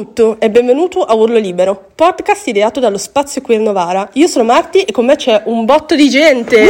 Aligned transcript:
tutto 0.00 0.40
e 0.40 0.48
benvenuto 0.48 1.04
a 1.04 1.12
Urlo 1.12 1.36
Libero, 1.36 1.90
podcast 1.94 2.46
ideato 2.46 2.80
dallo 2.80 2.96
Spazio 2.96 3.42
Queer 3.42 3.60
Novara. 3.60 4.08
Io 4.14 4.28
sono 4.28 4.44
Marti 4.44 4.80
e 4.80 4.92
con 4.92 5.04
me 5.04 5.14
c'è 5.16 5.42
un 5.44 5.66
botto 5.66 5.94
di 5.94 6.08
gente. 6.08 6.68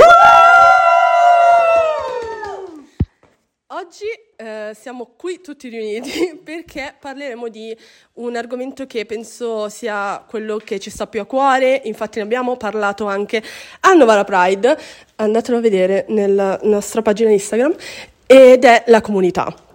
Oggi 3.68 4.06
eh, 4.34 4.72
siamo 4.74 5.12
qui 5.16 5.40
tutti 5.40 5.68
riuniti 5.68 6.40
perché 6.42 6.92
parleremo 6.98 7.46
di 7.46 7.76
un 8.14 8.34
argomento 8.34 8.84
che 8.86 9.06
penso 9.06 9.68
sia 9.68 10.24
quello 10.28 10.56
che 10.56 10.80
ci 10.80 10.90
sta 10.90 11.06
più 11.06 11.20
a 11.20 11.24
cuore, 11.24 11.82
infatti 11.84 12.18
ne 12.18 12.24
abbiamo 12.24 12.56
parlato 12.56 13.06
anche 13.06 13.40
a 13.78 13.92
Novara 13.92 14.24
Pride, 14.24 14.76
andatelo 15.14 15.58
a 15.58 15.60
vedere 15.60 16.04
nella 16.08 16.58
nostra 16.64 17.00
pagina 17.00 17.30
Instagram, 17.30 17.76
ed 18.26 18.64
è 18.64 18.82
la 18.88 19.00
comunità. 19.00 19.68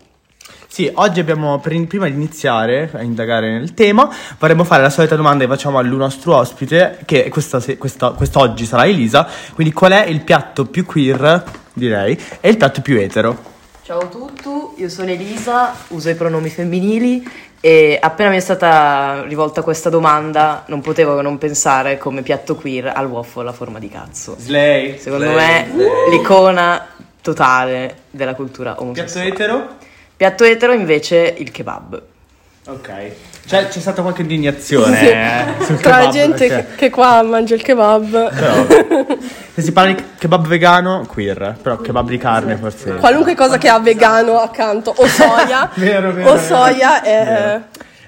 Sì, 0.75 0.91
oggi 0.95 1.21
abbiamo, 1.21 1.57
pr- 1.59 1.85
prima 1.85 2.05
di 2.07 2.15
iniziare 2.15 2.89
a 2.91 3.02
indagare 3.02 3.49
nel 3.49 3.73
tema, 3.73 4.13
vorremmo 4.38 4.65
fare 4.65 4.81
la 4.81 4.89
solita 4.89 5.15
domanda 5.15 5.45
che 5.45 5.49
facciamo 5.49 5.77
al 5.77 5.88
nostro 5.88 6.35
ospite, 6.35 6.99
che 7.05 7.29
questa, 7.29 7.61
questa, 7.77 8.09
quest'oggi 8.09 8.65
sarà 8.65 8.85
Elisa. 8.85 9.25
Quindi, 9.53 9.71
qual 9.71 9.93
è 9.93 10.05
il 10.05 10.20
piatto 10.20 10.65
più 10.65 10.85
queer, 10.85 11.43
direi, 11.71 12.21
e 12.41 12.49
il 12.49 12.57
piatto 12.57 12.81
più 12.81 12.99
etero? 12.99 13.38
Ciao 13.84 13.99
a 13.99 14.07
tutti, 14.07 14.49
io 14.75 14.89
sono 14.89 15.09
Elisa, 15.11 15.73
uso 15.88 16.09
i 16.09 16.15
pronomi 16.15 16.49
femminili 16.49 17.26
e 17.62 17.98
appena 18.01 18.29
mi 18.29 18.35
è 18.35 18.41
stata 18.41 19.23
rivolta 19.26 19.62
questa 19.62 19.89
domanda 19.89 20.65
non 20.67 20.81
potevo 20.81 21.21
non 21.21 21.37
pensare 21.37 21.98
come 21.98 22.21
piatto 22.21 22.55
queer 22.55 22.91
al 22.93 23.05
waffle 23.05 23.48
a 23.48 23.53
forma 23.53 23.79
di 23.79 23.87
cazzo. 23.87 24.35
Slay! 24.37 24.98
Secondo 24.99 25.23
slay, 25.23 25.35
me 25.37 25.71
slay. 25.71 26.10
l'icona 26.10 26.85
totale 27.21 27.99
della 28.12 28.35
cultura 28.35 28.76
omosessuale. 28.82 29.29
Piatto 29.29 29.41
etero? 29.41 29.93
Piatto 30.18 30.44
etero 30.44 30.74
invece 30.74 31.35
il 31.38 31.52
kebab. 31.52 32.02
Ok. 32.68 32.91
Cioè, 33.46 33.68
c'è 33.68 33.80
stata 33.80 34.02
qualche 34.02 34.22
indignazione 34.24 34.98
Sì. 34.98 35.05
eh, 35.74 35.76
Tra 35.82 35.98
la 35.99 36.07
gente 36.10 36.48
perché- 36.48 36.66
che, 36.72 36.76
che 36.76 36.90
qua 36.90 37.22
mangia 37.22 37.54
il 37.54 37.62
kebab, 37.62 38.34
Però, 38.34 38.66
se 39.54 39.62
si 39.62 39.72
parla 39.72 39.94
di 39.94 40.04
kebab 40.18 40.48
vegano, 40.48 41.05
queer. 41.07 41.55
Però 41.62 41.77
kebab 41.77 42.07
di 42.10 42.18
carne 42.18 42.55
forse... 42.55 42.96
qualunque 42.96 43.35
cosa 43.35 43.60
che 43.60 43.70
ha 43.70 43.77
vegano 43.80 44.40
accanto 44.40 44.91
o 44.96 45.05
soia, 45.05 45.70
Vero, 45.76 46.12
vero, 46.12 46.29
o 46.32 46.34
vero. 46.34 46.44
soia 46.44 47.02
è... 47.04 47.24
Vero. 47.24 47.63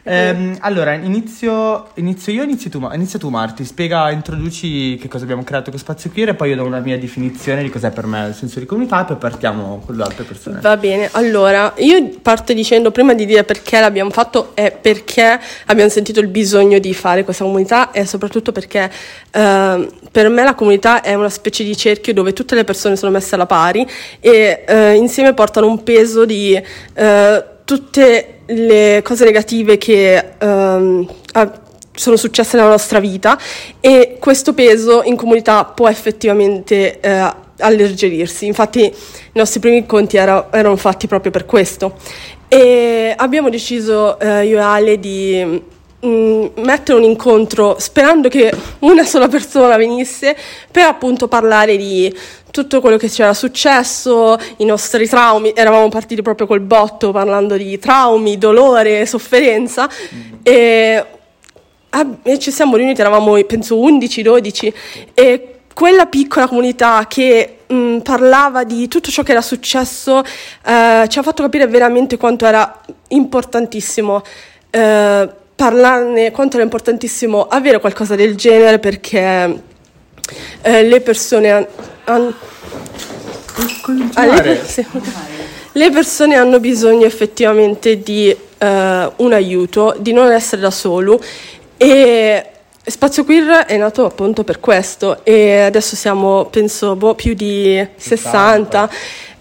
Ehm, 0.10 0.58
allora, 0.62 0.94
inizio, 0.94 1.90
inizio 1.96 2.32
io, 2.32 2.44
inizi 2.44 2.70
tu, 2.70 2.88
inizia 2.94 3.20
tu 3.20 3.28
Marti, 3.28 3.66
spiega, 3.66 4.10
introduci 4.12 4.96
che 4.96 5.10
cosa 5.10 5.26
abbiamo 5.26 5.44
creato 5.44 5.70
con 5.70 5.80
Spazio 5.80 6.10
Queer 6.10 6.30
e 6.30 6.34
poi 6.34 6.50
io 6.50 6.56
do 6.56 6.64
una 6.64 6.80
mia 6.80 6.98
definizione 6.98 7.62
di 7.62 7.70
cos'è 7.70 7.92
per 7.92 8.06
me 8.06 8.28
il 8.28 8.34
senso 8.34 8.60
di 8.60 8.66
comunità 8.66 9.02
e 9.02 9.06
poi 9.06 9.18
partiamo 9.18 9.84
con 9.86 9.98
le 9.98 10.04
altre 10.04 10.24
persone. 10.24 10.62
Va 10.62 10.78
bene, 10.78 11.10
allora 11.12 11.74
io 11.78 12.10
parto 12.22 12.54
dicendo 12.54 12.92
prima 12.92 13.14
di 13.14 13.26
dire 13.26 13.44
perché 13.44 13.82
l'abbiamo 13.82 14.10
fatto 14.10 14.52
è 14.54 14.72
perché 14.72 15.40
abbiamo 15.66 15.90
sentito 15.90 16.22
il 16.22 16.28
bisogno 16.28 16.80
di 16.80 16.94
fare 16.94 17.26
questa 17.26 17.44
comunità 17.44 17.92
e 17.92 18.06
soprattutto 18.06 18.54
perché 18.54 18.90
ehm, 19.32 19.90
per 20.10 20.30
me 20.30 20.44
la 20.44 20.56
comunità 20.56 21.02
è 21.02 21.16
una 21.16 21.30
specie 21.30 21.66
di 21.66 21.76
cerchio 21.76 22.14
dove 22.14 22.32
tutte 22.32 22.56
le 22.56 22.64
persone 22.64 22.96
sono 22.96 23.12
messe 23.12 23.36
alla 23.36 23.46
pari 23.46 23.86
e 24.22 24.64
eh, 24.66 24.94
insieme 24.94 25.34
portano 25.34 25.68
un 25.68 25.84
peso 25.84 26.24
di 26.26 26.62
eh, 26.94 27.46
tutte 27.66 28.37
le 28.48 29.02
cose 29.04 29.26
negative 29.26 29.78
che 29.78 30.24
ehm, 30.38 31.08
ha- 31.34 31.62
sono 31.94 32.16
successe 32.16 32.58
nella 32.58 32.70
nostra 32.70 33.00
vita 33.00 33.38
e 33.80 34.18
questo 34.20 34.54
peso 34.54 35.02
in 35.04 35.16
comunità 35.16 35.66
può 35.66 35.90
effettivamente 35.90 37.00
eh, 37.00 37.34
alleggerirsi. 37.60 38.46
Infatti 38.46 38.82
i 38.84 38.94
nostri 39.34 39.60
primi 39.60 39.78
incontri 39.78 40.18
era- 40.18 40.48
erano 40.52 40.76
fatti 40.76 41.08
proprio 41.08 41.32
per 41.32 41.46
questo. 41.46 41.96
E 42.48 43.14
abbiamo 43.16 43.50
deciso 43.50 44.18
eh, 44.20 44.46
io 44.46 44.58
e 44.58 44.62
Ale 44.62 45.00
di 45.00 45.62
mettere 46.00 46.98
un 46.98 47.04
incontro 47.04 47.78
sperando 47.80 48.30
che 48.30 48.54
una 48.80 49.04
sola 49.04 49.28
persona 49.28 49.78
venisse 49.78 50.38
per 50.72 50.86
appunto 50.86 51.28
parlare 51.28 51.76
di 51.76 52.16
tutto 52.52 52.82
quello 52.82 52.98
che 52.98 53.10
ci 53.10 53.22
era 53.22 53.34
successo, 53.34 54.38
i 54.58 54.66
nostri 54.66 55.08
traumi, 55.08 55.54
eravamo 55.56 55.90
partiti 55.90 56.22
proprio 56.22 56.48
col 56.48 56.62
botto 56.62 57.12
parlando 57.12 57.56
di 57.58 57.78
traumi, 57.80 58.38
dolore, 58.38 59.06
sofferenza. 59.06 59.90
E 60.44 61.06
Ah, 61.90 62.06
e 62.24 62.38
ci 62.38 62.52
siamo 62.52 62.76
riuniti, 62.76 63.00
eravamo 63.00 63.42
penso 63.46 63.78
11-12 63.78 64.74
e 65.14 65.60
quella 65.74 66.06
piccola 66.06 66.48
comunità 66.48 67.06
che 67.08 67.60
mh, 67.66 68.00
parlava 68.00 68.66
di 68.66 68.90
tutto 68.90 69.10
ciò 69.10 69.24
che 69.24 69.32
era 69.32 69.42
successo 69.42 70.20
eh, 70.20 71.06
ci 71.08 71.18
ha 71.18 71.24
fatto 71.24 71.44
capire 71.44 71.66
veramente 71.68 72.18
quanto 72.18 72.46
era 72.46 72.82
importantissimo. 73.10 74.22
Eh, 74.70 75.30
parlarne, 75.58 76.30
quanto 76.32 76.56
era 76.56 76.64
importantissimo 76.64 77.48
avere 77.48 77.80
qualcosa 77.80 78.16
del 78.16 78.36
genere 78.36 78.78
perché 78.78 79.62
eh, 80.62 80.84
le 80.84 81.02
persone 81.02 81.52
han- 81.52 81.68
han- 82.06 82.34
Ah, 84.14 84.44
sì. 84.64 84.86
Le 85.74 85.90
persone 85.90 86.36
hanno 86.36 86.60
bisogno 86.60 87.06
effettivamente 87.06 88.02
di 88.04 88.30
eh, 88.30 89.12
un 89.16 89.34
aiuto, 89.34 89.96
di 90.00 90.14
non 90.14 90.32
essere 90.32 90.62
da 90.62 90.70
solo 90.72 91.20
e 91.76 92.46
Spazio 92.86 93.24
Queer 93.26 93.66
è 93.66 93.78
nato 93.78 94.06
appunto 94.06 94.44
per 94.44 94.60
questo 94.60 95.24
e 95.26 95.60
adesso 95.62 95.96
siamo 95.96 96.46
penso 96.46 96.96
boh, 96.96 97.16
più 97.16 97.34
di 97.34 97.86
60. 97.96 98.90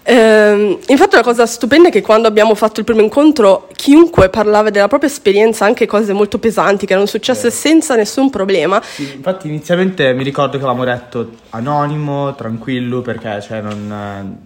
Ehm, 0.09 0.79
infatti 0.87 1.15
la 1.15 1.21
cosa 1.21 1.45
stupenda 1.45 1.89
è 1.89 1.91
che 1.91 2.01
quando 2.01 2.29
abbiamo 2.29 2.55
fatto 2.55 2.79
il 2.79 2.85
primo 2.85 3.01
incontro 3.01 3.67
chiunque 3.73 4.29
parlava 4.29 4.69
della 4.69 4.87
propria 4.87 5.09
esperienza, 5.09 5.65
anche 5.65 5.85
cose 5.85 6.13
molto 6.13 6.39
pesanti 6.39 6.85
che 6.85 6.93
erano 6.93 7.07
successe 7.07 7.51
senza 7.51 7.95
nessun 7.95 8.29
problema. 8.29 8.81
Sì, 8.81 9.15
infatti 9.15 9.47
inizialmente 9.47 10.13
mi 10.13 10.23
ricordo 10.23 10.57
che 10.57 10.63
avevamo 10.63 10.85
detto 10.85 11.31
anonimo, 11.49 12.35
tranquillo, 12.35 13.01
perché 13.01 13.41
cioè 13.41 13.59
non... 13.59 14.39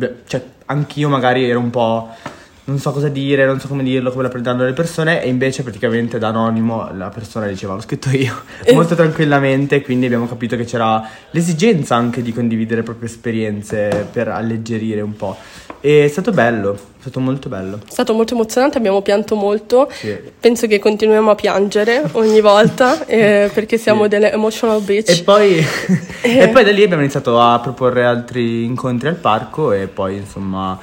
eh, 0.00 0.14
cioè, 0.26 0.42
anch'io 0.66 1.08
magari 1.08 1.48
ero 1.48 1.60
un 1.60 1.70
po'... 1.70 2.08
Non 2.68 2.78
so 2.78 2.92
cosa 2.92 3.08
dire, 3.08 3.46
non 3.46 3.58
so 3.58 3.66
come 3.66 3.82
dirlo, 3.82 4.10
come 4.10 4.24
la 4.24 4.28
prenderanno 4.28 4.62
le 4.64 4.74
persone 4.74 5.22
e 5.22 5.28
invece 5.28 5.62
praticamente 5.62 6.18
da 6.18 6.28
anonimo 6.28 6.90
la 6.94 7.08
persona 7.08 7.46
diceva 7.46 7.72
l'ho 7.72 7.80
scritto 7.80 8.10
io 8.10 8.42
Eh. 8.62 8.74
molto 8.74 8.94
tranquillamente, 8.94 9.80
quindi 9.80 10.04
abbiamo 10.04 10.28
capito 10.28 10.54
che 10.54 10.64
c'era 10.66 11.02
l'esigenza 11.30 11.96
anche 11.96 12.20
di 12.20 12.30
condividere 12.30 12.80
le 12.80 12.82
proprie 12.82 13.08
esperienze 13.08 14.06
per 14.12 14.28
alleggerire 14.28 15.00
un 15.00 15.16
po'. 15.16 15.34
E 15.80 16.04
è 16.04 16.08
stato 16.08 16.30
bello, 16.30 16.74
è 16.74 17.00
stato 17.00 17.20
molto 17.20 17.48
bello. 17.48 17.76
È 17.76 17.90
stato 17.90 18.12
molto 18.12 18.34
emozionante, 18.34 18.76
abbiamo 18.76 19.00
pianto 19.00 19.34
molto. 19.34 19.88
Sì. 19.90 20.14
Penso 20.38 20.66
che 20.66 20.78
continuiamo 20.78 21.30
a 21.30 21.34
piangere 21.34 22.02
ogni 22.12 22.42
volta 22.42 23.02
eh, 23.08 23.50
perché 23.50 23.78
siamo 23.78 24.08
delle 24.08 24.30
emotional 24.30 24.82
bitch. 24.82 25.20
E 25.20 25.22
poi, 25.22 25.56
e 26.20 26.48
poi 26.48 26.64
da 26.64 26.70
lì 26.70 26.82
abbiamo 26.82 27.00
iniziato 27.00 27.40
a 27.40 27.58
proporre 27.60 28.04
altri 28.04 28.64
incontri 28.64 29.08
al 29.08 29.14
parco 29.16 29.72
e 29.72 29.86
poi 29.86 30.16
insomma 30.16 30.78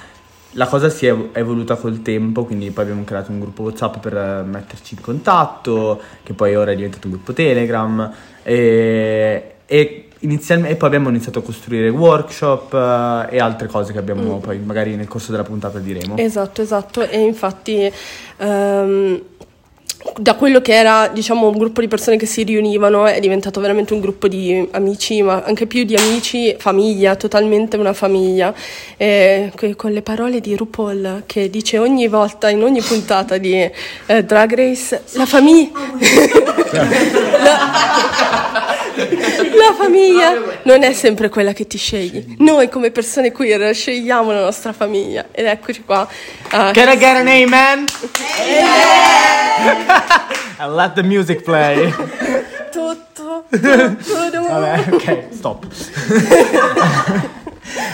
la 0.58 0.68
cosa 0.68 0.90
si 0.90 1.06
è 1.06 1.10
ev- 1.12 1.36
evoluta 1.36 1.76
col 1.76 2.02
tempo, 2.02 2.46
quindi 2.46 2.72
poi 2.72 2.84
abbiamo 2.86 3.04
creato 3.04 3.32
un 3.32 3.40
gruppo 3.40 3.64
WhatsApp 3.64 3.98
per 3.98 4.16
eh, 4.16 4.44
metterci 4.46 4.96
in 4.96 5.02
contatto, 5.02 6.02
che 6.24 6.34
poi 6.34 6.56
ora 6.56 6.72
è 6.72 6.76
diventato 6.76 7.08
un 7.08 7.14
gruppo 7.14 7.34
Telegram 7.34 8.12
e, 8.44 9.56
e, 9.66 10.08
inizialme- 10.20 10.70
e 10.70 10.76
poi 10.76 10.88
abbiamo 10.88 11.10
iniziato 11.10 11.40
a 11.40 11.42
costruire 11.42 11.90
workshop 11.90 12.74
eh, 12.74 13.36
e 13.36 13.40
altre 13.40 13.68
cose 13.68 13.92
che 13.92 14.00
Mm. 14.00 14.02
abbiamo 14.02 14.38
poi 14.40 14.60
magari 14.60 14.96
nel 14.96 15.08
corso 15.08 15.32
della 15.32 15.44
puntata 15.44 15.80
diremo. 15.80 16.16
Esatto, 16.18 16.62
esatto. 16.62 17.02
E 17.02 17.20
infatti 17.20 17.92
ehm, 18.38 19.22
da 20.18 20.36
quello 20.36 20.62
che 20.62 20.74
era, 20.74 21.08
diciamo, 21.08 21.48
un 21.48 21.58
gruppo 21.58 21.82
di 21.82 21.88
persone 21.88 22.18
che 22.18 22.26
si 22.26 22.44
riunivano 22.44 23.06
è 23.06 23.20
diventato 23.20 23.60
veramente 23.60 23.94
un 23.94 24.00
gruppo 24.00 24.28
di 24.28 24.68
amici, 24.72 25.22
ma 25.22 25.44
anche 25.46 25.66
più 25.66 25.84
di 25.84 25.96
amici, 25.96 26.56
famiglia, 26.58 27.16
totalmente 27.16 27.78
una 27.78 27.94
famiglia. 27.94 28.54
E 28.98 29.52
con 29.76 29.92
le 29.92 30.02
parole 30.02 30.40
di 30.40 30.56
RuPaul 30.56 31.24
che 31.26 31.50
dice 31.50 31.78
ogni 31.78 32.08
volta, 32.08 32.50
in 32.50 32.64
ogni 32.64 32.82
puntata 32.82 33.38
di 33.38 33.70
eh, 34.06 34.24
Drag 34.24 34.54
Race, 34.54 35.04
la 35.14 35.26
famiglia... 35.26 35.72
La 36.76 38.76
famiglia 39.76 40.34
non 40.64 40.84
è 40.84 40.94
sempre 40.94 41.30
quella 41.30 41.54
che 41.54 41.68
ti 41.68 41.78
scegli. 41.78 42.36
Noi 42.40 42.70
come 42.70 42.92
persone 42.92 43.32
queer 43.32 43.74
scegliamo 43.74 44.32
la 44.32 44.42
nostra 44.42 44.74
famiglia. 44.74 45.26
Ed 45.32 45.46
eccoci 45.46 45.84
qua. 45.84 46.08
Ah, 46.50 46.72
Can 46.72 46.90
I 46.90 46.98
get 46.98 47.16
an 47.16 47.28
amen? 47.28 47.86
I 50.58 50.68
let 50.70 50.94
the 50.94 51.04
music 51.04 51.42
play. 51.42 51.94
tutto, 52.72 52.98
tutto, 53.14 53.46
tutto. 54.00 54.42
Vabbè, 54.42 54.86
ok, 54.92 55.26
stop. 55.32 55.66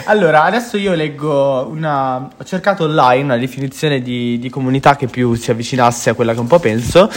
allora, 0.04 0.44
adesso 0.44 0.76
io 0.76 0.94
leggo 0.94 1.66
una. 1.70 2.16
Ho 2.16 2.44
cercato 2.44 2.84
online 2.84 3.24
una 3.24 3.36
definizione 3.36 4.00
di, 4.00 4.38
di 4.38 4.48
comunità 4.48 4.96
che 4.96 5.06
più 5.06 5.34
si 5.34 5.50
avvicinasse 5.50 6.10
a 6.10 6.14
quella 6.14 6.32
che 6.34 6.40
un 6.40 6.46
po' 6.46 6.58
penso. 6.60 7.10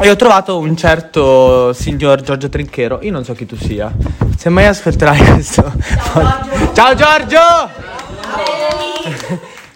E 0.00 0.08
ho 0.08 0.14
trovato 0.14 0.58
un 0.58 0.76
certo 0.76 1.72
signor 1.72 2.20
Giorgio 2.22 2.48
Trinchero. 2.48 3.00
Io 3.02 3.10
non 3.10 3.24
so 3.24 3.34
chi 3.34 3.46
tu 3.46 3.56
sia. 3.56 3.92
Se 4.36 4.48
mai 4.48 4.66
ascolterai 4.66 5.24
questo. 5.32 5.72
Ciao 6.72 6.94
Giorgio! 6.94 7.40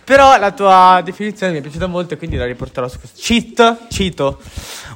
Però 0.05 0.39
la 0.39 0.53
tua 0.53 1.01
definizione 1.05 1.53
mi 1.53 1.59
è 1.59 1.61
piaciuta 1.61 1.89
molto 1.89 2.15
e 2.15 2.19
quindi 2.19 2.37
la 2.37 2.47
riporterò 2.47 2.87
su 2.87 3.01
questo. 3.01 3.19
Cheat, 3.21 3.89
cito. 3.89 4.39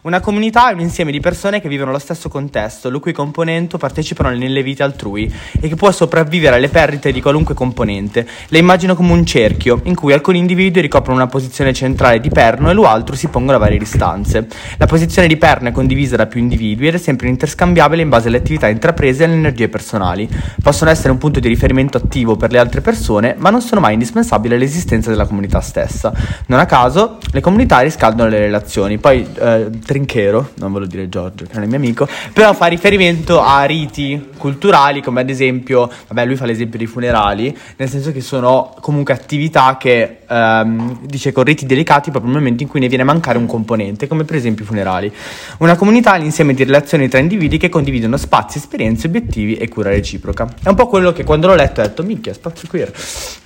Una 0.07 0.21
comunità 0.21 0.71
è 0.71 0.73
un 0.73 0.79
insieme 0.79 1.11
di 1.11 1.19
persone 1.19 1.61
che 1.61 1.69
vivono 1.69 1.91
lo 1.91 1.99
stesso 1.99 2.29
contesto, 2.29 2.91
le 2.91 3.01
cui 3.01 3.11
componenti 3.11 3.77
partecipano 3.77 4.31
nelle 4.31 4.63
vite 4.63 4.85
altrui 4.85 5.29
e 5.61 5.67
che 5.67 5.75
può 5.75 5.91
sopravvivere 5.91 6.55
alle 6.55 6.69
perdite 6.69 7.11
di 7.11 7.21
qualunque 7.21 7.57
componente. 7.57 8.25
Le 8.47 8.59
immagino 8.59 8.95
come 8.95 9.11
un 9.11 9.27
cerchio, 9.27 9.81
in 9.83 9.97
cui 9.97 10.13
alcuni 10.13 10.39
individui 10.39 10.81
ricoprono 10.81 11.17
una 11.17 11.27
posizione 11.27 11.73
centrale 11.73 12.21
di 12.21 12.29
perno 12.29 12.71
e 12.71 12.75
l'altro 12.75 13.17
si 13.17 13.27
pongono 13.27 13.57
a 13.57 13.59
varie 13.59 13.79
distanze. 13.79 14.47
La 14.77 14.87
posizione 14.87 15.27
di 15.27 15.37
perno 15.37 15.71
è 15.71 15.73
condivisa 15.73 16.15
da 16.15 16.27
più 16.27 16.39
individui 16.39 16.87
ed 16.87 16.95
è 16.95 16.99
sempre 16.99 17.27
interscambiabile 17.27 18.03
in 18.03 18.09
base 18.09 18.29
alle 18.29 18.37
attività 18.37 18.69
intraprese 18.69 19.25
e 19.25 19.27
alle 19.27 19.35
energie 19.35 19.69
personali. 19.69 20.29
Possono 20.63 20.89
essere 20.89 21.11
un 21.11 21.19
punto 21.19 21.41
di 21.41 21.49
riferimento 21.49 21.97
attivo 21.97 22.37
per 22.37 22.53
le 22.53 22.59
altre 22.59 22.81
persone, 22.81 23.35
ma 23.39 23.51
non 23.51 23.61
sono 23.61 23.81
mai 23.81 23.95
indispensabili 23.95 24.55
all'esistenza 24.55 25.11
della 25.11 25.27
comunità 25.27 25.61
stessa. 25.61 26.13
Non 26.47 26.61
a 26.61 26.67
caso, 26.67 27.19
le 27.33 27.41
comunità 27.41 27.81
riscaldano 27.81 28.31
le 28.31 28.39
relazioni. 28.39 28.99
Poi, 28.99 29.27
eh, 29.37 29.69
Trinchero, 29.97 30.51
non 30.57 30.73
voglio 30.73 30.87
dire 30.87 31.09
Giorgio, 31.09 31.47
che 31.47 31.55
non 31.55 31.63
è 31.63 31.67
mio 31.67 31.77
amico, 31.77 32.07
però 32.33 32.53
fa 32.53 32.67
riferimento 32.67 33.41
a 33.41 33.65
riti 33.65 34.29
culturali 34.37 35.01
come 35.01 35.23
ad 35.23 35.31
esempio, 35.31 35.91
vabbè 36.09 36.27
lui 36.27 36.37
fa 36.37 36.45
l'esempio 36.45 36.79
dei 36.79 36.87
funerali, 36.87 37.57
nel 37.77 37.89
senso 37.89 38.13
che 38.13 38.21
sono 38.21 38.75
comunque 38.81 39.15
attività 39.15 39.79
che 39.79 40.19
ehm, 40.29 41.07
dice 41.07 41.33
con 41.33 41.45
riti 41.45 41.65
delicati 41.65 42.11
proprio 42.11 42.31
nel 42.31 42.41
momento 42.41 42.63
in 42.63 42.69
cui 42.69 42.81
ne 42.81 42.89
viene 42.89 43.05
a 43.05 43.07
mancare 43.07 43.39
un 43.39 43.47
componente, 43.47 44.07
come 44.07 44.25
per 44.25 44.37
esempio 44.37 44.65
i 44.65 44.67
funerali. 44.67 45.11
Una 45.59 45.77
comunità 45.77 46.15
è 46.15 46.19
l'insieme 46.19 46.53
di 46.53 46.65
relazioni 46.65 47.09
tra 47.09 47.19
individui 47.19 47.57
che 47.57 47.71
condividono 47.71 48.19
spazi, 48.19 48.59
esperienze, 48.59 49.07
obiettivi 49.07 49.57
e 49.57 49.69
cura 49.69 49.89
reciproca. 49.89 50.47
È 50.63 50.69
un 50.69 50.75
po' 50.75 50.89
quello 50.89 51.13
che 51.13 51.25
quando 51.25 51.47
l'ho 51.47 51.55
letto 51.55 51.81
ho 51.81 51.85
detto, 51.85 52.03
minchia, 52.03 52.35
spazio 52.35 52.69
queer. 52.69 52.93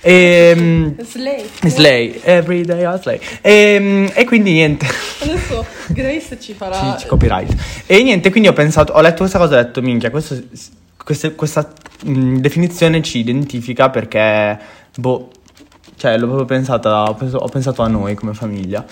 E, 0.01 0.95
Slay. 1.01 1.49
Slay, 1.65 2.19
every 2.23 2.65
day 2.65 2.83
I 2.83 2.99
slay. 3.01 3.19
E, 3.41 4.11
e 4.13 4.25
quindi 4.25 4.51
niente. 4.51 4.85
Adesso 5.19 5.65
Grace 5.87 6.37
ci 6.41 6.53
farà... 6.53 6.95
Ci, 6.95 7.01
ci 7.03 7.07
copyright. 7.07 7.55
E 7.85 8.03
niente, 8.03 8.29
quindi 8.31 8.49
ho 8.49 8.53
pensato, 8.53 8.93
ho 8.93 9.01
letto 9.01 9.17
questa 9.19 9.37
cosa 9.37 9.55
e 9.55 9.59
ho 9.59 9.63
detto, 9.63 9.81
minchia, 9.81 10.09
questo, 10.09 10.41
queste- 11.03 11.35
questa 11.35 11.71
mh, 12.03 12.37
definizione 12.37 13.01
ci 13.01 13.19
identifica 13.19 13.89
perché, 13.89 14.59
boh, 14.97 15.29
cioè 16.01 16.17
l'ho 16.17 16.25
proprio 16.25 16.45
pensata, 16.47 17.03
ho 17.03 17.13
penso- 17.13 17.37
ho 17.37 17.47
pensato 17.47 17.83
a 17.83 17.87
noi 17.87 18.15
come 18.15 18.33
famiglia. 18.33 18.83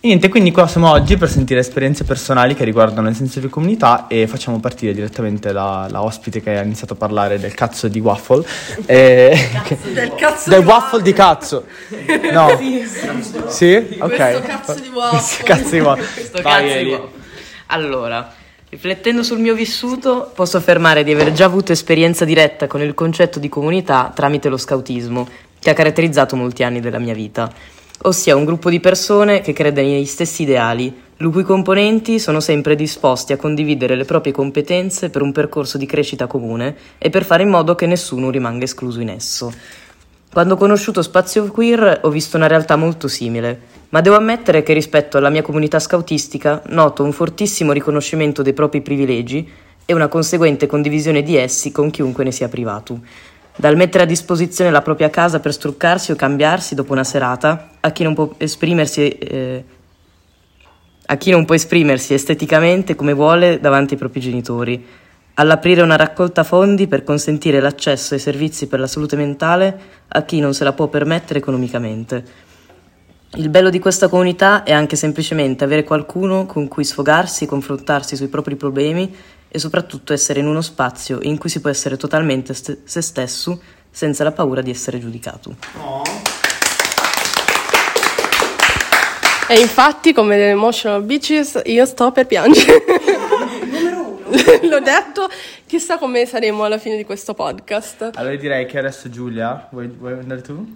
E 0.00 0.08
niente, 0.08 0.28
quindi 0.28 0.50
qua 0.50 0.66
siamo 0.66 0.90
oggi 0.90 1.16
per 1.16 1.28
sentire 1.30 1.60
esperienze 1.60 2.02
personali 2.02 2.54
che 2.56 2.64
riguardano 2.64 3.08
il 3.08 3.14
senso 3.14 3.38
di 3.38 3.48
comunità 3.48 4.08
e 4.08 4.26
facciamo 4.26 4.58
partire 4.58 4.92
direttamente 4.92 5.52
la, 5.52 5.86
la 5.88 6.02
ospite 6.02 6.40
che 6.42 6.58
ha 6.58 6.62
iniziato 6.62 6.94
a 6.94 6.96
parlare 6.96 7.38
del 7.38 7.54
cazzo 7.54 7.86
di 7.86 8.00
waffle. 8.00 8.44
E- 8.86 9.48
che- 9.62 9.78
Del 9.92 10.12
cazzo 10.16 10.50
del 10.50 10.62
di 10.62 10.66
waffle 10.66 11.02
di 11.02 11.12
cazzo. 11.12 11.64
No. 12.32 12.48
Sì? 13.46 13.96
Ok. 14.00 14.16
Questo 14.16 14.40
cazzo 14.42 14.80
di 14.80 14.88
waffle. 14.92 15.18
Questo 15.18 15.44
cazzo 15.44 15.70
di 15.70 15.78
waffle. 15.80 16.42
Vai, 16.42 16.66
cazzo 16.68 16.78
di 16.82 16.88
uomo. 16.90 17.08
Allora, 17.66 18.32
riflettendo 18.70 19.22
sul 19.22 19.38
mio 19.38 19.54
vissuto, 19.54 20.32
posso 20.34 20.56
affermare 20.56 21.04
di 21.04 21.12
aver 21.12 21.30
già 21.30 21.44
avuto 21.44 21.70
esperienza 21.70 22.24
diretta 22.24 22.66
con 22.66 22.82
il 22.82 22.92
concetto 22.94 23.38
di 23.38 23.48
comunità 23.48 24.10
tramite 24.12 24.48
lo 24.48 24.56
scautismo, 24.56 25.28
che 25.66 25.72
ha 25.72 25.74
caratterizzato 25.74 26.36
molti 26.36 26.62
anni 26.62 26.78
della 26.78 27.00
mia 27.00 27.12
vita. 27.12 27.50
Ossia 28.02 28.36
un 28.36 28.44
gruppo 28.44 28.70
di 28.70 28.78
persone 28.78 29.40
che 29.40 29.52
crede 29.52 29.82
negli 29.82 30.04
stessi 30.04 30.42
ideali, 30.42 30.94
le 31.16 31.28
cui 31.28 31.42
componenti 31.42 32.20
sono 32.20 32.38
sempre 32.38 32.76
disposti 32.76 33.32
a 33.32 33.36
condividere 33.36 33.96
le 33.96 34.04
proprie 34.04 34.32
competenze 34.32 35.10
per 35.10 35.22
un 35.22 35.32
percorso 35.32 35.76
di 35.76 35.84
crescita 35.84 36.28
comune 36.28 36.76
e 36.98 37.10
per 37.10 37.24
fare 37.24 37.42
in 37.42 37.48
modo 37.48 37.74
che 37.74 37.86
nessuno 37.86 38.30
rimanga 38.30 38.62
escluso 38.62 39.00
in 39.00 39.08
esso. 39.08 39.52
Quando 40.32 40.54
ho 40.54 40.56
conosciuto 40.56 41.02
Spazio 41.02 41.44
Queer 41.50 41.98
ho 42.02 42.10
visto 42.10 42.36
una 42.36 42.46
realtà 42.46 42.76
molto 42.76 43.08
simile, 43.08 43.60
ma 43.88 44.00
devo 44.00 44.14
ammettere 44.14 44.62
che 44.62 44.72
rispetto 44.72 45.16
alla 45.16 45.30
mia 45.30 45.42
comunità 45.42 45.80
scautistica 45.80 46.62
noto 46.66 47.02
un 47.02 47.10
fortissimo 47.10 47.72
riconoscimento 47.72 48.42
dei 48.42 48.52
propri 48.52 48.82
privilegi 48.82 49.48
e 49.84 49.92
una 49.92 50.06
conseguente 50.06 50.66
condivisione 50.66 51.22
di 51.22 51.36
essi 51.36 51.72
con 51.72 51.90
chiunque 51.90 52.22
ne 52.22 52.30
sia 52.30 52.48
privato. 52.48 53.00
Dal 53.58 53.74
mettere 53.74 54.04
a 54.04 54.06
disposizione 54.06 54.70
la 54.70 54.82
propria 54.82 55.08
casa 55.08 55.40
per 55.40 55.50
struccarsi 55.50 56.12
o 56.12 56.14
cambiarsi 56.14 56.74
dopo 56.74 56.92
una 56.92 57.04
serata, 57.04 57.70
a 57.80 57.90
chi 57.90 58.02
non 58.02 58.12
può 58.12 58.34
esprimersi, 58.36 59.08
eh, 59.08 59.64
non 61.24 61.44
può 61.46 61.54
esprimersi 61.54 62.12
esteticamente 62.12 62.94
come 62.94 63.14
vuole 63.14 63.58
davanti 63.58 63.94
ai 63.94 63.98
propri 63.98 64.20
genitori, 64.20 64.86
all'aprire 65.34 65.80
una 65.80 65.96
raccolta 65.96 66.44
fondi 66.44 66.86
per 66.86 67.02
consentire 67.02 67.60
l'accesso 67.60 68.12
ai 68.12 68.20
servizi 68.20 68.66
per 68.66 68.78
la 68.78 68.86
salute 68.86 69.16
mentale 69.16 69.80
a 70.08 70.22
chi 70.24 70.38
non 70.38 70.52
se 70.52 70.62
la 70.62 70.74
può 70.74 70.88
permettere 70.88 71.38
economicamente. 71.38 72.24
Il 73.36 73.48
bello 73.48 73.70
di 73.70 73.78
questa 73.78 74.08
comunità 74.08 74.64
è 74.64 74.72
anche 74.72 74.96
semplicemente 74.96 75.64
avere 75.64 75.82
qualcuno 75.82 76.44
con 76.44 76.68
cui 76.68 76.84
sfogarsi, 76.84 77.46
confrontarsi 77.46 78.16
sui 78.16 78.28
propri 78.28 78.56
problemi 78.56 79.14
e 79.56 79.58
soprattutto 79.58 80.12
essere 80.12 80.40
in 80.40 80.46
uno 80.46 80.60
spazio 80.60 81.18
in 81.22 81.38
cui 81.38 81.48
si 81.48 81.62
può 81.62 81.70
essere 81.70 81.96
totalmente 81.96 82.52
ste- 82.52 82.80
se 82.84 83.00
stesso 83.00 83.58
senza 83.90 84.22
la 84.22 84.30
paura 84.30 84.60
di 84.60 84.68
essere 84.68 84.98
giudicato. 84.98 85.56
E 89.48 89.58
infatti, 89.58 90.12
come 90.12 90.36
delle 90.36 90.50
emotional 90.50 91.02
bitches, 91.02 91.62
io 91.64 91.86
sto 91.86 92.12
per 92.12 92.26
piangere. 92.26 92.84
L'ho 94.68 94.80
detto, 94.80 95.30
chissà 95.66 95.96
come 95.96 96.26
saremo 96.26 96.64
alla 96.64 96.76
fine 96.76 96.98
di 96.98 97.04
questo 97.06 97.32
podcast. 97.32 98.10
Allora 98.16 98.36
direi 98.36 98.66
che 98.66 98.78
adesso 98.78 99.08
Giulia, 99.08 99.68
vuoi, 99.70 99.86
vuoi 99.86 100.12
andare 100.12 100.42
tu? 100.42 100.70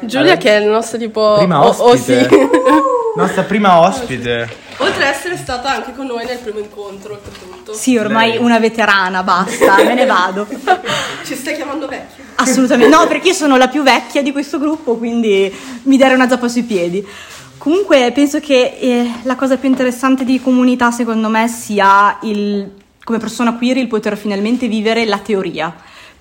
Giulia, 0.00 0.38
che 0.38 0.56
è 0.56 0.60
il 0.60 0.70
nostro 0.70 0.96
tipo. 0.96 1.34
Prima 1.36 1.66
oh, 1.66 1.68
oh, 1.68 1.90
ospite. 1.90 2.28
sì. 2.30 3.00
Nostra 3.14 3.42
prima 3.42 3.78
ospite. 3.80 4.48
Oltre 4.78 5.06
ad 5.06 5.14
essere 5.14 5.36
stata 5.36 5.70
anche 5.70 5.92
con 5.94 6.06
noi 6.06 6.24
nel 6.24 6.38
primo 6.38 6.60
incontro, 6.60 7.12
oltretutto. 7.12 7.74
Sì, 7.74 7.98
ormai 7.98 8.30
Lei. 8.30 8.38
una 8.38 8.58
veterana, 8.58 9.22
basta, 9.22 9.76
me 9.84 9.92
ne 9.94 10.06
vado. 10.06 10.46
Ci 11.22 11.34
stai 11.34 11.54
chiamando 11.54 11.86
vecchio? 11.86 12.24
Assolutamente, 12.36 12.96
no, 12.96 13.06
perché 13.06 13.28
io 13.28 13.34
sono 13.34 13.58
la 13.58 13.68
più 13.68 13.82
vecchia 13.82 14.22
di 14.22 14.32
questo 14.32 14.58
gruppo, 14.58 14.96
quindi 14.96 15.54
mi 15.82 15.96
dare 15.98 16.14
una 16.14 16.26
zappa 16.26 16.48
sui 16.48 16.62
piedi. 16.62 17.06
Comunque 17.58 18.10
penso 18.12 18.40
che 18.40 18.78
eh, 18.80 19.10
la 19.22 19.36
cosa 19.36 19.58
più 19.58 19.68
interessante 19.68 20.24
di 20.24 20.40
comunità 20.40 20.90
secondo 20.90 21.28
me 21.28 21.46
sia 21.48 22.18
il, 22.22 22.68
come 23.04 23.18
persona 23.18 23.56
queer 23.56 23.76
il 23.76 23.88
poter 23.88 24.16
finalmente 24.16 24.68
vivere 24.68 25.04
la 25.04 25.18
teoria. 25.18 25.72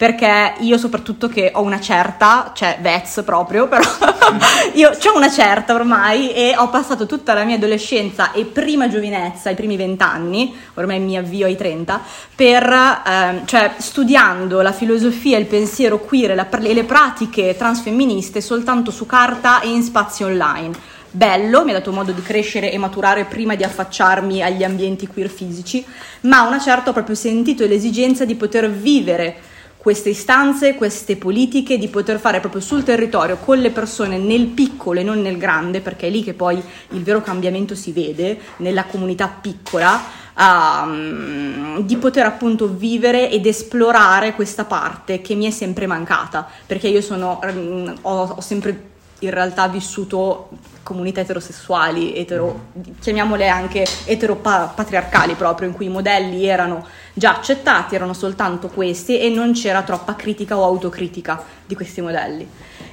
Perché 0.02 0.56
io 0.62 0.80
soprattutto 0.80 1.28
che 1.28 1.52
ho 1.54 1.62
una 1.62 1.80
certa, 1.80 2.54
cioè 2.56 2.80
Vez 2.82 3.22
proprio, 3.24 3.68
però 3.68 3.84
io 4.74 4.90
ho 4.90 5.16
una 5.16 5.30
certa 5.30 5.76
ormai 5.76 6.34
e 6.34 6.56
ho 6.58 6.70
passato 6.70 7.06
tutta 7.06 7.36
la 7.36 7.44
mia 7.44 7.58
adolescenza 7.58 8.32
e 8.32 8.46
prima 8.46 8.90
giovinezza, 8.90 9.52
i 9.52 9.54
primi 9.54 9.78
vent'anni, 9.78 10.56
ormai 10.74 11.00
mi 11.00 11.18
avvio 11.18 11.46
ai 11.46 11.56
30, 11.56 12.02
per, 12.34 13.04
ehm, 13.06 13.46
cioè, 13.46 13.74
studiando 13.78 14.62
la 14.62 14.72
filosofia, 14.72 15.38
il 15.38 15.46
pensiero 15.46 16.00
queer 16.00 16.32
e, 16.32 16.48
e 16.64 16.74
le 16.74 16.84
pratiche 16.84 17.56
transfemministe 17.56 18.42
soltanto 18.42 18.90
su 18.90 19.06
carta 19.06 19.62
e 19.62 19.70
in 19.70 19.84
spazi 19.84 20.24
online. 20.24 20.72
Bello, 21.12 21.64
mi 21.64 21.70
ha 21.70 21.74
dato 21.74 21.92
modo 21.92 22.12
di 22.12 22.24
crescere 22.24 22.72
e 22.72 22.78
maturare 22.80 23.26
prima 23.26 23.54
di 23.54 23.64
affacciarmi 23.64 24.42
agli 24.42 24.64
ambienti 24.64 25.06
queer 25.06 25.30
fisici, 25.30 25.86
ma 26.22 26.42
una 26.42 26.60
certa 26.60 26.90
ho 26.90 26.94
proprio 26.94 27.14
sentito 27.14 27.68
l'esigenza 27.68 28.26
di 28.26 28.34
poter 28.34 28.68
vivere 28.68 29.50
queste 29.82 30.10
istanze, 30.10 30.76
queste 30.76 31.18
politiche, 31.18 31.80
di 31.80 31.88
poter 31.88 32.20
fare 32.20 32.40
proprio 32.40 32.62
sul 32.62 32.84
territorio 32.84 33.38
con 33.38 33.58
le 33.58 33.72
persone 33.72 34.20
nel 34.20 34.46
piccolo 34.46 35.00
e 35.00 35.04
non 35.04 35.20
nel 35.24 35.40
grande, 35.40 35.82
perché 35.82 36.06
è 36.06 36.10
lì 36.12 36.24
che 36.24 36.36
poi 36.36 36.62
il 36.90 37.02
vero 37.02 37.20
cambiamento 37.22 37.74
si 37.74 37.92
vede, 37.92 38.40
nella 38.58 38.84
comunità 38.84 39.28
piccola, 39.28 40.00
ehm, 40.38 41.80
di 41.82 41.98
poter 41.98 42.28
appunto 42.28 42.68
vivere 42.68 43.32
ed 43.32 43.48
esplorare 43.48 44.36
questa 44.36 44.66
parte 44.66 45.20
che 45.20 45.34
mi 45.34 45.48
è 45.48 45.52
sempre 45.52 45.88
mancata, 45.88 46.48
perché 46.68 46.88
io 46.88 47.02
sono, 47.02 47.42
ehm, 47.42 47.96
ho, 48.02 48.36
ho 48.38 48.42
sempre 48.42 48.90
in 49.22 49.32
realtà 49.32 49.68
vissuto 49.68 50.50
comunità 50.84 51.22
eterosessuali, 51.22 52.16
etero, 52.16 52.68
chiamiamole 53.00 53.48
anche 53.48 53.86
eteropatriarcali 54.06 55.36
proprio, 55.36 55.68
in 55.68 55.74
cui 55.74 55.86
i 55.86 55.90
modelli 55.90 56.46
erano 56.46 56.86
già 57.14 57.36
accettati, 57.36 57.96
erano 57.96 58.14
soltanto 58.14 58.68
questi 58.68 59.20
e 59.20 59.30
non 59.30 59.54
c'era 59.54 59.84
troppa 59.84 60.16
critica 60.16 60.58
o 60.58 60.64
autocritica 60.64 61.44
di 61.66 61.76
questi 61.76 62.02
modelli. 62.02 62.48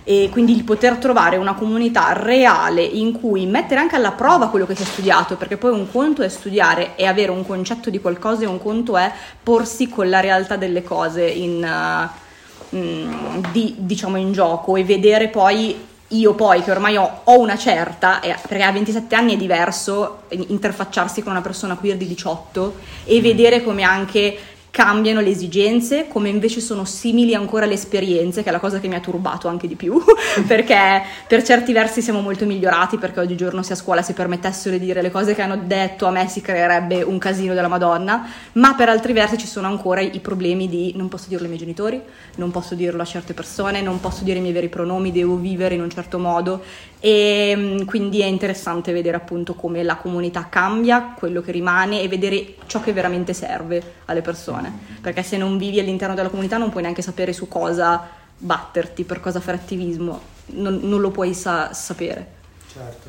E 0.04 0.28
quindi 0.30 0.56
il 0.56 0.64
poter 0.64 0.96
trovare 0.96 1.36
una 1.36 1.54
comunità 1.54 2.12
reale 2.14 2.82
in 2.82 3.12
cui 3.12 3.44
mettere 3.46 3.80
anche 3.80 3.96
alla 3.96 4.12
prova 4.12 4.48
quello 4.48 4.66
che 4.66 4.74
si 4.74 4.82
è 4.82 4.86
studiato, 4.86 5.36
perché 5.36 5.56
poi 5.56 5.72
un 5.72 5.90
conto 5.90 6.22
è 6.22 6.28
studiare 6.28 6.96
e 6.96 7.06
avere 7.06 7.30
un 7.30 7.46
concetto 7.46 7.90
di 7.90 8.00
qualcosa 8.00 8.44
e 8.44 8.46
un 8.46 8.58
conto 8.58 8.96
è 8.96 9.12
porsi 9.42 9.88
con 9.88 10.08
la 10.08 10.20
realtà 10.20 10.56
delle 10.56 10.82
cose 10.82 11.26
in, 11.26 11.62
eh, 11.62 12.76
mm, 12.76 13.44
di- 13.52 13.74
diciamo 13.78 14.16
in 14.16 14.32
gioco 14.32 14.76
e 14.76 14.84
vedere 14.84 15.28
poi 15.28 15.76
io 16.08 16.34
poi 16.34 16.62
che 16.62 16.70
ormai 16.70 16.96
ho, 16.96 17.20
ho 17.24 17.38
una 17.38 17.56
certa, 17.56 18.20
e- 18.20 18.36
perché 18.46 18.62
a 18.62 18.72
27 18.72 19.14
anni 19.14 19.34
è 19.34 19.36
diverso 19.36 20.22
interfacciarsi 20.28 21.22
con 21.22 21.32
una 21.32 21.42
persona 21.42 21.76
queer 21.76 21.96
di 21.96 22.06
18 22.06 22.74
e 23.04 23.20
vedere 23.20 23.62
come 23.62 23.82
anche 23.82 24.38
cambiano 24.70 25.20
le 25.20 25.30
esigenze, 25.30 26.06
come 26.08 26.28
invece 26.28 26.60
sono 26.60 26.84
simili 26.84 27.34
ancora 27.34 27.66
le 27.66 27.74
esperienze, 27.74 28.42
che 28.42 28.48
è 28.48 28.52
la 28.52 28.60
cosa 28.60 28.80
che 28.80 28.88
mi 28.88 28.94
ha 28.94 29.00
turbato 29.00 29.48
anche 29.48 29.66
di 29.66 29.74
più, 29.74 30.00
perché 30.46 31.02
per 31.26 31.42
certi 31.42 31.72
versi 31.72 32.02
siamo 32.02 32.20
molto 32.20 32.44
migliorati, 32.44 32.98
perché 32.98 33.20
oggigiorno 33.20 33.62
se 33.62 33.72
a 33.72 33.76
scuola 33.76 34.02
si 34.02 34.12
permettessero 34.12 34.76
di 34.76 34.84
dire 34.84 35.02
le 35.02 35.10
cose 35.10 35.34
che 35.34 35.42
hanno 35.42 35.56
detto 35.56 36.06
a 36.06 36.10
me 36.10 36.28
si 36.28 36.40
creerebbe 36.40 37.02
un 37.02 37.18
casino 37.18 37.54
della 37.54 37.68
Madonna, 37.68 38.28
ma 38.52 38.74
per 38.74 38.88
altri 38.88 39.12
versi 39.12 39.38
ci 39.38 39.46
sono 39.46 39.66
ancora 39.66 40.00
i 40.00 40.20
problemi 40.20 40.68
di 40.68 40.92
non 40.96 41.08
posso 41.08 41.26
dirlo 41.28 41.44
ai 41.44 41.50
miei 41.50 41.60
genitori, 41.60 42.00
non 42.36 42.50
posso 42.50 42.74
dirlo 42.74 43.02
a 43.02 43.04
certe 43.04 43.34
persone, 43.34 43.80
non 43.82 44.00
posso 44.00 44.24
dire 44.24 44.38
i 44.38 44.42
miei 44.42 44.52
veri 44.52 44.68
pronomi, 44.68 45.12
devo 45.12 45.36
vivere 45.36 45.74
in 45.74 45.82
un 45.82 45.90
certo 45.90 46.18
modo 46.18 46.62
e 47.00 47.54
mm, 47.56 47.84
quindi 47.84 48.20
è 48.20 48.26
interessante 48.26 48.92
vedere 48.92 49.16
appunto 49.16 49.54
come 49.54 49.82
la 49.82 49.96
comunità 49.96 50.48
cambia, 50.48 51.14
quello 51.16 51.40
che 51.40 51.52
rimane 51.52 52.00
e 52.00 52.08
vedere 52.08 52.54
ciò 52.66 52.80
che 52.80 52.92
veramente 52.92 53.32
serve 53.32 53.94
alle 54.06 54.22
persone, 54.22 54.72
perché 55.00 55.22
se 55.22 55.36
non 55.36 55.58
vivi 55.58 55.78
all'interno 55.78 56.14
della 56.14 56.28
comunità 56.28 56.56
non 56.56 56.70
puoi 56.70 56.82
neanche 56.82 57.02
sapere 57.02 57.32
su 57.32 57.48
cosa 57.48 58.08
batterti, 58.36 59.04
per 59.04 59.20
cosa 59.20 59.40
fare 59.40 59.58
attivismo, 59.58 60.20
non, 60.46 60.80
non 60.82 61.00
lo 61.00 61.10
puoi 61.10 61.34
sa- 61.34 61.72
sapere. 61.72 62.36
Certo. 62.72 63.08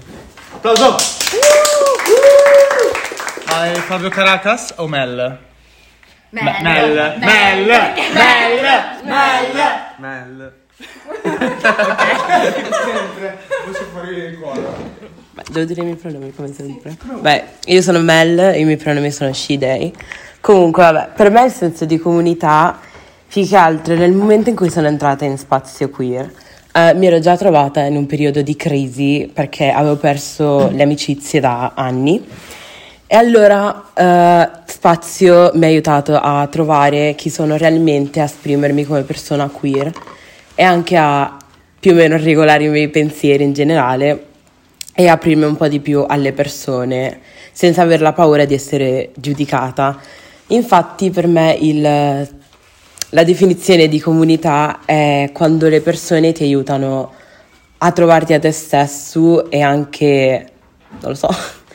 Applauso! 0.53 0.95
Vai 3.45 3.75
Fabio 3.75 4.09
Caracas 4.09 4.73
o 4.77 4.87
Mel? 4.87 5.39
Mel. 6.29 6.61
Mel. 6.61 7.17
Mel. 7.17 7.65
Mel. 7.65 8.59
Mel. 9.03 9.93
Mel. 9.97 10.58
Sempre 11.21 11.37
voce 13.65 13.83
fuori 13.91 14.15
del 14.15 14.39
cuore. 14.39 14.61
Beh, 15.31 15.43
devo 15.51 15.65
dire 15.65 15.81
i 15.81 15.83
miei 15.83 15.97
pronomi 15.97 16.33
come 16.33 16.53
sempre. 16.53 16.95
Beh, 17.19 17.43
io 17.65 17.81
sono 17.81 17.99
Mel, 17.99 18.55
i 18.55 18.63
miei 18.63 18.77
pronomi 18.77 19.11
sono 19.11 19.33
she, 19.33 19.57
they. 19.57 19.91
Comunque, 20.39 20.83
vabbè, 20.83 21.09
per 21.15 21.31
me 21.31 21.43
il 21.45 21.51
senso 21.51 21.83
di 21.85 21.97
comunità, 21.97 22.79
più 23.27 23.45
che 23.45 23.57
altro 23.57 23.95
nel 23.95 24.13
momento 24.13 24.49
in 24.49 24.55
cui 24.55 24.69
sono 24.69 24.87
entrata 24.87 25.25
in 25.25 25.37
spazio 25.37 25.89
queer, 25.89 26.31
eh, 26.71 26.93
mi 26.93 27.07
ero 27.07 27.19
già 27.19 27.35
trovata 27.35 27.81
in 27.81 27.97
un 27.97 28.05
periodo 28.05 28.41
di 28.41 28.55
crisi 28.55 29.29
perché 29.31 29.69
avevo 29.69 29.97
perso 29.97 30.69
le 30.71 30.83
amicizie 30.83 31.41
da 31.41 31.73
anni. 31.75 32.25
E 33.11 33.15
allora 33.15 33.85
eh, 33.93 34.49
Spazio 34.65 35.49
mi 35.55 35.65
ha 35.65 35.67
aiutato 35.67 36.15
a 36.15 36.45
trovare 36.45 37.15
chi 37.15 37.31
sono 37.31 37.57
realmente, 37.57 38.21
a 38.21 38.25
esprimermi 38.25 38.85
come 38.85 39.01
persona 39.01 39.49
queer 39.49 39.91
e 40.59 40.63
anche 40.63 40.97
a 40.97 41.37
più 41.79 41.91
o 41.91 41.93
meno 41.93 42.17
regolare 42.17 42.65
i 42.65 42.67
miei 42.67 42.89
pensieri 42.89 43.45
in 43.45 43.53
generale 43.53 44.25
e 44.93 45.07
aprirmi 45.07 45.45
un 45.45 45.55
po' 45.55 45.69
di 45.69 45.79
più 45.79 46.03
alle 46.05 46.33
persone 46.33 47.21
senza 47.53 47.81
aver 47.81 48.01
la 48.01 48.11
paura 48.11 48.43
di 48.43 48.55
essere 48.55 49.11
giudicata. 49.15 49.97
Infatti 50.47 51.11
per 51.11 51.27
me 51.27 51.55
il, 51.61 51.79
la 51.81 53.23
definizione 53.23 53.87
di 53.87 54.01
comunità 54.01 54.81
è 54.83 55.29
quando 55.31 55.69
le 55.69 55.79
persone 55.79 56.33
ti 56.33 56.43
aiutano 56.43 57.13
a 57.77 57.91
trovarti 57.93 58.33
a 58.33 58.39
te 58.39 58.51
stesso 58.51 59.49
e 59.49 59.61
anche, 59.61 60.51
non 60.99 61.11
lo 61.11 61.15
so, 61.15 61.29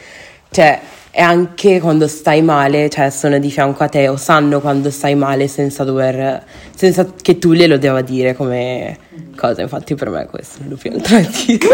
cioè 0.52 0.78
e 1.16 1.22
anche 1.22 1.78
quando 1.78 2.08
stai 2.08 2.42
male, 2.42 2.90
cioè 2.90 3.08
sono 3.08 3.38
di 3.38 3.48
fianco 3.48 3.84
a 3.84 3.88
te 3.88 4.08
o 4.08 4.16
sanno 4.16 4.60
quando 4.60 4.90
stai 4.90 5.14
male 5.14 5.46
senza 5.46 5.84
dover, 5.84 6.44
senza 6.74 7.06
che 7.22 7.38
tu 7.38 7.52
glielo 7.52 7.78
debba 7.78 8.00
dire 8.00 8.34
come 8.34 8.98
cosa, 9.36 9.62
infatti 9.62 9.94
per 9.94 10.10
me 10.10 10.26
questo 10.26 10.64
è 10.64 10.68
lo 10.68 10.74
più 10.74 10.90
alternativo. 10.90 11.68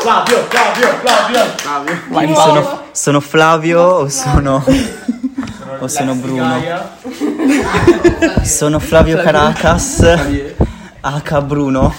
Flavio, 0.00 0.46
Flavio, 0.48 0.86
Flavio. 1.02 1.44
Flavio. 1.56 1.98
Quindi 2.08 2.34
sono, 2.34 2.80
sono 2.92 3.20
Flavio 3.20 3.80
o 3.80 4.08
sono, 4.08 4.64
o 5.80 5.88
sono 5.88 6.14
Bruno? 6.14 6.62
Sono 8.44 8.78
Flavio 8.78 9.20
Caracas, 9.20 10.04
H 11.00 11.42
Bruno 11.42 11.92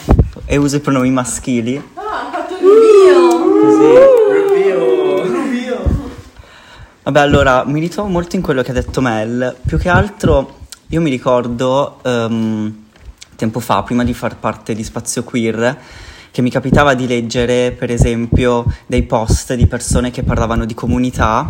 e 0.46 0.56
uso 0.56 0.78
i 0.78 0.80
pronomi 0.80 1.12
maschili. 1.12 1.92
Così. 3.62 4.43
Vabbè, 7.04 7.20
allora, 7.20 7.66
mi 7.66 7.82
ritrovo 7.82 8.08
molto 8.08 8.38
in 8.38 8.42
quello 8.42 8.62
che 8.62 8.72
ha 8.72 8.74
detto 8.74 9.02
Mel. 9.02 9.58
Più 9.68 9.78
che 9.78 9.90
altro, 9.90 10.60
io 10.88 11.02
mi 11.02 11.10
ricordo 11.10 12.00
um, 12.02 12.86
tempo 13.36 13.60
fa, 13.60 13.84
prima 13.84 14.06
di 14.06 14.14
far 14.14 14.38
parte 14.38 14.74
di 14.74 14.86
Spazio 14.86 15.26
Queer, 15.26 15.78
che 16.32 16.42
mi 16.42 16.50
capitava 16.50 16.94
di 16.94 17.06
leggere, 17.06 17.74
per 17.74 17.92
esempio, 17.92 18.64
dei 18.86 19.04
post 19.04 19.54
di 19.54 19.68
persone 19.68 20.12
che 20.12 20.24
parlavano 20.24 20.64
di 20.64 20.74
comunità 20.74 21.46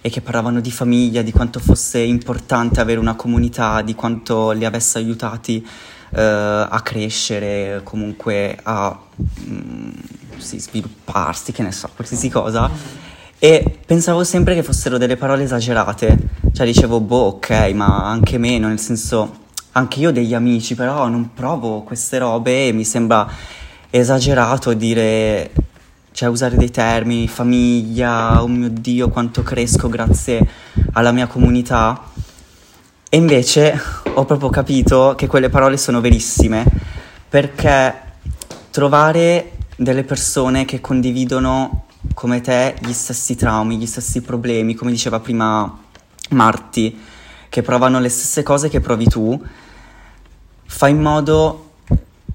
e 0.00 0.10
che 0.10 0.20
parlavano 0.20 0.58
di 0.58 0.72
famiglia, 0.72 1.22
di 1.22 1.30
quanto 1.30 1.60
fosse 1.60 2.00
importante 2.00 2.80
avere 2.80 2.98
una 2.98 3.14
comunità, 3.14 3.82
di 3.82 3.94
quanto 3.94 4.50
li 4.50 4.64
avesse 4.64 4.98
aiutati 4.98 5.64
uh, 5.64 6.18
a 6.18 6.80
crescere, 6.82 7.82
comunque 7.84 8.58
a 8.64 8.98
um, 9.46 9.92
sì, 10.38 10.58
svilupparsi, 10.58 11.52
che 11.52 11.62
ne 11.62 11.70
so, 11.70 11.88
qualsiasi 11.94 12.28
cosa. 12.28 13.06
E 13.40 13.78
pensavo 13.86 14.24
sempre 14.24 14.56
che 14.56 14.64
fossero 14.64 14.98
delle 14.98 15.16
parole 15.16 15.44
esagerate, 15.44 16.18
cioè 16.52 16.66
dicevo, 16.66 16.98
boh, 16.98 17.26
ok, 17.36 17.70
ma 17.72 18.04
anche 18.04 18.36
meno, 18.36 18.66
nel 18.66 18.80
senso, 18.80 19.44
anche 19.72 20.00
io 20.00 20.08
ho 20.08 20.12
degli 20.12 20.34
amici, 20.34 20.74
però 20.74 21.06
non 21.06 21.34
provo 21.34 21.82
queste 21.82 22.18
robe 22.18 22.66
e 22.66 22.72
mi 22.72 22.84
sembra 22.84 23.30
esagerato 23.90 24.74
dire, 24.74 25.52
cioè 26.10 26.28
usare 26.28 26.56
dei 26.56 26.72
termini, 26.72 27.28
famiglia, 27.28 28.42
oh 28.42 28.48
mio 28.48 28.70
Dio, 28.70 29.08
quanto 29.08 29.44
cresco 29.44 29.88
grazie 29.88 30.44
alla 30.94 31.12
mia 31.12 31.28
comunità. 31.28 32.10
E 33.08 33.16
invece 33.16 33.80
ho 34.14 34.24
proprio 34.24 34.50
capito 34.50 35.14
che 35.16 35.28
quelle 35.28 35.48
parole 35.48 35.76
sono 35.76 36.00
verissime, 36.00 36.66
perché 37.28 37.94
trovare 38.72 39.52
delle 39.76 40.02
persone 40.02 40.64
che 40.64 40.80
condividono 40.80 41.84
come 42.14 42.40
te 42.40 42.76
gli 42.80 42.92
stessi 42.92 43.34
traumi, 43.34 43.76
gli 43.76 43.86
stessi 43.86 44.20
problemi, 44.20 44.74
come 44.74 44.90
diceva 44.90 45.20
prima 45.20 45.78
Marti, 46.30 46.98
che 47.48 47.62
provano 47.62 47.98
le 48.00 48.08
stesse 48.08 48.42
cose 48.42 48.68
che 48.68 48.80
provi 48.80 49.06
tu, 49.06 49.40
fa 50.66 50.88
in 50.88 51.00
modo, 51.00 51.70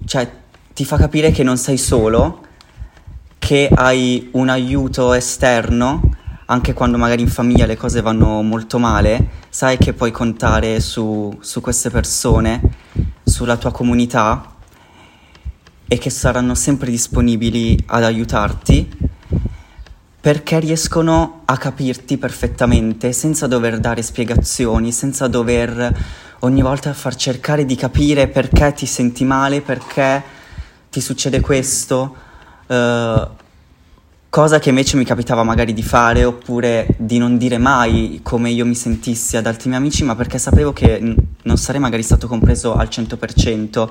cioè 0.06 0.30
ti 0.74 0.86
fa 0.86 0.98
capire 0.98 1.32
che 1.32 1.44
non 1.44 1.58
sei 1.58 1.78
solo, 1.78 2.42
che 3.38 3.70
hai 3.74 4.30
un 4.34 4.50
aiuto 4.50 5.14
esterno, 5.14 6.02
anche 6.46 6.74
quando 6.74 6.98
magari 6.98 7.22
in 7.22 7.30
famiglia 7.30 7.66
le 7.66 7.78
cose 7.78 8.02
vanno 8.02 8.42
molto 8.42 8.80
male, 8.80 9.30
sai 9.50 9.78
che 9.78 9.94
puoi 9.94 10.12
contare 10.12 10.80
su, 10.80 11.38
su 11.40 11.62
queste 11.62 11.90
persone, 11.90 12.62
sulla 13.24 13.58
tua 13.58 13.72
comunità 13.72 14.52
e 15.88 15.98
che 15.98 16.10
saranno 16.10 16.56
sempre 16.56 16.90
disponibili 16.90 17.78
ad 17.88 18.04
aiutarti 18.04 19.03
perché 20.24 20.58
riescono 20.58 21.42
a 21.44 21.58
capirti 21.58 22.18
perfettamente 22.18 23.12
senza 23.12 23.46
dover 23.46 23.78
dare 23.78 24.02
spiegazioni, 24.02 24.94
senza 24.94 25.28
dover 25.28 25.94
ogni 26.40 26.62
volta 26.62 26.94
far 26.94 27.14
cercare 27.16 27.66
di 27.66 27.76
capire 27.76 28.30
perché 28.30 28.72
ti 28.72 28.86
senti 28.86 29.26
male, 29.26 29.60
perché 29.60 30.24
ti 30.90 31.02
succede 31.02 31.42
questo, 31.42 32.16
uh, 32.68 33.28
cosa 34.30 34.60
che 34.60 34.70
invece 34.70 34.96
mi 34.96 35.04
capitava 35.04 35.44
magari 35.44 35.74
di 35.74 35.84
fare 35.84 36.24
oppure 36.24 36.88
di 36.98 37.18
non 37.18 37.38
dire 37.38 37.58
mai 37.58 38.22
come 38.24 38.50
io 38.50 38.66
mi 38.66 38.76
sentissi 38.76 39.36
ad 39.36 39.46
altri 39.46 39.68
miei 39.68 39.82
amici, 39.82 40.06
ma 40.06 40.16
perché 40.16 40.38
sapevo 40.38 40.72
che 40.72 41.16
non 41.42 41.58
sarei 41.58 41.82
magari 41.82 42.02
stato 42.02 42.28
compreso 42.28 42.76
al 42.76 42.88
100%. 42.88 43.90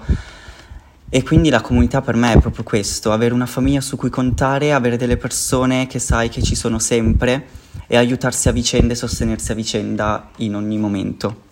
E 1.14 1.22
quindi 1.22 1.50
la 1.50 1.60
comunità 1.60 2.00
per 2.00 2.14
me 2.14 2.32
è 2.32 2.38
proprio 2.38 2.64
questo, 2.64 3.12
avere 3.12 3.34
una 3.34 3.44
famiglia 3.44 3.82
su 3.82 3.98
cui 3.98 4.08
contare, 4.08 4.72
avere 4.72 4.96
delle 4.96 5.18
persone 5.18 5.86
che 5.86 5.98
sai 5.98 6.30
che 6.30 6.40
ci 6.40 6.54
sono 6.54 6.78
sempre 6.78 7.48
e 7.86 7.98
aiutarsi 7.98 8.48
a 8.48 8.52
vicenda 8.52 8.94
e 8.94 8.96
sostenersi 8.96 9.52
a 9.52 9.54
vicenda 9.54 10.30
in 10.36 10.54
ogni 10.54 10.78
momento. 10.78 11.42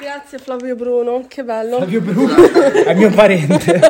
Grazie 0.00 0.38
Flavio 0.38 0.74
Bruno, 0.74 1.26
che 1.28 1.44
bello. 1.44 1.76
Flavio 1.76 2.00
Bruno 2.00 2.34
è 2.72 2.94
mio 2.94 3.10
parente. 3.10 3.80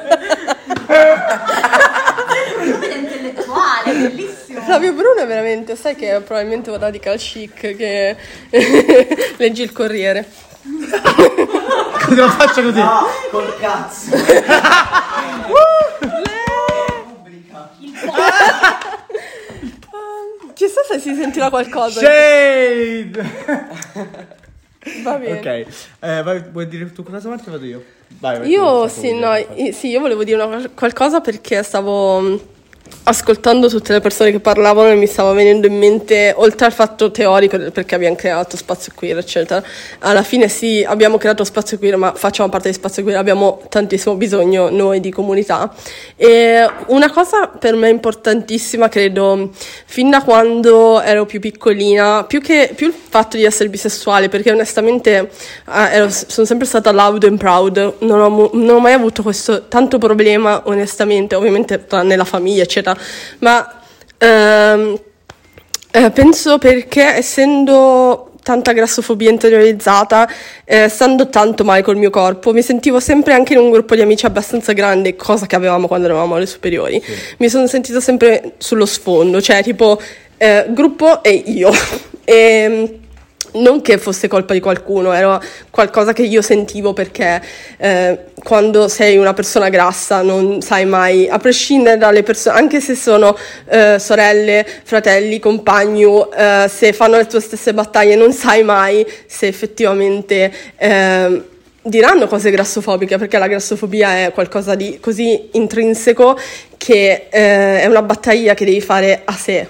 intellettuale, 2.93 3.93
bellissimo. 3.93 4.61
Flavio 4.62 4.93
Bruno 4.95 5.21
è 5.23 5.26
veramente, 5.29 5.76
sai 5.76 5.95
che 5.95 6.17
è 6.17 6.21
probabilmente 6.21 6.71
un 6.71 6.79
radical 6.81 7.17
chic 7.19 7.76
che 7.76 8.17
leggi 9.38 9.62
il 9.62 9.71
Corriere. 9.71 10.49
Cosa 12.11 12.29
faccio 12.31 12.62
così? 12.62 12.81
No, 12.81 13.07
col 13.31 13.57
cazzo! 13.61 14.11
Chissà 20.55 20.83
se 20.87 20.99
si 20.99 21.14
sentirà 21.14 21.49
qualcosa. 21.49 22.00
Shade! 22.00 23.23
Va 25.02 25.17
bene. 25.17 25.38
Ok, 25.38 25.47
eh, 26.00 26.23
vai, 26.23 26.43
vuoi 26.50 26.67
dire 26.67 26.90
tu 26.93 27.02
cosa 27.02 27.29
Marta? 27.29 27.50
Vado 27.50 27.64
io. 27.64 27.85
Vai, 28.19 28.38
vai, 28.40 28.49
Io 28.49 28.88
sì, 28.88 29.12
no, 29.12 29.35
i- 29.37 29.73
sì, 29.73 29.88
io 29.88 30.00
volevo 30.00 30.25
dire 30.25 30.43
una- 30.43 30.69
qualcosa 30.75 31.21
perché 31.21 31.62
stavo, 31.62 32.40
ascoltando 33.04 33.68
tutte 33.68 33.92
le 33.92 34.00
persone 34.00 34.30
che 34.30 34.40
parlavano 34.40 34.94
mi 34.97 35.06
stava 35.06 35.32
venendo 35.32 35.66
in 35.66 35.76
mente, 35.78 36.32
oltre 36.37 36.66
al 36.66 36.73
fatto 36.73 37.11
teorico 37.11 37.59
perché 37.70 37.94
abbiamo 37.94 38.14
creato 38.14 38.56
spazio 38.56 38.92
queer, 38.94 39.18
eccetera, 39.18 39.62
alla 40.00 40.23
fine 40.23 40.49
sì, 40.49 40.85
abbiamo 40.87 41.16
creato 41.16 41.42
spazio 41.44 41.78
queer, 41.78 41.97
ma 41.97 42.12
facciamo 42.14 42.49
parte 42.49 42.68
di 42.68 42.75
spazio 42.75 43.02
queer, 43.02 43.18
abbiamo 43.18 43.62
tantissimo 43.68 44.14
bisogno 44.16 44.68
noi 44.70 45.00
di 45.00 45.11
comunità. 45.11 45.73
E 46.16 46.68
una 46.87 47.11
cosa 47.11 47.49
per 47.49 47.75
me 47.75 47.88
importantissima, 47.88 48.88
credo, 48.88 49.50
fin 49.87 50.11
da 50.11 50.23
quando 50.23 51.00
ero 51.00 51.26
più 51.26 51.40
piccolina, 51.40 52.25
più 52.25 52.40
che 52.40 52.73
più 52.75 52.87
il 52.87 52.94
fatto 52.94 53.37
di 53.37 53.44
essere 53.44 53.68
bisessuale, 53.68 54.28
perché 54.28 54.52
onestamente 54.52 55.30
eh, 55.68 55.88
ero, 55.90 56.11
sono 56.11 56.47
sempre 56.47 56.66
stata 56.66 56.92
loud 56.92 57.25
and 57.25 57.38
proud, 57.38 57.94
non 58.00 58.20
ho, 58.20 58.50
non 58.52 58.76
ho 58.76 58.78
mai 58.78 58.92
avuto 58.92 59.23
questo 59.23 59.66
tanto 59.68 59.99
problema, 59.99 60.62
onestamente, 60.66 61.35
ovviamente 61.35 61.87
nella 62.02 62.25
famiglia, 62.25 62.62
eccetera 62.62 62.79
ma 63.38 63.82
ehm, 64.18 65.00
eh, 65.92 66.10
penso 66.10 66.58
perché 66.58 67.02
essendo 67.16 68.30
tanta 68.42 68.72
grassofobia 68.72 69.30
interiorizzata, 69.30 70.28
eh, 70.64 70.88
stando 70.88 71.28
tanto 71.28 71.64
male 71.64 71.82
col 71.82 71.96
mio 71.96 72.10
corpo, 72.10 72.52
mi 72.52 72.62
sentivo 72.62 73.00
sempre 73.00 73.34
anche 73.34 73.52
in 73.52 73.58
un 73.58 73.70
gruppo 73.70 73.94
di 73.94 74.00
amici 74.00 74.26
abbastanza 74.26 74.72
grande, 74.72 75.16
cosa 75.16 75.46
che 75.46 75.56
avevamo 75.56 75.87
quando 75.87 76.06
eravamo 76.06 76.34
alle 76.34 76.46
superiori. 76.46 77.00
Sì. 77.04 77.12
Mi 77.38 77.49
sono 77.49 77.66
sentita 77.66 78.00
sempre 78.00 78.54
sullo 78.58 78.87
sfondo, 78.87 79.40
cioè 79.40 79.62
tipo 79.62 80.00
eh, 80.37 80.66
gruppo 80.70 81.22
e 81.22 81.32
io. 81.32 81.70
e, 82.25 82.34
ehm, 82.34 82.99
non 83.54 83.80
che 83.83 83.99
fosse 83.99 84.28
colpa 84.28 84.52
di 84.52 84.61
qualcuno, 84.61 85.12
era 85.12 85.40
qualcosa 85.71 86.12
che 86.12 86.23
io 86.23 86.42
sentivo 86.42 86.92
perché 86.92 87.42
eh, 87.78 88.19
quando 88.42 88.88
sei 88.88 89.16
una 89.16 89.35
persona 89.35 89.69
grassa 89.69 90.23
non 90.23 90.61
sai 90.61 90.87
mai, 90.87 91.28
a 91.28 91.38
prescindere 91.38 91.97
dalle 91.97 92.23
persone, 92.23 92.59
anche 92.59 92.80
se 92.80 92.95
sono 92.95 93.37
eh, 93.69 93.99
sorelle, 93.99 94.66
fratelli, 94.85 95.38
compagni, 95.38 96.04
eh, 96.04 96.66
se 96.69 96.92
fanno 96.92 97.16
le 97.16 97.26
tue 97.26 97.40
stesse 97.40 97.75
battaglie, 97.75 98.16
non 98.16 98.33
sai 98.33 98.62
mai 98.62 99.07
se 99.26 99.47
effettivamente 99.47 100.52
ehm, 100.76 101.45
diranno 101.83 102.26
cose 102.26 102.50
grassofobiche, 102.50 103.19
perché 103.19 103.38
la 103.38 103.49
grassofobia 103.49 104.26
è 104.26 104.33
qualcosa 104.33 104.75
di 104.75 104.99
così 105.00 105.49
intrinseco 105.52 106.38
che 106.76 107.26
eh, 107.30 107.80
è 107.80 107.87
una 107.87 108.02
battaglia 108.02 108.54
che 108.54 108.64
devi 108.64 108.80
fare 108.80 109.23
a 109.25 109.33
sé, 109.33 109.69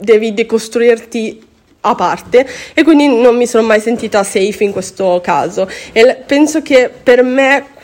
devi 0.00 0.34
decostruirti 0.34 1.45
a 1.86 1.94
parte 1.94 2.46
e 2.74 2.82
quindi 2.82 3.06
non 3.06 3.36
mi 3.36 3.46
sono 3.46 3.66
mai 3.66 3.80
sentita 3.80 4.22
safe 4.22 4.64
in 4.64 4.72
questo 4.72 5.20
caso. 5.22 5.68
E 5.92 6.22
penso 6.26 6.62
che 6.62 6.90
per 7.02 7.22
me 7.22 7.74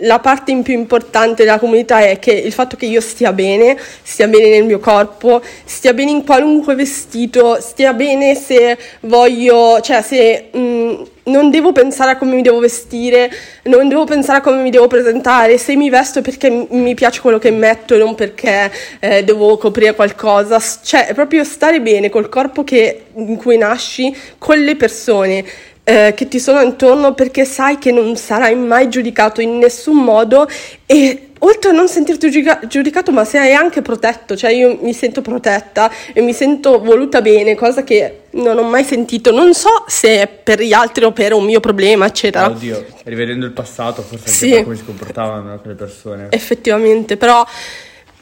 la 0.00 0.18
parte 0.18 0.50
in 0.50 0.62
più 0.62 0.72
importante 0.74 1.44
della 1.44 1.58
comunità 1.58 2.00
è 2.00 2.18
che 2.18 2.32
il 2.32 2.52
fatto 2.52 2.76
che 2.76 2.86
io 2.86 3.00
stia 3.00 3.32
bene, 3.32 3.76
stia 4.02 4.26
bene 4.26 4.48
nel 4.48 4.64
mio 4.64 4.78
corpo, 4.78 5.42
stia 5.64 5.92
bene 5.92 6.10
in 6.10 6.24
qualunque 6.24 6.74
vestito, 6.74 7.60
stia 7.60 7.92
bene 7.92 8.34
se 8.34 8.78
voglio, 9.00 9.80
cioè 9.82 10.00
se 10.00 10.48
mh, 10.52 10.58
mm, 10.58 11.02
non 11.24 11.50
devo 11.50 11.72
pensare 11.72 12.12
a 12.12 12.16
come 12.16 12.34
mi 12.34 12.42
devo 12.42 12.58
vestire, 12.58 13.30
non 13.64 13.88
devo 13.88 14.04
pensare 14.04 14.38
a 14.38 14.40
come 14.40 14.62
mi 14.62 14.70
devo 14.70 14.86
presentare, 14.86 15.58
se 15.58 15.76
mi 15.76 15.90
vesto 15.90 16.22
perché 16.22 16.66
mi 16.70 16.94
piace 16.94 17.20
quello 17.20 17.38
che 17.38 17.50
metto 17.50 17.94
e 17.94 17.98
non 17.98 18.14
perché 18.14 18.72
eh, 19.00 19.22
devo 19.22 19.56
coprire 19.58 19.94
qualcosa, 19.94 20.60
cioè 20.82 21.12
proprio 21.14 21.44
stare 21.44 21.80
bene 21.80 22.08
col 22.08 22.28
corpo 22.28 22.64
che, 22.64 23.04
in 23.14 23.36
cui 23.36 23.58
nasci, 23.58 24.16
con 24.38 24.58
le 24.58 24.76
persone 24.76 25.44
eh, 25.84 26.12
che 26.16 26.28
ti 26.28 26.38
sono 26.38 26.60
intorno 26.60 27.14
perché 27.14 27.44
sai 27.44 27.78
che 27.78 27.90
non 27.90 28.16
sarai 28.16 28.54
mai 28.54 28.88
giudicato 28.88 29.40
in 29.40 29.58
nessun 29.58 29.96
modo 29.96 30.48
e 30.86 31.28
oltre 31.44 31.70
a 31.70 31.72
non 31.72 31.88
sentirti 31.88 32.30
giudica- 32.30 32.60
giudicato 32.66 33.10
ma 33.10 33.24
sei 33.24 33.52
anche 33.54 33.82
protetto, 33.82 34.36
cioè 34.36 34.52
io 34.52 34.78
mi 34.80 34.92
sento 34.92 35.22
protetta 35.22 35.90
e 36.12 36.20
mi 36.20 36.32
sento 36.32 36.80
voluta 36.80 37.20
bene, 37.20 37.56
cosa 37.56 37.82
che 37.82 38.20
non 38.30 38.58
ho 38.58 38.62
mai 38.62 38.84
sentito, 38.84 39.32
non 39.32 39.52
so 39.54 39.84
se 39.88 40.22
è 40.22 40.28
per 40.28 40.60
gli 40.60 40.72
altri 40.72 41.04
o 41.04 41.12
per 41.12 41.32
un 41.32 41.44
mio 41.44 41.60
problema 41.60 42.06
eccetera. 42.06 42.46
Oddio, 42.46 42.86
rivedendo 43.04 43.44
il 43.44 43.52
passato 43.52 44.02
forse 44.02 44.24
anche 44.26 44.56
sì. 44.56 44.62
come 44.62 44.76
si 44.76 44.84
comportavano 44.84 45.58
quelle 45.60 45.76
persone. 45.76 46.28
Effettivamente, 46.30 47.16
però 47.16 47.44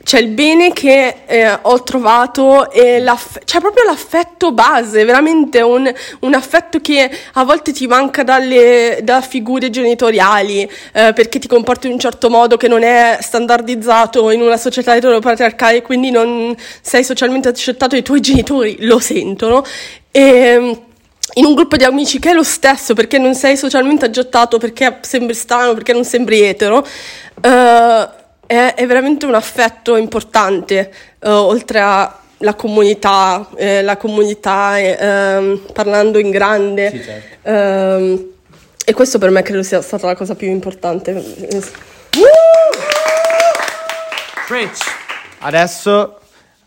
c'è 0.03 0.19
il 0.19 0.29
bene 0.29 0.73
che 0.73 1.23
eh, 1.27 1.59
ho 1.61 1.83
trovato 1.83 2.71
e 2.71 3.05
c'è 3.45 3.61
proprio 3.61 3.85
l'affetto 3.85 4.53
base, 4.53 5.05
veramente 5.05 5.61
un, 5.61 5.93
un, 6.21 6.35
affetto 6.35 6.81
che 6.81 7.11
a 7.35 7.45
volte 7.45 7.73
ti 7.73 7.87
manca 7.87 8.23
dalle, 8.23 9.01
da 9.03 9.21
figure 9.21 9.69
genitoriali 9.69 10.63
eh, 10.63 11.13
perché 11.13 11.39
ti 11.39 11.47
comporti 11.47 11.87
in 11.87 11.93
un 11.93 11.99
certo 11.99 12.31
modo 12.31 12.57
che 12.57 12.67
non 12.67 12.83
è 12.83 13.19
standardizzato 13.21 14.31
in 14.31 14.41
una 14.41 14.57
società 14.57 14.97
eteropatriarcale 14.97 15.83
quindi 15.83 16.11
non 16.11 16.57
sei 16.81 17.05
socialmente 17.05 17.49
accettato 17.49 17.95
e 17.95 17.99
i 17.99 18.03
tuoi 18.03 18.21
genitori 18.21 18.77
lo 18.81 18.99
sentono 18.99 19.63
e 20.11 20.79
in 21.35 21.45
un 21.45 21.55
gruppo 21.55 21.77
di 21.77 21.85
amici 21.85 22.19
che 22.19 22.31
è 22.31 22.35
lo 22.35 22.43
stesso 22.43 22.95
perché 22.95 23.19
non 23.19 23.35
sei 23.35 23.57
socialmente 23.57 24.07
accettato, 24.07 24.59
perché 24.59 24.99
sembri 25.03 25.35
strano, 25.35 25.75
perché 25.75 25.93
non 25.93 26.05
sembri 26.05 26.41
etero. 26.41 26.85
Uh, 27.41 28.20
è, 28.51 28.75
è 28.75 28.85
veramente 28.85 29.27
un 29.27 29.35
affetto 29.35 29.95
importante, 29.95 30.93
uh, 31.21 31.29
oltre 31.29 31.79
alla 31.79 32.55
comunità, 32.57 33.49
eh, 33.55 33.81
la 33.81 33.97
comunità 33.97 34.77
eh, 34.77 35.63
parlando 35.73 36.19
in 36.19 36.31
grande. 36.31 36.91
Sì, 36.91 37.01
certo. 37.01 37.49
eh, 37.49 38.31
e 38.85 38.93
questo 38.93 39.19
per 39.19 39.31
me 39.31 39.43
credo 39.43 39.63
sia 39.63 39.81
stata 39.83 40.09
la 40.09 40.17
cosa 40.17 40.35
più 40.35 40.49
importante. 40.49 41.13
Rich. 44.49 44.79
Adesso, 45.39 46.19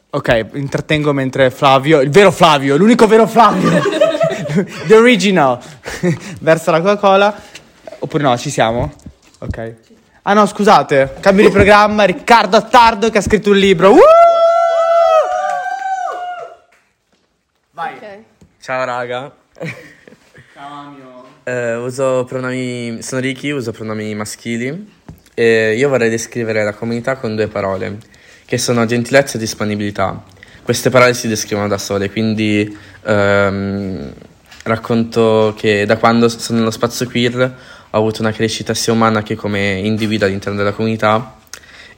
ok, 0.10 0.46
intrattengo 0.54 1.12
mentre 1.12 1.52
Flavio, 1.52 2.00
il 2.00 2.12
vero 2.12 2.32
Flavio, 2.32 2.78
l'unico 2.78 3.08
vero 3.08 3.28
Flavio, 3.28 3.82
the 4.88 4.96
original, 4.96 5.60
versa 6.40 6.72
la 6.72 6.80
Coca-Cola. 6.80 7.36
Oppure 8.00 8.24
no, 8.24 8.38
ci 8.38 8.50
siamo? 8.50 8.94
Ok. 9.40 9.93
Ah 10.26 10.32
no, 10.32 10.46
scusate, 10.46 11.16
cambio 11.20 11.44
di 11.44 11.52
programma, 11.52 12.06
Riccardo 12.06 12.56
Attardo 12.56 13.10
che 13.10 13.18
ha 13.18 13.22
scritto 13.22 13.50
un 13.50 13.58
libro. 13.58 13.92
Uh! 13.92 14.00
Vai. 17.72 17.98
Okay. 17.98 18.24
Ciao 18.62 18.86
raga. 18.86 19.34
Ciao 20.54 20.74
Amio. 20.74 21.26
Eh, 21.44 21.76
uso 21.76 22.24
pronomi, 22.24 23.02
sono 23.02 23.20
Ricky, 23.20 23.52
uso 23.52 23.74
pronomi 23.74 24.16
maschili 24.16 24.94
e 25.34 25.76
io 25.76 25.90
vorrei 25.90 26.10
descrivere 26.10 26.64
la 26.64 26.74
comunità 26.74 27.18
con 27.18 27.36
due 27.36 27.48
parole, 27.48 27.98
che 28.46 28.58
sono 28.58 28.86
gentilezza 28.86 29.36
e 29.36 29.40
disponibilità. 29.40 30.24
Queste 30.64 30.90
parole 30.90 31.14
si 31.16 31.28
descrivono 31.28 31.68
da 31.68 31.78
sole, 31.78 32.10
quindi 32.10 32.78
ehm, 33.04 34.14
racconto 34.64 35.54
che 35.58 35.86
da 35.86 35.98
quando 35.98 36.30
sono 36.30 36.60
nello 36.60 36.72
spazio 36.72 37.08
queer 37.08 37.56
ho 37.96 37.98
avuto 38.00 38.22
una 38.22 38.32
crescita 38.32 38.74
sia 38.74 38.92
umana 38.92 39.22
che 39.22 39.36
come 39.36 39.74
individuo 39.74 40.26
all'interno 40.26 40.58
della 40.58 40.72
comunità, 40.72 41.36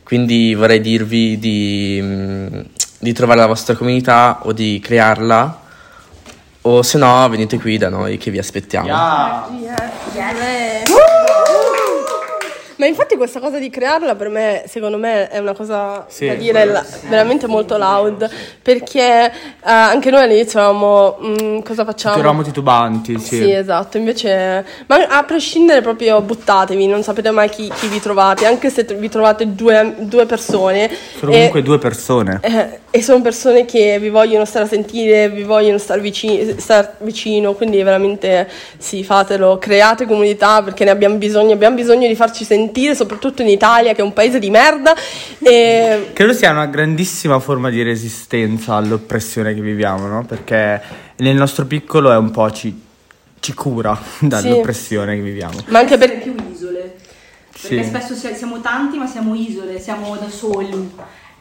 quindi 0.04 0.54
vorrei 0.54 0.82
dirvi 0.82 1.40
di, 1.40 2.00
mm, 2.02 2.60
di 3.00 3.14
trovare 3.14 3.40
la 3.40 3.48
vostra 3.48 3.76
comunità 3.76 4.40
o 4.44 4.52
di 4.52 4.82
crearla 4.84 5.62
o 6.62 6.82
se 6.82 6.98
no 6.98 7.30
venite 7.30 7.58
qui 7.60 7.78
da 7.78 7.88
noi 7.90 8.18
che 8.18 8.30
vi 8.30 8.40
aspettiamo. 8.40 8.88
Yeah. 8.88 9.48
Yeah. 10.14 10.34
Yeah. 10.34 11.05
Ma 12.78 12.88
infatti 12.88 13.16
questa 13.16 13.40
cosa 13.40 13.58
di 13.58 13.70
crearla 13.70 14.16
per 14.16 14.28
me, 14.28 14.64
secondo 14.68 14.98
me, 14.98 15.30
è 15.30 15.38
una 15.38 15.54
cosa 15.54 16.06
sì, 16.10 16.28
da 16.28 16.34
dire 16.34 16.66
la, 16.66 16.86
veramente 17.08 17.48
molto 17.48 17.78
loud, 17.78 18.30
perché 18.62 19.32
uh, 19.32 19.60
anche 19.62 20.12
noi 20.12 20.24
all'inizio 20.24 20.60
eravamo, 20.60 21.18
mm, 21.24 21.60
cosa 21.60 21.86
facciamo? 21.86 22.16
Eravamo 22.16 22.42
titubanti, 22.42 23.18
sì. 23.18 23.38
Sì, 23.38 23.52
esatto, 23.52 23.98
invece, 23.98 24.66
ma 24.88 25.08
a 25.08 25.24
prescindere 25.24 25.82
proprio 25.82 26.20
buttatevi, 26.20 26.86
non 26.86 27.02
sapete 27.02 27.32
mai 27.32 27.48
chi, 27.48 27.72
chi 27.74 27.88
vi 27.88 28.02
trovate, 28.02 28.46
anche 28.46 28.70
se 28.70 28.84
vi 28.84 29.08
trovate 29.08 29.56
due, 29.56 29.96
due 30.00 30.26
persone. 30.26 30.92
Sono 31.18 31.32
e, 31.32 31.36
comunque 31.36 31.62
due 31.62 31.78
persone. 31.78 32.40
Eh, 32.42 32.80
e 32.90 33.02
sono 33.02 33.22
persone 33.22 33.64
che 33.64 34.00
vi 34.00 34.10
vogliono 34.10 34.44
stare 34.44 34.66
a 34.66 34.68
sentire, 34.68 35.30
vi 35.30 35.44
vogliono 35.44 35.78
stare 35.78 36.02
vicino, 36.02 36.54
star 36.58 36.96
vicino 37.00 37.54
quindi 37.54 37.82
veramente 37.84 38.50
sì, 38.78 39.04
fatelo, 39.04 39.58
create 39.58 40.06
comunità 40.06 40.62
perché 40.62 40.84
ne 40.84 40.92
abbiamo 40.92 41.16
bisogno, 41.16 41.54
abbiamo 41.54 41.76
bisogno 41.76 42.08
di 42.08 42.16
farci 42.16 42.44
sentire 42.44 42.65
sentire, 42.66 42.96
soprattutto 42.96 43.42
in 43.42 43.50
Italia, 43.50 43.94
che 43.94 44.02
è 44.02 44.04
un 44.04 44.14
paese 44.14 44.40
di 44.40 44.50
merda. 44.50 44.94
E... 45.40 46.12
Credo 46.14 46.34
sia 46.34 46.52
una 46.52 46.66
grandissima 46.66 47.40
forma 47.40 47.70
di 47.70 47.82
resistenza 47.84 48.76
all'oppressione 48.76 49.54
che 49.54 49.62
viviamo, 49.62 50.08
no? 50.08 50.26
Perché 50.26 50.82
nel 51.18 51.36
nostro 51.36 51.66
piccolo 51.66 52.12
è 52.12 52.18
un 52.18 52.32
po' 52.32 52.50
ci, 52.52 52.82
ci 53.40 53.54
cura 53.54 53.98
dall'oppressione 54.20 55.12
sì. 55.12 55.18
che 55.18 55.24
viviamo. 55.24 55.60
Ma 55.68 55.80
anche 55.80 55.98
per 55.98 56.22
più 56.22 56.36
isole. 56.52 56.96
Perché 57.52 57.84
sì. 57.84 57.90
spesso 57.90 58.16
siamo 58.16 58.60
tanti, 58.60 58.98
ma 58.98 59.08
siamo 59.08 59.34
isole, 59.34 59.80
siamo 59.80 60.16
da 60.18 60.30
soli. 60.30 60.92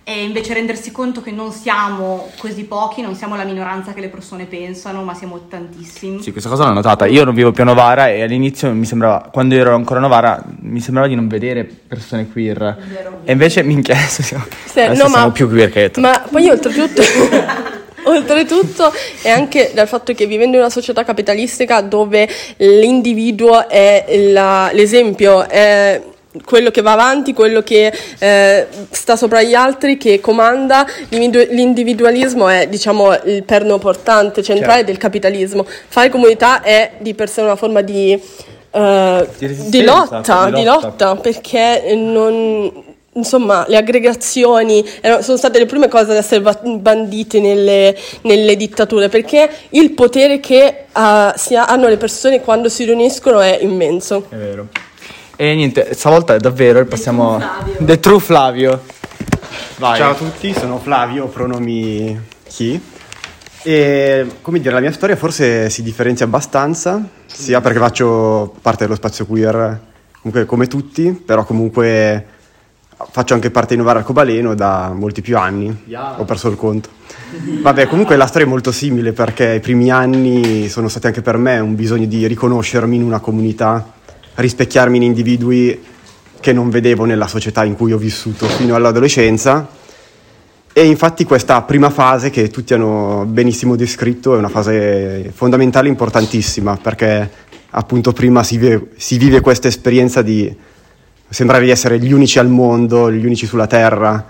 E 0.07 0.23
invece 0.23 0.53
rendersi 0.53 0.93
conto 0.93 1.23
che 1.23 1.31
non 1.31 1.51
siamo 1.51 2.31
così 2.37 2.65
pochi, 2.65 3.01
non 3.01 3.15
siamo 3.15 3.37
la 3.37 3.45
minoranza 3.45 3.95
che 3.95 4.01
le 4.03 4.09
persone 4.09 4.45
pensano, 4.45 5.03
ma 5.03 5.15
siamo 5.15 5.47
tantissimi. 5.49 6.23
Sì, 6.23 6.31
questa 6.31 6.51
cosa 6.51 6.67
l'ho 6.67 6.75
notata. 6.75 7.07
Io 7.07 7.25
non 7.25 7.35
vivo 7.35 7.53
più 7.53 7.63
a 7.63 7.67
Novara 7.67 8.11
e 8.11 8.23
all'inizio 8.23 8.71
mi 8.73 8.85
sembrava, 8.85 9.31
quando 9.33 9.55
ero 9.55 9.75
ancora 9.75 10.01
a 10.01 10.03
Novara, 10.03 10.45
mi 10.61 10.81
sembrava 10.81 11.09
di 11.09 11.15
non 11.15 11.27
vedere 11.27 11.65
persone 11.65 12.29
queer. 12.31 13.23
E 13.25 13.33
invece 13.33 13.63
mi 13.63 13.73
inchiesto, 13.73 14.21
siamo, 14.23 14.45
Sì, 14.67 14.81
adesso 14.81 15.05
no, 15.05 15.09
siamo 15.09 15.27
ma- 15.27 15.33
più 15.33 15.49
queer 15.49 15.71
che 15.71 15.91
tu. 15.91 16.01
Ma 16.01 16.23
poi 16.31 16.51
oltretutto, 16.51 17.03
oltretutto 18.05 18.93
è 19.23 19.31
anche 19.31 19.71
dal 19.75 19.89
fatto 19.89 20.13
che 20.13 20.27
vivendo 20.27 20.57
in 20.57 20.63
una 20.63 20.71
società 20.71 21.03
capitalistica 21.05 21.81
dove 21.81 22.29
l'individuo 22.59 23.69
è 23.69 24.05
la- 24.31 24.69
l'esempio, 24.73 25.49
è 25.49 26.03
quello 26.45 26.71
che 26.71 26.81
va 26.83 26.93
avanti, 26.93 27.33
quello 27.33 27.63
che 27.63 27.93
eh, 28.19 28.67
sta 28.91 29.15
sopra 29.17 29.43
gli 29.43 29.55
altri, 29.55 29.97
che 29.97 30.21
comanda, 30.21 30.87
l'individu- 31.11 31.53
l'individualismo 31.53 32.49
è 32.49 32.67
diciamo 32.67 33.15
il 33.25 33.43
perno 33.45 33.79
portante, 33.79 34.43
centrale 34.43 34.73
Certo. 34.79 34.87
del 34.87 34.97
capitalismo. 34.99 35.65
Fare 35.89 36.09
comunità 36.09 36.63
è 36.63 36.93
di 36.99 37.15
per 37.15 37.29
sé 37.29 37.41
una 37.43 37.57
forma 37.57 37.83
di... 37.83 38.13
eh, 38.71 39.29
Di 39.39 39.69
di 39.69 39.83
lotta, 39.85 40.51
di 40.51 40.65
lotta. 40.65 41.15
perché 41.17 41.95
non, 41.95 42.71
insomma, 43.13 43.65
le 43.69 43.77
aggregazioni 43.77 44.85
sono 45.21 45.37
state 45.37 45.59
le 45.61 45.67
prime 45.67 45.87
cose 45.89 46.11
ad 46.11 46.17
essere 46.17 46.41
ba- 46.41 46.59
bandite 46.63 47.39
nelle, 47.39 47.97
nelle 48.23 48.57
dittature, 48.57 49.09
perché 49.09 49.49
il 49.71 49.93
potere 49.93 50.41
che 50.41 50.87
si 51.37 51.55
ha- 51.55 51.67
hanno 51.67 51.87
le 51.89 51.97
persone 51.97 52.41
quando 52.41 52.69
si 52.69 52.85
riuniscono 52.85 53.39
è 53.41 53.59
immenso. 53.61 54.27
È 54.31 54.35
vero. 54.35 54.67
E 55.37 55.53
niente, 55.57 55.95
stavolta 55.95 56.37
è 56.37 56.39
davvero 56.39 56.85
passiamo... 56.85 57.43
The 57.79 57.99
True 57.99 58.21
Flavio. 58.21 58.83
Vai. 59.79 59.99
Ciao 59.99 60.13
a 60.13 60.15
tutti, 60.15 60.55
sono 60.55 60.79
Flavio, 60.79 61.27
pronomi 61.27 62.17
chi. 62.47 62.81
E 63.65 64.27
come 64.41 64.61
dire, 64.61 64.73
la 64.73 64.81
mia 64.81 64.93
storia 64.93 65.17
forse 65.17 65.71
si 65.71 65.83
differenzia 65.83 66.27
abbastanza, 66.27 67.03
sia 67.27 67.61
perché 67.61 67.81
faccio 67.81 68.55
parte 68.63 68.85
dello 68.85 68.95
spazio 68.95 69.27
queer, 69.27 69.81
comunque 70.21 70.45
come 70.45 70.69
tutti, 70.69 71.11
però 71.11 71.45
comunque 71.45 72.27
faccio 73.11 73.35
anche 73.35 73.51
parte 73.51 73.75
di 73.75 73.81
Novara 73.81 73.99
Arcobaleno 73.99 74.55
da 74.55 74.93
molti 74.95 75.21
più 75.21 75.37
anni, 75.37 75.85
ho 76.17 76.25
perso 76.25 76.49
il 76.49 76.57
conto. 76.57 76.91
Vabbè, 77.61 77.89
comunque 77.89 78.15
la 78.15 78.27
storia 78.27 78.47
è 78.47 78.51
molto 78.51 78.71
simile 78.71 79.13
perché 79.13 79.55
i 79.55 79.61
primi 79.61 79.91
anni 79.91 80.69
sono 80.69 80.87
stati 80.87 81.09
anche 81.09 81.23
per 81.23 81.39
me 81.39 81.59
un 81.59 81.75
bisogno 81.75 82.07
di 82.07 82.25
riconoscermi 82.29 82.95
in 82.95 83.03
una 83.03 83.19
comunità, 83.19 83.85
rispecchiarmi 84.35 84.97
in 84.97 85.03
individui 85.03 85.83
che 86.41 86.53
non 86.53 86.69
vedevo 86.69 87.05
nella 87.05 87.27
società 87.27 87.65
in 87.65 87.75
cui 87.75 87.93
ho 87.93 87.99
vissuto 87.99 88.47
fino 88.47 88.75
all'adolescenza. 88.75 89.67
E 90.73 90.85
infatti 90.87 91.25
questa 91.25 91.63
prima 91.63 91.89
fase 91.89 92.31
che 92.31 92.51
tutti 92.51 92.75
hanno 92.75 93.25
benissimo 93.27 93.77
descritto 93.77 94.35
è 94.35 94.39
una 94.39 94.49
fase 94.49 95.31
fondamentale 95.33 95.89
importantissima 95.89 96.77
perché 96.77 97.31
appunto 97.71 98.13
prima 98.13 98.43
si 98.43 98.59
vive, 98.59 98.89
si 98.97 99.17
vive 99.17 99.41
questa 99.41 99.69
esperienza 99.69 100.21
di 100.21 100.55
sembrare 101.29 101.65
di 101.65 101.71
essere 101.71 101.99
gli 101.99 102.13
unici 102.13 102.39
al 102.39 102.49
mondo, 102.49 103.11
gli 103.11 103.25
unici 103.25 103.47
sulla 103.47 103.67
terra 103.67 104.27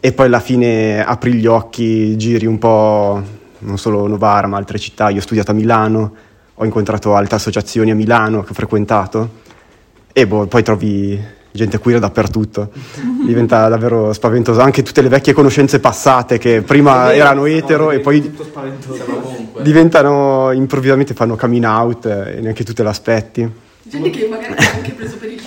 e 0.00 0.12
poi 0.12 0.26
alla 0.26 0.40
fine 0.40 1.04
apri 1.04 1.34
gli 1.34 1.46
occhi, 1.46 2.16
giri 2.16 2.46
un 2.46 2.58
po' 2.58 3.22
non 3.58 3.78
solo 3.78 4.06
Novara 4.06 4.46
ma 4.46 4.56
altre 4.56 4.78
città, 4.78 5.10
io 5.10 5.18
ho 5.18 5.22
studiato 5.22 5.50
a 5.50 5.54
Milano, 5.54 6.14
ho 6.58 6.64
incontrato 6.64 7.14
altre 7.14 7.36
associazioni 7.36 7.90
a 7.90 7.94
Milano 7.94 8.42
che 8.42 8.50
ho 8.50 8.54
frequentato 8.54 9.44
e 10.12 10.26
boh, 10.26 10.46
poi 10.46 10.62
trovi 10.62 11.20
gente 11.52 11.78
queer 11.78 11.98
dappertutto, 11.98 12.70
diventa 13.24 13.68
davvero 13.68 14.12
spaventoso, 14.12 14.60
anche 14.60 14.82
tutte 14.82 15.02
le 15.02 15.08
vecchie 15.08 15.32
conoscenze 15.32 15.80
passate 15.80 16.38
che 16.38 16.62
prima 16.62 17.12
erano 17.14 17.46
etero 17.46 17.90
e 17.90 18.00
poi 18.00 18.34
diventano 19.62 20.52
improvvisamente 20.52 21.14
fanno 21.14 21.36
coming 21.36 21.64
out 21.64 22.06
e 22.06 22.40
neanche 22.40 22.62
tu 22.62 22.72
te 22.72 22.82
l'aspetti. 22.82 23.50
Gente 23.82 24.10
che 24.10 24.28
magari 24.28 24.54
ti 24.54 24.64
ha 24.64 24.72
anche 24.72 24.92
preso 24.92 25.16
per 25.16 25.30
il 25.30 25.40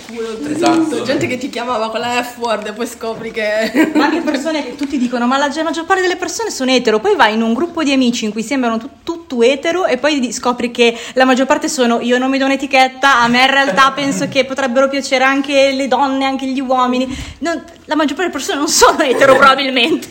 oltretutto. 0.54 1.02
gente 1.02 1.26
che 1.26 1.38
ti 1.38 1.48
chiamava 1.48 1.90
con 1.90 2.00
la 2.00 2.22
F-word 2.22 2.66
e 2.66 2.72
poi 2.72 2.86
scopri 2.86 3.30
che... 3.30 3.90
Ma 3.94 4.04
anche 4.06 4.20
persone 4.20 4.64
che 4.64 4.76
tutti 4.76 4.98
dicono, 4.98 5.26
ma 5.26 5.36
la 5.36 5.50
maggior 5.62 5.84
parte 5.84 6.02
delle 6.02 6.16
persone 6.16 6.50
sono 6.50 6.70
etero, 6.70 6.98
poi 7.00 7.16
vai 7.16 7.34
in 7.34 7.42
un 7.42 7.52
gruppo 7.54 7.82
di 7.82 7.92
amici 7.92 8.24
in 8.24 8.32
cui 8.32 8.42
sembrano 8.42 8.78
tu- 8.78 8.88
tutto 9.02 9.42
etero 9.42 9.86
e 9.86 9.96
poi 9.96 10.32
scopri 10.32 10.70
che 10.70 10.96
la 11.14 11.24
maggior 11.24 11.46
parte 11.46 11.68
sono 11.68 12.00
io 12.00 12.18
non 12.18 12.30
mi 12.30 12.38
do 12.38 12.44
un'etichetta, 12.46 13.20
a 13.20 13.28
me 13.28 13.42
in 13.44 13.50
realtà 13.50 13.92
penso 13.94 14.28
che 14.28 14.44
potrebbero 14.44 14.88
piacere 14.88 15.24
anche 15.24 15.72
le 15.72 15.88
donne, 15.88 16.24
anche 16.24 16.46
gli 16.46 16.60
uomini. 16.60 17.06
Non- 17.38 17.62
la 17.84 17.94
maggior 17.96 18.16
parte 18.16 18.30
delle 18.30 18.30
persone 18.30 18.58
non 18.58 18.68
sono 18.68 19.02
etero 19.02 19.34
probabilmente. 19.36 20.08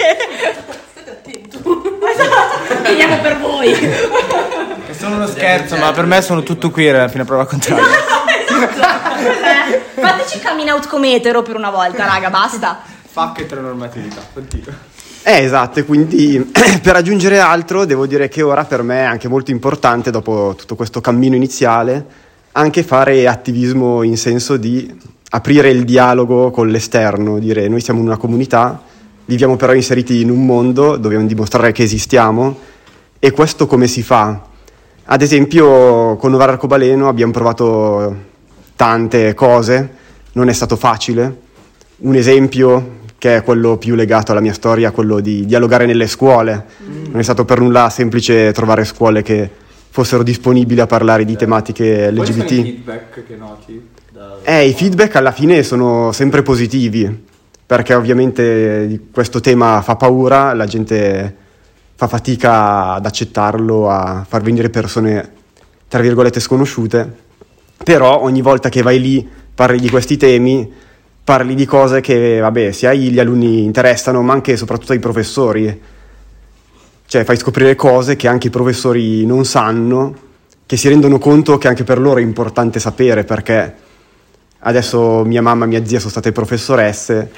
State 0.92 1.10
attenti. 1.10 1.58
Esatto, 1.58 2.82
vediamo 2.82 3.18
per 3.20 3.40
voi. 3.40 3.72
È 3.72 4.94
solo 4.98 5.16
uno 5.16 5.28
scherzo, 5.28 5.76
ma 5.78 5.92
per 5.92 6.06
me 6.06 6.22
sono 6.22 6.44
tutto 6.44 6.70
queer 6.72 6.96
alla 6.96 7.08
fine 7.08 7.24
prova 7.24 7.46
contrario. 7.46 7.86
Cos'è? 8.50 9.84
Fateci 9.96 10.42
coming 10.42 10.70
out 10.70 10.88
come 10.88 11.14
etero 11.14 11.42
per 11.42 11.56
una 11.56 11.70
volta, 11.70 12.06
raga, 12.06 12.30
basta. 12.30 12.82
Fuck 13.12 13.40
eteronormatività, 13.40 14.22
continua. 14.34 14.74
Eh, 15.24 15.44
esatto, 15.44 15.80
e 15.80 15.86
quindi 15.86 16.40
per 16.82 16.96
aggiungere 16.96 17.40
altro 17.40 17.86
devo 17.86 18.08
dire 18.08 18.30
che 18.30 18.42
ora 18.42 18.64
per 18.64 18.84
me 18.84 19.02
è 19.02 19.04
anche 19.04 19.28
molto 19.28 19.52
importante, 19.52 20.12
dopo 20.12 20.56
tutto 20.58 20.76
questo 20.76 21.02
cammino 21.02 21.36
iniziale, 21.36 22.06
anche 22.54 22.84
fare 22.84 23.28
attivismo 23.28 24.02
in 24.04 24.18
senso 24.18 24.58
di 24.58 24.98
aprire 25.32 25.70
il 25.70 25.84
dialogo 25.84 26.52
con 26.52 26.70
l'esterno, 26.70 27.38
dire 27.38 27.68
noi 27.68 27.82
siamo 27.82 28.02
una 28.02 28.18
comunità, 28.18 28.82
viviamo 29.26 29.56
però 29.56 29.74
inseriti 29.74 30.22
in 30.22 30.32
un 30.32 30.46
mondo, 30.46 30.98
dobbiamo 30.98 31.28
dimostrare 31.28 31.72
che 31.72 31.84
esistiamo 31.84 32.58
e 33.20 33.32
questo 33.32 33.68
come 33.68 33.88
si 33.88 34.02
fa? 34.02 34.42
Ad 35.06 35.22
esempio 35.22 36.16
con 36.16 36.32
Novara 36.32 36.54
Arcobaleno 36.54 37.08
abbiamo 37.08 37.32
provato 37.32 38.28
tante 38.80 39.34
cose, 39.34 39.90
non 40.32 40.48
è 40.48 40.54
stato 40.54 40.78
facile. 40.78 41.38
Un 41.98 42.16
esempio 42.16 42.98
che 43.18 43.36
è 43.36 43.44
quello 43.44 43.76
più 43.76 43.94
legato 43.94 44.32
alla 44.32 44.40
mia 44.40 44.54
storia, 44.54 44.92
quello 44.92 45.20
di 45.20 45.46
dialogare 45.46 45.86
nelle 45.86 46.08
scuole. 46.08 46.66
Non 47.10 47.20
è 47.20 47.22
stato 47.22 47.44
per 47.44 47.60
nulla 47.60 47.90
semplice 47.90 48.54
trovare 48.54 48.86
scuole 48.86 49.22
che 49.22 49.50
fossero 49.90 50.24
disponibili 50.24 50.80
a 50.80 50.88
parlare 50.88 51.26
di 51.26 51.36
tematiche 51.36 52.10
LGBT. 52.10 52.48
feedback 52.48 53.28
che 53.28 53.36
noti? 53.36 53.90
Eh, 54.44 54.68
i 54.70 54.74
feedback 54.74 55.18
alla 55.18 55.34
fine 55.34 55.62
sono 55.62 56.14
sempre 56.14 56.42
positivi, 56.42 57.26
perché 57.66 57.94
ovviamente 57.94 59.08
questo 59.12 59.42
tema 59.42 59.82
fa 59.82 59.98
paura, 59.98 60.54
la 60.54 60.66
gente 60.66 61.36
fa 61.96 62.08
fatica 62.08 62.94
ad 62.94 63.06
accettarlo, 63.06 63.90
a 63.90 64.26
far 64.26 64.42
venire 64.42 64.70
persone, 64.70 65.32
tra 65.90 66.00
virgolette, 66.00 66.40
sconosciute, 66.40 67.28
però 67.84 68.22
ogni 68.22 68.42
volta 68.42 68.70
che 68.70 68.82
vai 68.82 69.00
lì, 69.00 69.28
parli 69.54 69.80
di 69.80 69.90
questi 69.90 70.18
temi, 70.18 70.72
parli 71.24 71.56
di 71.56 71.66
cose 71.66 72.02
che, 72.02 72.40
vabbè, 72.40 72.72
sia 72.72 72.94
gli 72.94 73.20
alunni 73.20 73.64
interessano, 73.64 74.22
ma 74.22 74.34
anche 74.34 74.54
e 74.54 74.58
soprattutto 74.58 74.94
ai 74.94 75.00
professori. 75.00 75.82
Cioè, 77.06 77.24
fai 77.24 77.38
scoprire 77.38 77.76
cose 77.76 78.16
che 78.16 78.28
anche 78.28 78.48
i 78.48 78.52
professori 78.52 79.26
non 79.26 79.46
sanno, 79.46 80.16
che 80.66 80.78
si 80.78 80.88
rendono 80.88 81.18
conto 81.18 81.58
che 81.58 81.68
anche 81.68 81.84
per 81.84 82.00
loro 82.00 82.20
è 82.20 82.24
importante 82.24 82.80
sapere, 82.80 83.24
perché 83.24 83.76
adesso 84.60 85.24
mia 85.24 85.42
mamma 85.42 85.66
e 85.66 85.68
mia 85.68 85.86
zia 85.86 86.00
sono 86.00 86.12
state 86.12 86.32
professoresse 86.32 87.32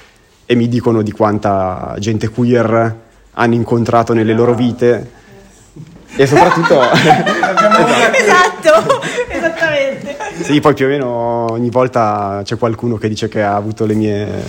e 0.45 0.55
mi 0.55 0.67
dicono 0.67 1.01
di 1.01 1.11
quanta 1.11 1.95
gente 1.99 2.29
queer 2.29 2.99
hanno 3.31 3.53
incontrato 3.53 4.13
nelle 4.13 4.33
loro 4.33 4.53
vite 4.53 5.19
e 6.15 6.27
soprattutto 6.27 6.81
esatto, 6.91 9.01
esattamente. 9.27 10.17
sì 10.41 10.59
poi 10.59 10.73
più 10.73 10.85
o 10.85 10.89
meno 10.89 11.07
ogni 11.51 11.69
volta 11.69 12.41
c'è 12.43 12.57
qualcuno 12.57 12.97
che 12.97 13.07
dice 13.07 13.27
che 13.27 13.41
ha 13.41 13.55
avuto 13.55 13.85
le 13.85 13.93
mie 13.93 14.27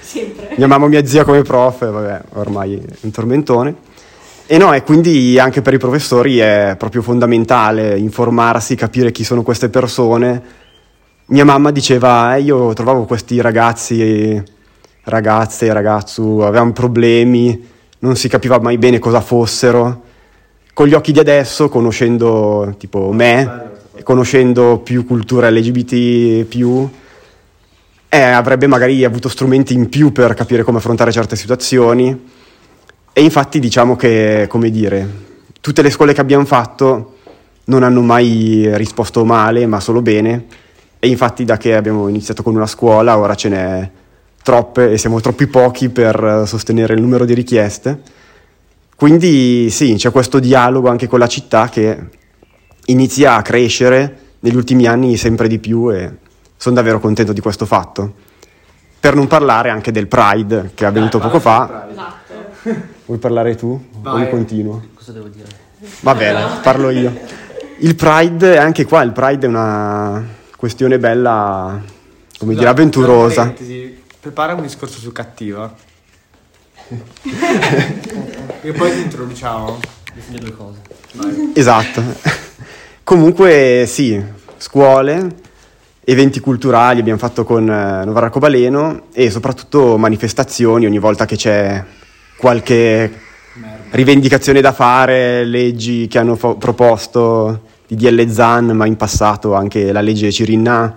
Sempre. 0.00 0.54
mia 0.56 0.66
mamma 0.66 0.86
e 0.86 0.88
mia 0.88 1.04
zia 1.04 1.24
come 1.24 1.42
prof 1.42 1.82
e 1.82 1.86
vabbè 1.86 2.20
ormai 2.34 2.76
è 2.76 2.96
un 3.00 3.10
tormentone. 3.10 3.74
E 4.50 4.56
no 4.56 4.72
e 4.72 4.82
quindi 4.82 5.38
anche 5.38 5.60
per 5.60 5.74
i 5.74 5.78
professori 5.78 6.38
è 6.38 6.74
proprio 6.78 7.02
fondamentale 7.02 7.98
informarsi 7.98 8.76
capire 8.76 9.12
chi 9.12 9.22
sono 9.22 9.42
queste 9.42 9.68
persone. 9.68 10.42
Mia 11.26 11.44
mamma 11.44 11.70
diceva 11.70 12.34
eh, 12.34 12.40
io 12.40 12.72
trovavo 12.72 13.04
questi 13.04 13.42
ragazzi 13.42 14.42
ragazze 15.02 15.72
ragazzo 15.72 16.46
avevano 16.46 16.72
problemi 16.72 17.66
non 18.00 18.16
si 18.16 18.28
capiva 18.28 18.58
mai 18.58 18.78
bene 18.78 18.98
cosa 18.98 19.20
fossero 19.20 20.02
con 20.78 20.86
gli 20.86 20.94
occhi 20.94 21.10
di 21.10 21.18
adesso, 21.18 21.68
conoscendo 21.68 22.76
tipo 22.78 23.10
me, 23.10 23.62
conoscendo 24.04 24.78
più 24.78 25.04
cultura 25.04 25.50
LGBT, 25.50 26.44
più, 26.44 26.88
eh, 28.08 28.20
avrebbe 28.20 28.68
magari 28.68 29.04
avuto 29.04 29.28
strumenti 29.28 29.74
in 29.74 29.88
più 29.88 30.12
per 30.12 30.34
capire 30.34 30.62
come 30.62 30.78
affrontare 30.78 31.10
certe 31.10 31.34
situazioni. 31.34 32.26
E 33.12 33.20
infatti 33.20 33.58
diciamo 33.58 33.96
che, 33.96 34.46
come 34.48 34.70
dire, 34.70 35.08
tutte 35.60 35.82
le 35.82 35.90
scuole 35.90 36.12
che 36.12 36.20
abbiamo 36.20 36.44
fatto 36.44 37.16
non 37.64 37.82
hanno 37.82 38.02
mai 38.02 38.70
risposto 38.76 39.24
male, 39.24 39.66
ma 39.66 39.80
solo 39.80 40.00
bene. 40.00 40.44
E 41.00 41.08
infatti 41.08 41.44
da 41.44 41.56
che 41.56 41.74
abbiamo 41.74 42.06
iniziato 42.06 42.44
con 42.44 42.54
una 42.54 42.68
scuola, 42.68 43.18
ora 43.18 43.34
ce 43.34 43.48
n'è 43.48 43.90
troppe 44.44 44.92
e 44.92 44.96
siamo 44.96 45.20
troppi 45.20 45.48
pochi 45.48 45.88
per 45.88 46.44
sostenere 46.46 46.94
il 46.94 47.00
numero 47.00 47.24
di 47.24 47.34
richieste. 47.34 48.17
Quindi 48.98 49.70
sì, 49.70 49.94
c'è 49.94 50.10
questo 50.10 50.40
dialogo 50.40 50.88
anche 50.88 51.06
con 51.06 51.20
la 51.20 51.28
città 51.28 51.68
che 51.68 52.08
inizia 52.86 53.36
a 53.36 53.42
crescere 53.42 54.18
negli 54.40 54.56
ultimi 54.56 54.86
anni 54.86 55.16
sempre 55.16 55.46
di 55.46 55.60
più 55.60 55.88
e 55.92 56.16
sono 56.56 56.74
davvero 56.74 56.98
contento 56.98 57.32
di 57.32 57.38
questo 57.40 57.64
fatto. 57.64 58.12
Per 58.98 59.14
non 59.14 59.28
parlare 59.28 59.70
anche 59.70 59.92
del 59.92 60.08
Pride 60.08 60.72
che 60.74 60.82
è 60.82 60.88
avvenuto 60.88 61.20
poco 61.20 61.38
fa. 61.38 61.86
Vuoi 63.06 63.18
parlare 63.18 63.54
tu? 63.54 63.80
Vai. 64.00 64.24
O 64.24 64.28
continuo? 64.30 64.88
Cosa 64.94 65.12
devo 65.12 65.28
dire? 65.28 65.46
Va 66.00 66.16
bene, 66.16 66.58
parlo 66.60 66.90
io. 66.90 67.16
Il 67.78 67.94
Pride, 67.94 68.58
anche 68.58 68.84
qua 68.84 69.02
il 69.02 69.12
Pride 69.12 69.46
è 69.46 69.48
una 69.48 70.26
questione 70.56 70.98
bella, 70.98 71.80
come 72.36 72.54
dire, 72.56 72.66
avventurosa. 72.66 73.54
Prepara 74.18 74.54
un 74.54 74.62
discorso 74.62 74.98
su 74.98 75.12
cattiva. 75.12 75.72
e 78.62 78.72
poi 78.72 78.92
ti 78.92 79.00
introduciamo. 79.00 79.78
Le 80.30 80.38
due 80.38 80.56
cose. 80.56 80.78
Esatto. 81.54 82.02
Comunque 83.04 83.84
sì, 83.86 84.22
scuole, 84.56 85.36
eventi 86.04 86.40
culturali 86.40 87.00
abbiamo 87.00 87.18
fatto 87.18 87.44
con 87.44 87.62
eh, 87.62 88.04
Novara 88.04 88.26
Arcobaleno 88.26 89.06
e 89.12 89.30
soprattutto 89.30 89.96
manifestazioni 89.96 90.86
ogni 90.86 90.98
volta 90.98 91.24
che 91.24 91.36
c'è 91.36 91.84
qualche 92.36 93.26
rivendicazione 93.90 94.60
da 94.60 94.72
fare, 94.72 95.44
leggi 95.44 96.06
che 96.08 96.18
hanno 96.18 96.36
fo- 96.36 96.56
proposto 96.56 97.62
di 97.86 97.96
DL 97.96 98.28
Zan, 98.28 98.66
ma 98.66 98.86
in 98.86 98.96
passato 98.96 99.54
anche 99.54 99.92
la 99.92 100.00
legge 100.00 100.30
Cirinna. 100.30 100.94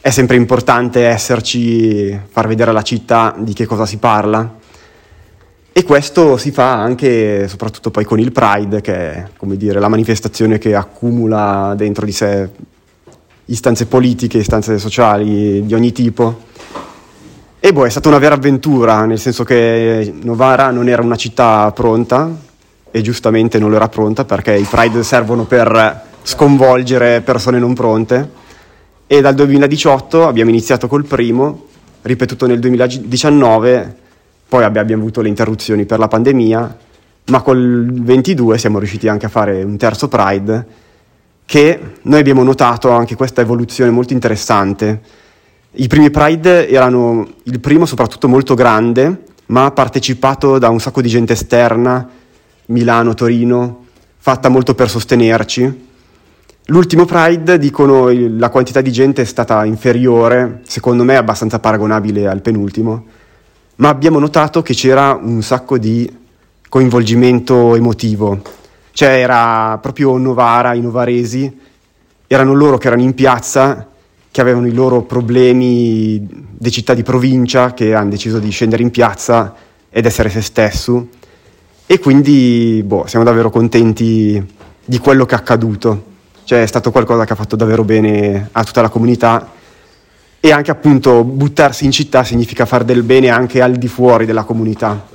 È 0.00 0.10
sempre 0.10 0.36
importante 0.36 1.04
esserci, 1.04 2.16
far 2.30 2.46
vedere 2.46 2.70
alla 2.70 2.82
città 2.82 3.34
di 3.36 3.52
che 3.52 3.66
cosa 3.66 3.86
si 3.86 3.96
parla. 3.96 4.64
E 5.78 5.84
questo 5.84 6.38
si 6.38 6.52
fa 6.52 6.72
anche, 6.72 7.48
soprattutto 7.48 7.90
poi 7.90 8.06
con 8.06 8.18
il 8.18 8.32
Pride, 8.32 8.80
che 8.80 8.94
è 8.94 9.26
come 9.36 9.58
dire, 9.58 9.78
la 9.78 9.88
manifestazione 9.88 10.56
che 10.56 10.74
accumula 10.74 11.74
dentro 11.76 12.06
di 12.06 12.12
sé 12.12 12.48
istanze 13.44 13.84
politiche, 13.84 14.38
istanze 14.38 14.78
sociali 14.78 15.66
di 15.66 15.74
ogni 15.74 15.92
tipo. 15.92 16.44
E 17.60 17.74
boh, 17.74 17.84
è 17.84 17.90
stata 17.90 18.08
una 18.08 18.16
vera 18.16 18.36
avventura, 18.36 19.04
nel 19.04 19.18
senso 19.18 19.44
che 19.44 20.14
Novara 20.22 20.70
non 20.70 20.88
era 20.88 21.02
una 21.02 21.16
città 21.16 21.70
pronta, 21.72 22.34
e 22.90 23.02
giustamente 23.02 23.58
non 23.58 23.68
lo 23.68 23.76
era 23.76 23.90
pronta, 23.90 24.24
perché 24.24 24.56
i 24.56 24.64
Pride 24.64 25.02
servono 25.02 25.44
per 25.44 26.04
sconvolgere 26.22 27.20
persone 27.20 27.58
non 27.58 27.74
pronte. 27.74 28.30
E 29.06 29.20
dal 29.20 29.34
2018 29.34 30.26
abbiamo 30.26 30.48
iniziato 30.48 30.88
col 30.88 31.04
primo, 31.04 31.66
ripetuto 32.00 32.46
nel 32.46 32.60
2019 32.60 34.04
poi 34.48 34.64
abbiamo 34.64 35.02
avuto 35.02 35.20
le 35.20 35.28
interruzioni 35.28 35.86
per 35.86 35.98
la 35.98 36.08
pandemia, 36.08 36.76
ma 37.26 37.42
col 37.42 37.90
22 37.92 38.58
siamo 38.58 38.78
riusciti 38.78 39.08
anche 39.08 39.26
a 39.26 39.28
fare 39.28 39.62
un 39.62 39.76
terzo 39.76 40.08
Pride 40.08 40.84
che 41.44 41.80
noi 42.02 42.20
abbiamo 42.20 42.42
notato 42.42 42.90
anche 42.90 43.16
questa 43.16 43.40
evoluzione 43.40 43.90
molto 43.90 44.12
interessante. 44.12 45.00
I 45.72 45.86
primi 45.88 46.10
Pride 46.10 46.68
erano 46.68 47.26
il 47.44 47.60
primo 47.60 47.86
soprattutto 47.86 48.28
molto 48.28 48.54
grande, 48.54 49.24
ma 49.46 49.70
partecipato 49.70 50.58
da 50.58 50.68
un 50.68 50.80
sacco 50.80 51.00
di 51.00 51.08
gente 51.08 51.34
esterna, 51.34 52.08
Milano, 52.66 53.14
Torino, 53.14 53.84
fatta 54.16 54.48
molto 54.48 54.74
per 54.74 54.88
sostenerci. 54.88 55.84
L'ultimo 56.66 57.04
Pride, 57.04 57.58
dicono, 57.58 58.10
la 58.10 58.48
quantità 58.48 58.80
di 58.80 58.90
gente 58.90 59.22
è 59.22 59.24
stata 59.24 59.64
inferiore, 59.64 60.62
secondo 60.66 61.04
me 61.04 61.16
abbastanza 61.16 61.60
paragonabile 61.60 62.26
al 62.26 62.40
penultimo, 62.40 63.04
ma 63.76 63.88
abbiamo 63.88 64.18
notato 64.18 64.62
che 64.62 64.74
c'era 64.74 65.18
un 65.20 65.42
sacco 65.42 65.78
di 65.78 66.10
coinvolgimento 66.68 67.74
emotivo. 67.74 68.40
Cioè 68.92 69.20
era 69.20 69.78
proprio 69.80 70.16
Novara, 70.16 70.72
i 70.72 70.80
novaresi, 70.80 71.54
erano 72.26 72.54
loro 72.54 72.78
che 72.78 72.86
erano 72.86 73.02
in 73.02 73.14
piazza, 73.14 73.86
che 74.30 74.40
avevano 74.40 74.66
i 74.66 74.72
loro 74.72 75.02
problemi 75.02 76.26
di 76.28 76.70
città 76.70 76.94
di 76.94 77.02
provincia, 77.02 77.74
che 77.74 77.94
hanno 77.94 78.10
deciso 78.10 78.38
di 78.38 78.50
scendere 78.50 78.82
in 78.82 78.90
piazza 78.90 79.54
ed 79.90 80.06
essere 80.06 80.30
se 80.30 80.40
stesso. 80.40 81.08
E 81.86 81.98
quindi 81.98 82.82
boh, 82.84 83.06
siamo 83.06 83.24
davvero 83.24 83.50
contenti 83.50 84.54
di 84.84 84.98
quello 84.98 85.26
che 85.26 85.34
è 85.34 85.38
accaduto. 85.38 86.14
Cioè 86.44 86.62
è 86.62 86.66
stato 86.66 86.90
qualcosa 86.90 87.24
che 87.24 87.32
ha 87.32 87.36
fatto 87.36 87.56
davvero 87.56 87.84
bene 87.84 88.48
a 88.52 88.64
tutta 88.64 88.80
la 88.80 88.88
comunità 88.88 89.52
e 90.46 90.52
anche 90.52 90.70
appunto 90.70 91.24
buttarsi 91.24 91.84
in 91.84 91.90
città 91.90 92.22
significa 92.22 92.66
fare 92.66 92.84
del 92.84 93.02
bene 93.02 93.30
anche 93.30 93.60
al 93.60 93.72
di 93.72 93.88
fuori 93.88 94.26
della 94.26 94.44
comunità. 94.44 95.14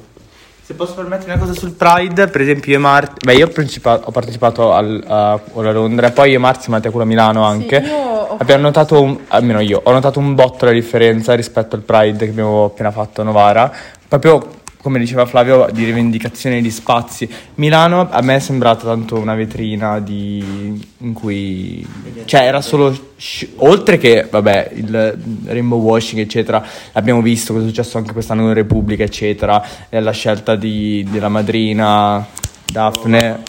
Se 0.61 0.73
posso 0.73 0.93
permettere 0.93 1.31
una 1.33 1.41
cosa 1.41 1.53
sul 1.53 1.71
Pride, 1.71 2.27
per 2.27 2.41
esempio 2.41 2.71
io 2.71 2.77
e 2.77 2.81
Marti, 2.81 3.25
beh 3.25 3.33
io 3.33 3.45
ho, 3.45 3.49
principa- 3.49 4.01
ho 4.03 4.11
partecipato 4.11 4.73
al, 4.73 5.03
a, 5.05 5.31
a 5.33 5.71
Londra 5.71 6.07
e 6.07 6.11
poi 6.11 6.31
io 6.31 6.35
e 6.35 6.39
Marti 6.39 6.61
siamo 6.63 6.75
andati 6.75 6.95
a 6.95 7.05
Milano 7.05 7.43
anche. 7.43 7.77
ho 7.77 8.35
Abbiamo 8.37 8.63
notato, 8.63 9.01
un- 9.01 9.17
almeno 9.29 9.59
io, 9.61 9.79
ho 9.83 9.91
notato 9.91 10.19
un 10.19 10.35
botto 10.35 10.65
la 10.65 10.71
differenza 10.71 11.33
rispetto 11.33 11.75
al 11.75 11.81
Pride 11.81 12.25
che 12.25 12.31
abbiamo 12.31 12.65
appena 12.65 12.91
fatto 12.91 13.21
a 13.21 13.23
Novara, 13.23 13.71
proprio 14.07 14.59
come 14.81 14.99
diceva 14.99 15.25
Flavio, 15.25 15.67
di 15.71 15.83
rivendicazione 15.83 16.61
di 16.61 16.71
spazi. 16.71 17.29
Milano 17.55 18.09
a 18.09 18.21
me 18.21 18.35
è 18.35 18.39
sembrata 18.39 18.85
tanto 18.85 19.17
una 19.17 19.35
vetrina 19.35 19.99
di, 19.99 20.81
in 20.97 21.13
cui, 21.13 21.85
cioè 22.25 22.41
era 22.41 22.61
solo, 22.61 23.13
oltre 23.57 23.97
che, 23.97 24.27
vabbè, 24.29 24.71
il 24.73 25.17
rainbow 25.45 25.79
washing, 25.79 26.21
eccetera, 26.21 26.65
l'abbiamo 26.93 27.21
visto, 27.21 27.53
cosa 27.53 27.65
è 27.65 27.67
successo 27.69 27.97
anche 27.99 28.11
quest'anno 28.11 28.47
in 28.47 28.53
Repubblica, 28.53 29.03
eccetera, 29.03 29.63
e 29.87 29.99
la 29.99 30.11
scelta 30.11 30.55
di- 30.55 31.05
della 31.09 31.29
madrina 31.29 32.25
Daphne. 32.65 33.43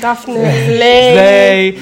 Daphne, 0.00 0.66
lei. 0.76 1.14
Lei. 1.14 1.78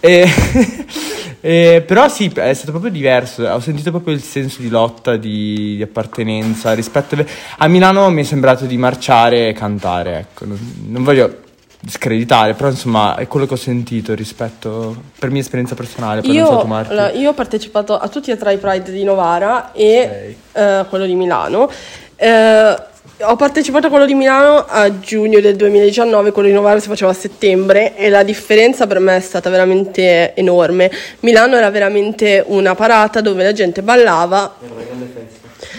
E- 0.00 0.30
e- 1.46 1.82
però 1.86 2.08
sì, 2.08 2.28
è 2.34 2.52
stato 2.54 2.72
proprio 2.72 2.90
diverso. 2.90 3.44
Ho 3.44 3.60
sentito 3.60 3.90
proprio 3.90 4.12
il 4.14 4.20
senso 4.20 4.60
di 4.60 4.68
lotta, 4.68 5.16
di, 5.16 5.76
di 5.76 5.82
appartenenza 5.82 6.72
rispetto 6.74 7.16
a 7.58 7.68
Milano. 7.68 8.10
Mi 8.10 8.22
è 8.22 8.24
sembrato 8.24 8.64
di 8.64 8.76
marciare 8.76 9.48
e 9.48 9.52
cantare. 9.52 10.18
Ecco, 10.18 10.44
non, 10.44 10.58
non 10.88 11.04
voglio 11.04 11.44
screditare, 11.88 12.54
però 12.54 12.70
insomma 12.70 13.14
è 13.14 13.28
quello 13.28 13.46
che 13.46 13.54
ho 13.54 13.58
sentito 13.58 14.12
rispetto 14.14 14.96
per 15.18 15.30
mia 15.30 15.40
esperienza 15.40 15.76
personale. 15.76 16.22
Io, 16.22 16.66
io 17.14 17.30
ho 17.30 17.34
partecipato 17.34 17.96
a 17.96 18.08
tutti 18.08 18.32
e 18.32 18.36
tre 18.36 18.54
i 18.54 18.58
Pride 18.58 18.90
di 18.90 19.04
Novara 19.04 19.70
e 19.72 20.36
eh, 20.52 20.84
quello 20.88 21.06
di 21.06 21.14
Milano. 21.14 21.70
Eh, 22.16 22.76
ho 23.20 23.36
partecipato 23.36 23.86
a 23.86 23.90
quello 23.90 24.04
di 24.04 24.14
Milano 24.14 24.64
a 24.68 24.98
giugno 25.00 25.40
del 25.40 25.56
2019, 25.56 26.32
quello 26.32 26.48
di 26.48 26.54
Novara 26.54 26.78
si 26.80 26.88
faceva 26.88 27.10
a 27.12 27.14
settembre 27.14 27.96
e 27.96 28.10
la 28.10 28.22
differenza 28.22 28.86
per 28.86 28.98
me 28.98 29.16
è 29.16 29.20
stata 29.20 29.48
veramente 29.48 30.34
enorme. 30.34 30.90
Milano 31.20 31.56
era 31.56 31.70
veramente 31.70 32.44
una 32.46 32.74
parata 32.74 33.20
dove 33.22 33.42
la 33.42 33.52
gente 33.52 33.80
ballava. 33.82 34.56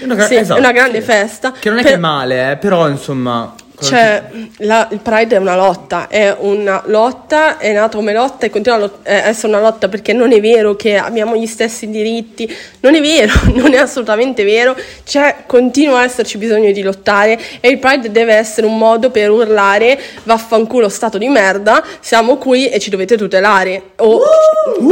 Una 0.01 0.15
gra- 0.15 0.25
Sì, 0.25 0.35
esatto, 0.35 0.57
è 0.57 0.61
una 0.61 0.71
grande 0.71 0.99
sì. 0.99 1.05
festa. 1.05 1.51
Che 1.51 1.69
non 1.69 1.77
è 1.79 1.81
Per- 1.81 1.91
che 1.91 1.97
è 1.97 1.99
male, 1.99 2.51
eh, 2.51 2.55
però 2.57 2.87
insomma. 2.87 3.53
Cioè, 3.79 4.23
la- 4.57 4.87
il 4.91 4.99
Pride 4.99 5.35
è 5.35 5.39
una 5.39 5.55
lotta, 5.55 6.07
è 6.07 6.35
una 6.39 6.81
lotta, 6.87 7.57
è 7.59 7.71
nata 7.73 7.95
come 7.97 8.11
lotta 8.11 8.47
e 8.47 8.49
continua 8.49 8.77
a 8.77 8.81
lot- 8.81 8.99
eh, 9.07 9.13
essere 9.27 9.49
una 9.49 9.59
lotta 9.61 9.87
perché 9.87 10.13
non 10.13 10.31
è 10.31 10.41
vero 10.41 10.75
che 10.75 10.97
abbiamo 10.97 11.35
gli 11.35 11.45
stessi 11.45 11.87
diritti, 11.89 12.51
non 12.79 12.95
è 12.95 13.01
vero, 13.01 13.31
non 13.53 13.73
è 13.73 13.77
assolutamente 13.77 14.43
vero, 14.43 14.75
c'è, 15.05 15.43
continua 15.45 15.99
a 15.99 16.03
esserci 16.05 16.39
bisogno 16.39 16.71
di 16.71 16.81
lottare 16.81 17.39
e 17.59 17.69
il 17.69 17.77
Pride 17.77 18.11
deve 18.11 18.33
essere 18.33 18.65
un 18.65 18.77
modo 18.79 19.11
per 19.11 19.29
urlare 19.29 19.99
vaffanculo 20.23 20.89
stato 20.89 21.19
di 21.19 21.27
merda, 21.27 21.83
siamo 21.99 22.37
qui 22.37 22.69
e 22.69 22.79
ci 22.79 22.89
dovete 22.89 23.15
tutelare. 23.15 23.81
O- 23.97 24.21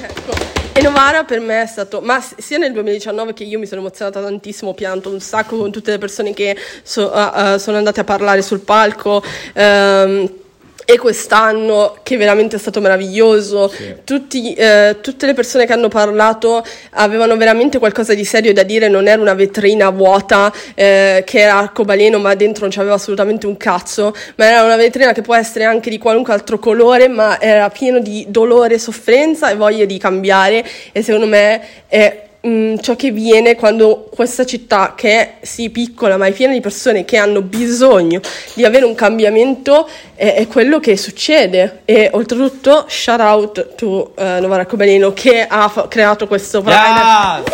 Ecco. 0.00 0.53
E 0.76 0.82
Novara 0.82 1.22
per 1.22 1.38
me 1.38 1.62
è 1.62 1.66
stato, 1.66 2.00
ma 2.00 2.20
sia 2.20 2.58
nel 2.58 2.72
2019 2.72 3.32
che 3.32 3.44
io 3.44 3.60
mi 3.60 3.66
sono 3.66 3.80
emozionata 3.80 4.20
tantissimo, 4.20 4.72
ho 4.72 4.74
pianto 4.74 5.08
un 5.08 5.20
sacco 5.20 5.56
con 5.56 5.70
tutte 5.70 5.92
le 5.92 5.98
persone 5.98 6.34
che 6.34 6.56
so- 6.82 7.12
ah, 7.12 7.30
ah, 7.30 7.58
sono 7.58 7.76
andate 7.76 8.00
a 8.00 8.04
parlare 8.04 8.42
sul 8.42 8.58
palco. 8.58 9.22
ehm, 9.52 10.42
e 10.84 10.98
quest'anno 10.98 11.96
che 12.02 12.16
veramente 12.16 12.56
è 12.56 12.58
stato 12.58 12.80
meraviglioso, 12.80 13.72
Tutti, 14.04 14.52
eh, 14.54 14.98
tutte 15.00 15.26
le 15.26 15.34
persone 15.34 15.66
che 15.66 15.72
hanno 15.72 15.88
parlato 15.88 16.64
avevano 16.90 17.36
veramente 17.36 17.78
qualcosa 17.78 18.14
di 18.14 18.24
serio 18.24 18.52
da 18.52 18.62
dire, 18.62 18.88
non 18.88 19.08
era 19.08 19.20
una 19.20 19.34
vetrina 19.34 19.90
vuota 19.90 20.52
eh, 20.74 21.22
che 21.26 21.40
era 21.40 21.56
arcobaleno 21.56 22.18
ma 22.18 22.34
dentro 22.34 22.62
non 22.62 22.70
c'aveva 22.70 22.94
assolutamente 22.94 23.46
un 23.46 23.56
cazzo, 23.56 24.14
ma 24.36 24.46
era 24.46 24.62
una 24.62 24.76
vetrina 24.76 25.12
che 25.12 25.22
può 25.22 25.34
essere 25.34 25.64
anche 25.64 25.90
di 25.90 25.98
qualunque 25.98 26.32
altro 26.32 26.58
colore, 26.58 27.08
ma 27.08 27.40
era 27.40 27.68
pieno 27.70 28.00
di 28.00 28.26
dolore, 28.28 28.78
sofferenza 28.78 29.50
e 29.50 29.56
voglia 29.56 29.84
di 29.84 29.98
cambiare. 29.98 30.64
E 30.92 31.02
secondo 31.02 31.26
me 31.26 31.60
è 31.88 32.23
mm, 32.46 32.76
ciò 32.80 32.96
che 32.96 33.10
viene 33.10 33.54
quando 33.54 34.08
questa 34.14 34.44
città 34.44 34.94
che 34.96 35.10
è 35.20 35.34
sì 35.42 35.70
piccola 35.70 36.16
ma 36.16 36.26
è 36.26 36.32
piena 36.32 36.52
di 36.52 36.60
persone 36.60 37.04
che 37.04 37.16
hanno 37.16 37.42
bisogno 37.42 38.20
di 38.54 38.64
avere 38.64 38.84
un 38.84 38.94
cambiamento 38.94 39.88
è, 40.14 40.34
è 40.34 40.46
quello 40.46 40.80
che 40.80 40.96
succede 40.96 41.80
e 41.84 42.10
oltretutto 42.12 42.84
shout 42.88 43.20
out 43.20 43.74
to 43.74 44.12
eh, 44.16 44.38
Novara 44.40 44.66
Cobaleno 44.66 45.12
che 45.12 45.46
ha 45.46 45.68
fa- 45.68 45.88
creato 45.88 46.26
questo 46.26 46.60
Pride 46.62 46.78
Yes! 46.78 47.44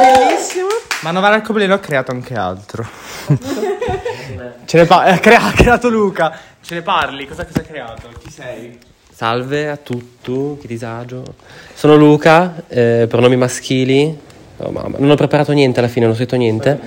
bellissimo 0.00 0.66
Ma 1.02 1.10
Novara 1.10 1.36
Arcobaleno 1.36 1.74
ha 1.74 1.78
creato 1.78 2.10
anche 2.10 2.34
altro. 2.34 2.84
Ce 4.66 4.76
ne 4.76 4.84
pa- 4.84 5.04
ha, 5.04 5.18
crea- 5.18 5.42
ha 5.44 5.52
creato 5.52 5.88
Luca. 5.88 6.36
Ce 6.60 6.74
ne 6.74 6.82
parli? 6.82 7.26
Cosa, 7.26 7.44
cosa 7.44 7.60
ha 7.60 7.62
creato? 7.62 8.08
Chi 8.20 8.30
sei? 8.30 8.78
Salve 9.18 9.68
a 9.68 9.76
tutti, 9.76 10.58
che 10.60 10.68
disagio. 10.68 11.24
Sono 11.74 11.96
Luca, 11.96 12.62
eh, 12.68 13.06
pronomi 13.08 13.34
maschili. 13.34 14.16
Oh, 14.58 14.70
mamma, 14.70 14.96
non 14.98 15.10
ho 15.10 15.16
preparato 15.16 15.50
niente 15.50 15.80
alla 15.80 15.88
fine, 15.88 16.04
non 16.04 16.14
ho 16.14 16.16
scritto 16.16 16.36
niente. 16.36 16.78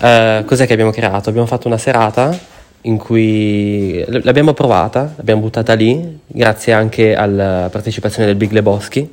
Eh, 0.00 0.42
cos'è 0.44 0.66
che 0.66 0.72
abbiamo 0.72 0.90
creato? 0.90 1.28
Abbiamo 1.28 1.46
fatto 1.46 1.68
una 1.68 1.78
serata 1.78 2.36
in 2.80 2.96
cui 2.96 4.04
l'abbiamo 4.08 4.54
provata, 4.54 5.12
l'abbiamo 5.14 5.42
buttata 5.42 5.74
lì, 5.74 6.18
grazie 6.26 6.72
anche 6.72 7.14
alla 7.14 7.68
partecipazione 7.70 8.26
del 8.26 8.34
Big 8.34 8.50
Leboschi, 8.50 9.08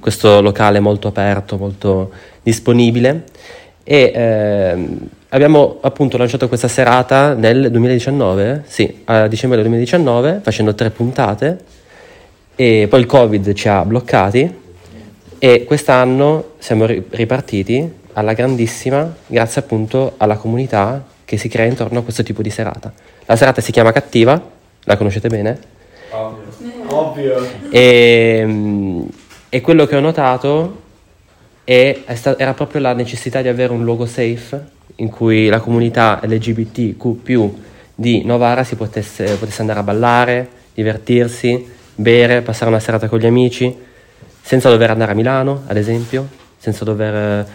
questo 0.00 0.40
locale 0.40 0.80
molto 0.80 1.08
aperto, 1.08 1.58
molto 1.58 2.12
disponibile. 2.42 3.24
E 3.84 4.12
ehm, 4.14 5.08
abbiamo 5.28 5.80
appunto 5.82 6.16
lanciato 6.16 6.48
questa 6.48 6.68
serata 6.68 7.34
nel 7.34 7.70
2019, 7.70 8.62
sì, 8.66 9.02
a 9.04 9.26
dicembre 9.26 9.58
del 9.58 9.68
2019, 9.68 10.40
facendo 10.42 10.74
tre 10.74 10.88
puntate 10.88 11.75
e 12.56 12.86
poi 12.88 13.00
il 13.00 13.06
covid 13.06 13.52
ci 13.52 13.68
ha 13.68 13.84
bloccati 13.84 14.64
e 15.38 15.64
quest'anno 15.64 16.52
siamo 16.58 16.86
ri- 16.86 17.04
ripartiti 17.10 17.88
alla 18.14 18.32
grandissima 18.32 19.14
grazie 19.26 19.60
appunto 19.60 20.14
alla 20.16 20.36
comunità 20.36 21.04
che 21.24 21.36
si 21.36 21.48
crea 21.48 21.66
intorno 21.66 21.98
a 21.98 22.02
questo 22.02 22.22
tipo 22.22 22.40
di 22.40 22.50
serata. 22.50 22.92
La 23.26 23.36
serata 23.36 23.60
si 23.60 23.72
chiama 23.72 23.92
Cattiva, 23.92 24.40
la 24.84 24.96
conoscete 24.96 25.28
bene? 25.28 25.58
Ovvio. 26.88 27.46
E, 27.70 29.04
e 29.50 29.60
quello 29.60 29.84
che 29.86 29.96
ho 29.96 30.00
notato 30.00 30.80
è- 31.64 32.02
è 32.06 32.14
sta- 32.14 32.38
era 32.38 32.54
proprio 32.54 32.80
la 32.80 32.94
necessità 32.94 33.42
di 33.42 33.48
avere 33.48 33.72
un 33.72 33.84
luogo 33.84 34.06
safe 34.06 34.74
in 34.96 35.10
cui 35.10 35.48
la 35.48 35.60
comunità 35.60 36.20
LGBTQ 36.22 37.50
di 37.94 38.24
Novara 38.24 38.62
si 38.64 38.76
potesse, 38.76 39.36
potesse 39.36 39.60
andare 39.60 39.80
a 39.80 39.82
ballare, 39.82 40.48
divertirsi, 40.74 41.74
bere, 41.96 42.42
passare 42.42 42.70
una 42.70 42.80
serata 42.80 43.08
con 43.08 43.18
gli 43.18 43.26
amici, 43.26 43.74
senza 44.40 44.68
dover 44.68 44.90
andare 44.90 45.12
a 45.12 45.14
Milano, 45.14 45.64
ad 45.66 45.76
esempio, 45.76 46.28
senza 46.58 46.84
dover... 46.84 47.14
eh, 47.14 47.46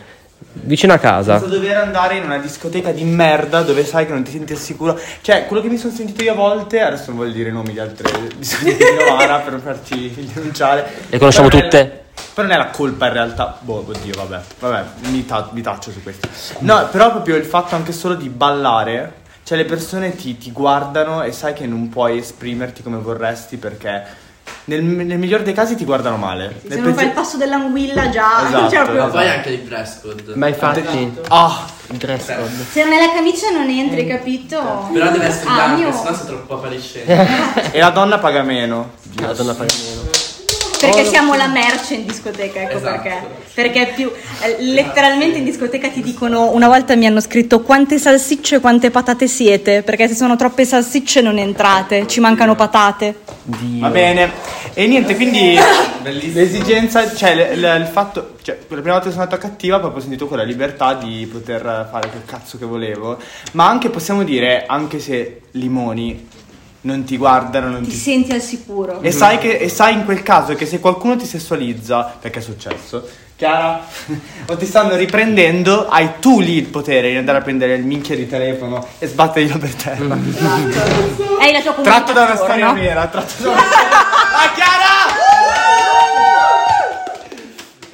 vicino 0.63 0.91
a 0.93 0.97
casa. 0.97 1.39
Senza 1.39 1.56
dover 1.56 1.77
andare 1.77 2.17
in 2.17 2.23
una 2.23 2.38
discoteca 2.38 2.91
di 2.91 3.04
merda 3.04 3.62
dove 3.62 3.86
sai 3.86 4.06
che 4.06 4.12
non 4.12 4.23
ti 4.23 4.32
senti 4.32 4.54
al 4.54 4.60
sicuro. 4.60 4.99
Cioè, 5.21 5.45
quello 5.45 5.62
che 5.62 5.69
mi 5.69 5.77
sono 5.77 5.93
sentito 5.93 6.21
io 6.23 6.34
a 6.34 6.36
volte, 6.36 6.82
adesso 6.82 7.06
non 7.08 7.17
voglio 7.17 7.32
dire 7.34 7.49
i 7.49 7.54
nomi 7.54 7.71
di 7.71 7.80
altre 7.80 8.12
discoteche 8.38 8.84
di 8.97 9.06
Novara 9.08 9.38
per 9.39 9.51
non 9.54 9.62
farci 9.62 10.13
denunciare. 10.34 10.86
Le 11.10 11.17
conosciamo 11.17 11.47
Però 11.47 11.60
non 11.62 11.67
è- 11.67 11.71
tutte? 11.71 11.99
Però 12.34 12.45
non 12.47 12.56
è 12.56 12.60
la 12.60 12.69
colpa 12.69 13.08
in 13.08 13.13
realtà. 13.13 13.58
Boh, 13.62 13.86
oddio, 13.88 14.13
vabbè. 14.15 14.39
Vabbè, 14.60 14.84
mi, 15.10 15.25
ta- 15.25 15.49
mi 15.54 15.62
taccio 15.62 15.91
su 15.91 16.04
questo. 16.04 16.27
No, 16.60 16.88
però 16.91 17.12
proprio 17.12 17.36
il 17.36 17.45
fatto 17.45 17.75
anche 17.75 17.91
solo 17.93 18.15
di 18.15 18.27
ballare. 18.30 19.19
Cioè, 19.43 19.58
le 19.58 19.65
persone 19.65 20.15
ti, 20.15 20.38
ti 20.38 20.51
guardano 20.51 21.23
e 21.23 21.32
sai 21.32 21.54
che 21.54 21.65
non 21.65 21.89
puoi 21.89 22.17
esprimerti 22.19 22.84
come 22.84 22.97
vorresti 22.97 23.58
perché. 23.58 24.04
Nel, 24.66 24.84
nel 24.84 25.18
miglior 25.18 25.42
dei 25.42 25.54
casi 25.54 25.76
ti 25.76 25.86
guardano 25.86 26.18
male. 26.18 26.62
Se 26.62 26.76
Nel 26.76 26.82
non 26.84 26.94
fai 26.94 27.06
il 27.06 27.12
passo 27.12 27.38
dell'anguilla 27.38 28.10
già... 28.10 28.46
Esatto. 28.48 28.70
cioè, 28.70 28.84
proprio- 28.84 29.04
Ma 29.06 29.10
poi 29.10 29.28
anche 29.30 29.50
il 29.50 29.60
dress 29.62 30.02
code. 30.02 30.24
Ma 30.36 30.48
infatti... 30.48 31.14
Ah, 31.30 31.66
Il 31.88 31.98
dress 31.98 32.26
code. 32.28 32.52
Se 32.72 32.84
non 32.84 32.94
hai 32.94 33.00
la 33.08 33.14
camicia 33.14 33.50
non 33.50 33.68
entri, 33.70 34.06
capito? 34.08 34.90
Però 34.94 35.12
deve 35.12 35.26
essere 35.26 35.50
Ah, 35.50 35.54
bianco, 35.74 35.82
io- 35.82 35.92
sennò 35.92 36.14
sei 36.16 36.26
troppo 36.28 36.54
appariscente. 36.56 37.72
e 37.72 37.80
la 37.80 37.90
donna 37.90 38.18
paga 38.20 38.44
meno. 38.44 38.92
La 39.20 39.34
donna 39.34 39.54
paga 39.54 39.74
meno. 39.74 40.10
Perché 40.88 41.06
siamo 41.06 41.34
la 41.36 41.48
merce 41.48 41.96
in 41.96 42.06
discoteca, 42.06 42.62
ecco 42.62 42.78
Esatto. 42.78 43.02
perché. 43.02 43.39
Perché 43.54 43.82
è 43.89 43.94
più. 43.94 44.10
eh, 44.44 44.56
letteralmente 44.60 45.38
in 45.38 45.44
discoteca 45.44 45.89
ti 45.89 46.02
dicono. 46.02 46.52
Una 46.52 46.67
volta 46.67 46.96
mi 46.96 47.06
hanno 47.06 47.20
scritto 47.22 47.62
quante 47.62 47.98
salsicce 48.00 48.56
e 48.56 48.60
quante 48.60 48.89
patate 48.91 49.28
siete. 49.28 49.84
Perché 49.84 50.08
se 50.08 50.15
sono 50.15 50.36
troppe 50.36 50.65
salsicce 50.65 51.22
non 51.22 51.38
entrate, 51.38 52.08
ci 52.08 52.20
mancano 52.20 52.56
patate. 52.56 53.15
Va 53.44 53.89
bene. 53.89 54.32
E 54.74 54.88
niente, 54.88 55.15
quindi 55.15 55.58
l'esigenza, 56.04 57.13
cioè 57.13 57.36
l- 57.36 57.60
l- 57.60 57.80
il 57.82 57.88
fatto, 57.91 58.36
cioè 58.41 58.58
la 58.67 58.76
prima 58.78 58.91
volta 58.94 59.06
che 59.06 59.12
sono 59.12 59.24
andato 59.24 59.36
a 59.36 59.50
cattiva 59.50 59.80
proprio 59.80 60.00
ho 60.00 60.02
sentito 60.02 60.28
quella 60.28 60.44
libertà 60.44 60.94
di 60.94 61.28
poter 61.32 61.62
fare 61.91 62.10
quel 62.10 62.24
cazzo 62.26 62.58
che 62.58 62.65
volevo, 62.65 63.17
ma 63.54 63.67
anche 63.67 63.89
possiamo 63.89 64.24
dire, 64.24 64.63
anche 64.67 65.00
se 65.00 65.41
limoni 65.52 66.28
non 66.82 67.04
ti 67.04 67.17
guardano, 67.17 67.70
non 67.70 67.84
Ti 67.84 67.89
ti... 67.91 67.96
senti 67.96 68.32
al 68.32 68.41
sicuro. 68.41 69.02
E 69.02 69.12
sai, 69.12 69.38
che, 69.38 69.58
e 69.58 69.70
sai 69.70 69.94
in 69.94 70.06
quel 70.06 70.24
caso 70.24 70.56
che 70.56 70.65
se 70.65 70.80
qualcuno 70.80 71.15
ti 71.15 71.26
sessualizza, 71.26 72.15
perché 72.20 72.39
è 72.39 72.41
successo, 72.41 73.08
Chiara, 73.36 73.84
o 74.48 74.56
ti 74.58 74.65
stanno 74.65 74.96
riprendendo, 74.96 75.88
hai 75.88 76.10
tu 76.20 76.39
lì 76.39 76.58
il 76.58 76.65
potere 76.65 77.10
di 77.12 77.17
andare 77.17 77.39
a 77.39 77.41
prendere 77.41 77.76
il 77.76 77.84
minchia 77.86 78.15
di 78.15 78.28
telefono 78.28 78.86
e 79.00 79.08
sbatterglielo 79.08 79.58
per 79.58 79.74
terra. 79.76 80.15
Hai 81.39 81.52
la 81.52 81.62
tua 81.62 81.74
Tratto 81.82 82.12
da 82.13 82.24
una 82.24 82.36
storia 82.36 82.72
vera, 82.72 83.08
tratto 83.08 83.41
da 83.44 83.50
una 83.50 83.62
storia 83.65 83.89
Ah, 84.34 84.52
Chiara! 84.54 86.00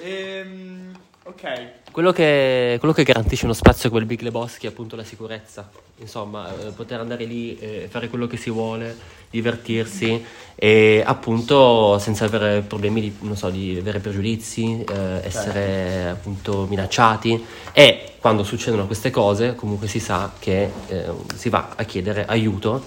Ehm, 0.03 0.91
ok. 1.23 1.75
Quello 1.97 2.11
che, 2.11 2.75
quello 2.77 2.93
che 2.93 3.01
garantisce 3.01 3.45
uno 3.45 3.55
spazio 3.55 3.89
come 3.89 4.01
il 4.01 4.05
Big 4.05 4.21
Leboschi 4.21 4.67
è 4.67 4.69
appunto 4.69 4.95
la 4.95 5.03
sicurezza, 5.03 5.67
insomma, 5.97 6.47
eh, 6.47 6.69
poter 6.69 6.99
andare 6.99 7.25
lì 7.25 7.57
e 7.57 7.87
fare 7.89 8.07
quello 8.07 8.27
che 8.27 8.37
si 8.37 8.51
vuole, 8.51 8.95
divertirsi 9.31 10.23
e 10.53 11.01
appunto 11.03 11.97
senza 11.97 12.25
avere 12.25 12.61
problemi 12.61 13.01
di, 13.01 13.15
non 13.21 13.35
so, 13.35 13.49
di 13.49 13.77
avere 13.79 13.97
pregiudizi, 13.97 14.83
eh, 14.87 15.21
essere 15.23 16.09
appunto 16.09 16.67
minacciati. 16.69 17.43
E 17.71 18.11
quando 18.19 18.43
succedono 18.43 18.85
queste 18.85 19.09
cose 19.09 19.55
comunque 19.55 19.87
si 19.87 19.99
sa 19.99 20.31
che 20.37 20.69
eh, 20.89 21.05
si 21.33 21.49
va 21.49 21.69
a 21.75 21.83
chiedere 21.83 22.27
aiuto 22.27 22.79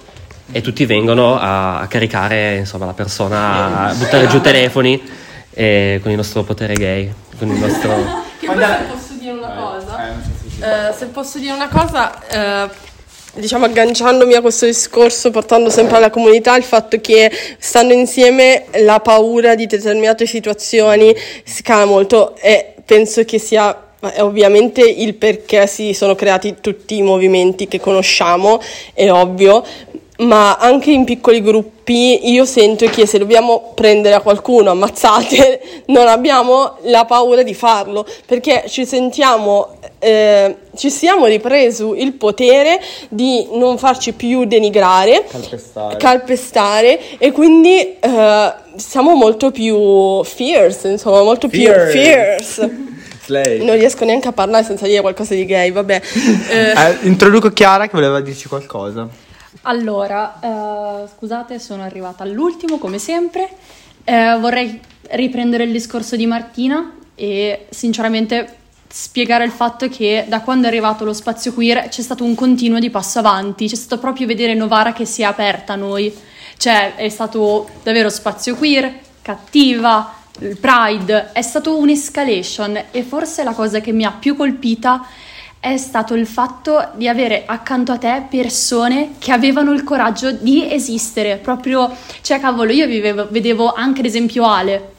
e 0.53 0.61
tutti 0.61 0.87
vengono 0.87 1.37
a, 1.37 1.81
a 1.81 1.89
caricare 1.89 2.59
insomma, 2.59 2.87
la 2.87 2.95
persona, 2.95 3.89
a 3.89 3.93
buttare 3.93 4.29
giù 4.29 4.41
telefoni 4.41 5.03
eh, 5.51 5.99
con 6.01 6.13
il 6.13 6.17
nostro 6.17 6.45
potere 6.45 6.75
gay, 6.75 7.13
con 7.37 7.49
il 7.49 7.59
nostro... 7.59 8.29
Che 8.41 8.47
poi 8.47 8.57
se 8.57 8.85
posso 8.91 9.13
dire 9.19 9.33
una 9.33 9.51
cosa, 9.55 10.09
eh, 10.61 10.95
se 10.97 11.07
posso 11.07 11.39
dire 11.39 11.53
una 11.53 11.69
cosa, 11.69 12.65
eh, 12.65 12.71
diciamo 13.35 13.67
agganciandomi 13.67 14.33
a 14.33 14.41
questo 14.41 14.65
discorso, 14.65 15.31
portando 15.31 15.69
sempre 15.69 15.99
alla 15.99 16.09
comunità 16.09 16.57
il 16.57 16.63
fatto 16.63 16.99
che 17.03 17.31
stando 17.59 17.93
insieme 17.93 18.65
la 18.77 18.99
paura 19.01 19.55
di 19.55 19.67
determinate 19.67 20.25
situazioni 20.25 21.15
scala 21.45 21.85
molto 21.85 22.35
e 22.37 22.77
penso 22.83 23.25
che 23.25 23.39
sia 23.39 23.89
è 24.01 24.23
ovviamente 24.23 24.81
il 24.81 25.15
perché 25.17 25.67
si 25.67 25.93
sono 25.93 26.15
creati 26.15 26.57
tutti 26.63 26.97
i 26.97 27.03
movimenti 27.03 27.69
che 27.69 27.79
conosciamo, 27.79 28.59
è 28.95 29.11
ovvio, 29.11 29.63
ma 30.21 30.57
anche 30.57 30.91
in 30.91 31.05
piccoli 31.05 31.41
gruppi 31.43 32.31
io 32.31 32.45
sento 32.45 32.87
che 32.87 33.07
se 33.07 33.19
dobbiamo 33.19 33.73
prendere 33.75 34.15
a 34.15 34.21
qualcuno 34.21 34.71
ammazzate 34.71 35.61
non 35.87 36.09
abbiamo 36.09 36.77
la 36.83 37.05
paura 37.05 37.43
di 37.43 37.55
farlo 37.55 38.07
perché 38.27 38.65
ci 38.69 38.85
sentiamo 38.87 39.77
eh, 39.99 40.57
ci 40.77 40.91
siamo 40.91 41.27
ripreso 41.27 41.95
il 41.95 42.13
potere 42.13 42.81
di 43.09 43.49
non 43.53 43.77
farci 43.79 44.13
più 44.13 44.45
denigrare 44.45 45.25
Calpestare. 45.29 45.97
calpestare 45.97 47.01
e 47.19 47.33
quindi 47.33 47.97
eh, 47.99 48.53
siamo 48.77 49.15
molto 49.15 49.51
più 49.51 50.23
fierce 50.25 50.89
insomma 50.89 51.23
molto 51.23 51.49
Fierce. 51.49 51.91
più 51.93 52.01
fierce 52.03 52.77
Slay. 53.25 53.65
non 53.65 53.77
riesco 53.77 54.05
neanche 54.05 54.29
a 54.29 54.33
parlare 54.33 54.65
senza 54.65 54.87
dire 54.87 55.01
qualcosa 55.01 55.35
di 55.35 55.45
gay 55.47 55.71
vabbè 55.73 56.01
Eh, 56.51 56.97
introduco 57.03 57.51
Chiara 57.51 57.85
che 57.87 57.93
voleva 57.95 58.21
dirci 58.21 58.49
qualcosa. 58.49 59.09
Allora, 59.63 60.39
eh, 60.41 61.09
scusate, 61.17 61.59
sono 61.59 61.83
arrivata 61.83 62.23
all'ultimo 62.23 62.79
come 62.79 62.99
sempre. 62.99 63.49
Eh, 64.05 64.37
vorrei 64.39 64.81
riprendere 65.11 65.65
il 65.65 65.73
discorso 65.73 66.17
di 66.17 66.27
Martina 66.27 66.95
e 67.15 67.67
sinceramente 67.71 68.57
spiegare 68.93 69.45
il 69.45 69.51
fatto 69.51 69.89
che 69.89 70.25
da 70.29 70.41
quando 70.41 70.67
è 70.67 70.69
arrivato 70.69 71.05
lo 71.05 71.13
spazio 71.13 71.53
queer 71.53 71.89
c'è 71.89 72.03
stato 72.03 72.25
un 72.25 72.35
continuo 72.35 72.79
di 72.79 72.91
passo 72.91 73.21
avanti, 73.21 73.69
c'è 73.69 73.77
stato 73.77 74.01
proprio 74.01 74.27
vedere 74.27 74.55
Novara 74.55 74.93
che 74.93 75.05
si 75.05 75.23
è 75.23 75.25
aperta 75.25 75.75
a 75.75 75.77
noi, 75.77 76.13
cioè 76.57 76.97
è 76.97 77.09
stato 77.09 77.69
davvero 77.83 78.09
spazio 78.09 78.57
queer, 78.57 78.93
cattiva, 79.23 80.15
il 80.41 80.57
Pride, 80.57 81.31
è 81.33 81.43
stato 81.43 81.77
un'escalation 81.77 82.85
e 82.91 83.03
forse 83.03 83.45
la 83.45 83.53
cosa 83.53 83.81
che 83.81 83.93
mi 83.93 84.05
ha 84.05 84.11
più 84.11 84.35
colpita 84.35 85.05
è 85.05 85.07
stato 85.77 86.15
il 86.15 86.27
fatto 86.27 86.91
di 86.95 87.07
avere 87.07 87.43
accanto 87.47 87.93
a 87.93 87.99
te 87.99 88.25
persone 88.31 89.13
che 89.19 89.31
avevano 89.31 89.73
il 89.73 89.85
coraggio 89.85 90.31
di 90.33 90.73
esistere, 90.73 91.37
proprio, 91.37 91.95
cioè 92.23 92.41
cavolo, 92.41 92.73
io 92.73 92.87
vivevo, 92.87 93.27
vedevo 93.31 93.73
anche 93.73 94.01
ad 94.01 94.07
esempio 94.07 94.45
Ale, 94.47 94.93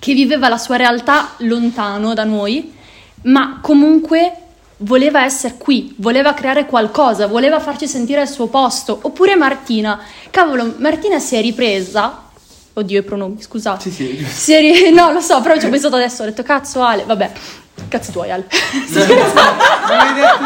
che 0.00 0.12
viveva 0.14 0.48
la 0.48 0.58
sua 0.58 0.76
realtà 0.76 1.34
lontano 1.38 2.12
da 2.14 2.24
noi, 2.24 2.72
ma 3.22 3.58
comunque 3.62 4.32
voleva 4.78 5.24
essere 5.24 5.54
qui, 5.58 5.94
voleva 5.98 6.32
creare 6.34 6.66
qualcosa, 6.66 7.26
voleva 7.26 7.60
farci 7.60 7.86
sentire 7.86 8.20
al 8.22 8.28
suo 8.28 8.48
posto, 8.48 8.98
oppure 9.02 9.36
Martina, 9.36 10.00
cavolo, 10.30 10.74
Martina 10.78 11.18
si 11.20 11.36
è 11.36 11.40
ripresa, 11.40 12.24
oddio 12.72 12.98
i 12.98 13.02
pronomi, 13.02 13.40
scusate, 13.42 13.90
Sì, 13.90 13.94
sì. 13.94 14.24
si 14.24 14.52
è 14.54 14.60
ri- 14.60 14.90
no 14.92 15.12
lo 15.12 15.20
so, 15.20 15.40
però 15.40 15.56
ci 15.58 15.66
ho 15.66 15.68
pensato 15.70 15.96
adesso, 15.96 16.22
ho 16.22 16.26
detto 16.26 16.42
cazzo 16.42 16.82
Ale, 16.82 17.04
vabbè. 17.04 17.30
Cazzi 17.88 18.12
tuoi, 18.12 18.30
Al. 18.30 18.44
Detto, 19.90 20.42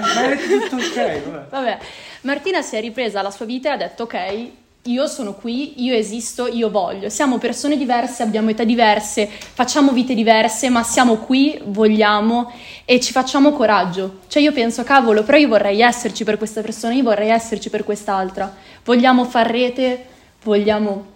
ma 0.00 0.20
hai 0.20 0.36
detto 0.36 0.76
ok, 0.76 1.22
vabbè. 1.24 1.46
Vabbè, 1.50 1.78
Martina 2.22 2.62
si 2.62 2.76
è 2.76 2.80
ripresa 2.80 3.22
la 3.22 3.30
sua 3.30 3.44
vita 3.44 3.68
e 3.68 3.72
ha 3.72 3.76
detto 3.76 4.04
ok, 4.04 4.50
io 4.86 5.06
sono 5.06 5.34
qui, 5.34 5.84
io 5.84 5.94
esisto, 5.94 6.48
io 6.48 6.68
voglio. 6.68 7.08
Siamo 7.08 7.38
persone 7.38 7.76
diverse, 7.76 8.24
abbiamo 8.24 8.50
età 8.50 8.64
diverse, 8.64 9.28
facciamo 9.28 9.92
vite 9.92 10.12
diverse, 10.12 10.68
ma 10.70 10.82
siamo 10.82 11.18
qui, 11.18 11.60
vogliamo 11.66 12.52
e 12.84 12.98
ci 12.98 13.12
facciamo 13.12 13.52
coraggio. 13.52 14.20
Cioè 14.26 14.42
io 14.42 14.52
penso, 14.52 14.82
cavolo, 14.82 15.22
però 15.22 15.38
io 15.38 15.46
vorrei 15.46 15.80
esserci 15.80 16.24
per 16.24 16.36
questa 16.36 16.62
persona, 16.62 16.94
io 16.94 17.04
vorrei 17.04 17.28
esserci 17.28 17.70
per 17.70 17.84
quest'altra. 17.84 18.52
Vogliamo 18.84 19.24
far 19.24 19.48
rete, 19.48 20.06
vogliamo... 20.42 21.10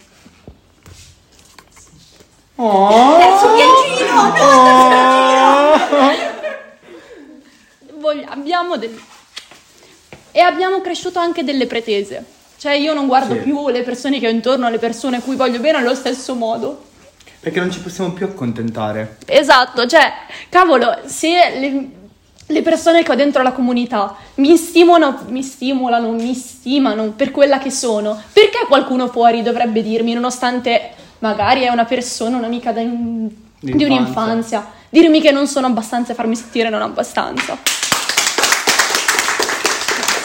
Terzo 2.57 3.55
viaggino, 3.55 4.23
no, 4.23 4.33
voglia- 7.99 8.29
abbiamo 8.31 8.77
del... 8.79 8.99
E 10.33 10.41
abbiamo 10.41 10.81
cresciuto 10.81 11.19
anche 11.19 11.45
delle 11.45 11.67
pretese. 11.67 12.25
Cioè 12.59 12.73
io 12.73 12.95
non 12.95 13.07
guardo 13.07 13.35
Sì. 13.35 13.41
più 13.41 13.69
le 13.69 13.83
persone 13.83 14.19
che 14.19 14.27
ho 14.27 14.31
intorno, 14.31 14.71
le 14.71 14.79
persone 14.79 15.19
a 15.19 15.21
cui 15.21 15.37
voglio 15.37 15.59
bene 15.61 15.79
allo 15.79 15.95
stesso 15.95 16.35
modo. 16.35 16.85
Perché 17.41 17.61
non 17.61 17.71
ci 17.71 17.81
possiamo 17.81 18.13
più 18.13 18.25
accontentare. 18.25 19.19
Esatto, 19.27 19.87
cioè, 19.87 20.11
cavolo, 20.49 21.01
se 21.05 21.29
le, 21.59 21.89
le 22.47 22.63
persone 22.63 23.03
che 23.03 23.13
ho 23.13 23.15
dentro 23.15 23.43
la 23.43 23.53
comunità 23.53 24.17
mi 24.37 24.57
stimolano, 24.57 25.25
mi 25.29 25.43
stimolano, 25.43 26.11
mi 26.13 26.35
stimano 26.35 27.13
per 27.13 27.31
quella 27.31 27.59
che 27.59 27.71
sono, 27.71 28.21
perché 28.33 28.65
qualcuno 28.67 29.09
fuori 29.09 29.43
dovrebbe 29.43 29.83
dirmi, 29.83 30.15
nonostante 30.15 30.93
magari 31.21 31.63
è 31.63 31.69
una 31.69 31.85
persona, 31.85 32.37
un'amica 32.37 32.73
da- 32.73 32.83
di 32.83 33.85
un'infanzia, 33.85 34.67
dirmi 34.89 35.21
che 35.21 35.31
non 35.31 35.47
sono 35.47 35.67
abbastanza 35.67 36.13
e 36.13 36.15
farmi 36.15 36.37
sentire 36.37 36.69
non 36.69 36.83
abbastanza? 36.83 37.57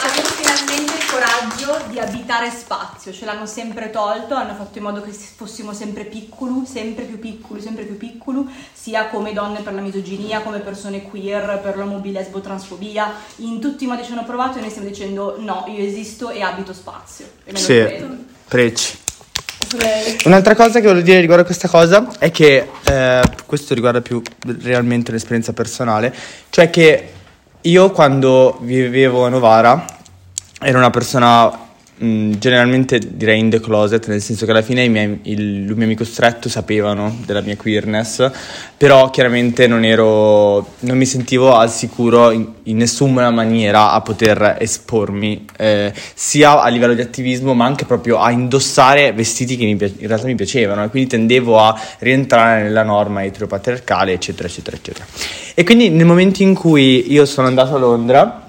Avevo 0.04 0.28
finalmente 0.28 0.92
il 0.94 1.04
coraggio 1.10 1.84
di 1.88 1.98
abitare 1.98 2.50
spazio, 2.50 3.12
ce 3.12 3.24
l'hanno 3.24 3.46
sempre 3.46 3.90
tolto, 3.90 4.34
hanno 4.34 4.54
fatto 4.54 4.78
in 4.78 4.84
modo 4.84 5.00
che 5.00 5.12
fossimo 5.12 5.72
sempre 5.72 6.04
piccoli, 6.04 6.66
sempre 6.66 7.04
più 7.04 7.18
piccoli, 7.18 7.60
sempre 7.60 7.84
più 7.84 7.96
piccoli, 7.96 8.46
sia 8.72 9.06
come 9.06 9.32
donne 9.32 9.60
per 9.60 9.74
la 9.74 9.80
misoginia, 9.80 10.40
come 10.40 10.58
persone 10.58 11.02
queer, 11.02 11.60
per 11.60 11.76
l'omobi 11.76 12.12
lesbo 12.12 12.40
transfobia, 12.40 13.12
in 13.36 13.60
tutti 13.60 13.84
i 13.84 13.86
modi 13.86 14.04
ci 14.04 14.12
hanno 14.12 14.24
provato 14.24 14.58
e 14.58 14.60
noi 14.60 14.70
stiamo 14.70 14.88
dicendo 14.88 15.36
no, 15.38 15.64
io 15.68 15.84
esisto 15.84 16.30
e 16.30 16.42
abito 16.42 16.72
spazio. 16.72 17.26
E 17.44 17.52
me 17.52 17.60
lo 17.60 17.66
credo. 17.66 18.16
preci. 18.48 19.01
Un'altra 20.24 20.54
cosa 20.54 20.80
che 20.80 20.86
voglio 20.86 21.00
dire 21.00 21.20
riguardo 21.20 21.42
a 21.42 21.46
questa 21.46 21.68
cosa 21.68 22.08
è 22.18 22.30
che 22.30 22.68
eh, 22.84 23.22
questo 23.46 23.74
riguarda 23.74 24.00
più 24.00 24.20
realmente 24.62 25.12
l'esperienza 25.12 25.52
personale, 25.52 26.14
cioè 26.50 26.70
che 26.70 27.12
io 27.60 27.90
quando 27.90 28.58
vivevo 28.60 29.24
a 29.24 29.28
Novara 29.28 29.84
ero 30.60 30.78
una 30.78 30.90
persona 30.90 31.61
mh, 32.02 32.38
generalmente 32.38 32.98
direi 32.98 33.38
in 33.38 33.50
the 33.50 33.60
closet, 33.60 34.08
nel 34.08 34.20
senso 34.20 34.44
che 34.44 34.50
alla 34.50 34.62
fine 34.62 34.88
miei- 34.88 35.20
il, 35.22 35.40
il 35.68 35.76
mio 35.76 35.84
amico 35.84 36.04
stretto 36.04 36.48
sapevano 36.48 37.16
della 37.24 37.40
mia 37.40 37.56
queerness, 37.56 38.30
però 38.76 39.10
chiaramente 39.10 39.66
non 39.66 39.84
ero, 39.84 40.74
non 40.80 40.96
mi 40.96 41.06
sentivo 41.06 41.54
al 41.54 41.70
sicuro 41.70 42.30
in, 42.30 42.46
in 42.64 42.76
nessuna 42.76 43.30
maniera 43.30 43.92
a 43.92 44.00
poter 44.00 44.56
espormi, 44.58 45.46
eh, 45.56 45.92
sia 46.14 46.60
a 46.60 46.68
livello 46.68 46.94
di 46.94 47.00
attivismo 47.00 47.54
ma 47.54 47.64
anche 47.64 47.84
proprio 47.84 48.18
a 48.18 48.30
indossare 48.30 49.12
vestiti 49.12 49.56
che 49.56 49.64
mi 49.64 49.70
in 49.72 50.06
realtà 50.08 50.26
mi 50.26 50.34
piacevano 50.34 50.84
e 50.84 50.88
quindi 50.88 51.08
tendevo 51.08 51.58
a 51.58 51.78
rientrare 52.00 52.62
nella 52.62 52.82
norma 52.82 53.24
eteropatriarcale 53.24 54.12
eccetera 54.12 54.48
eccetera 54.48 54.76
eccetera. 54.76 55.06
E 55.54 55.64
quindi 55.64 55.90
nel 55.90 56.06
momento 56.06 56.42
in 56.42 56.54
cui 56.54 57.12
io 57.12 57.24
sono 57.26 57.46
andato 57.46 57.74
a 57.74 57.78
Londra 57.78 58.44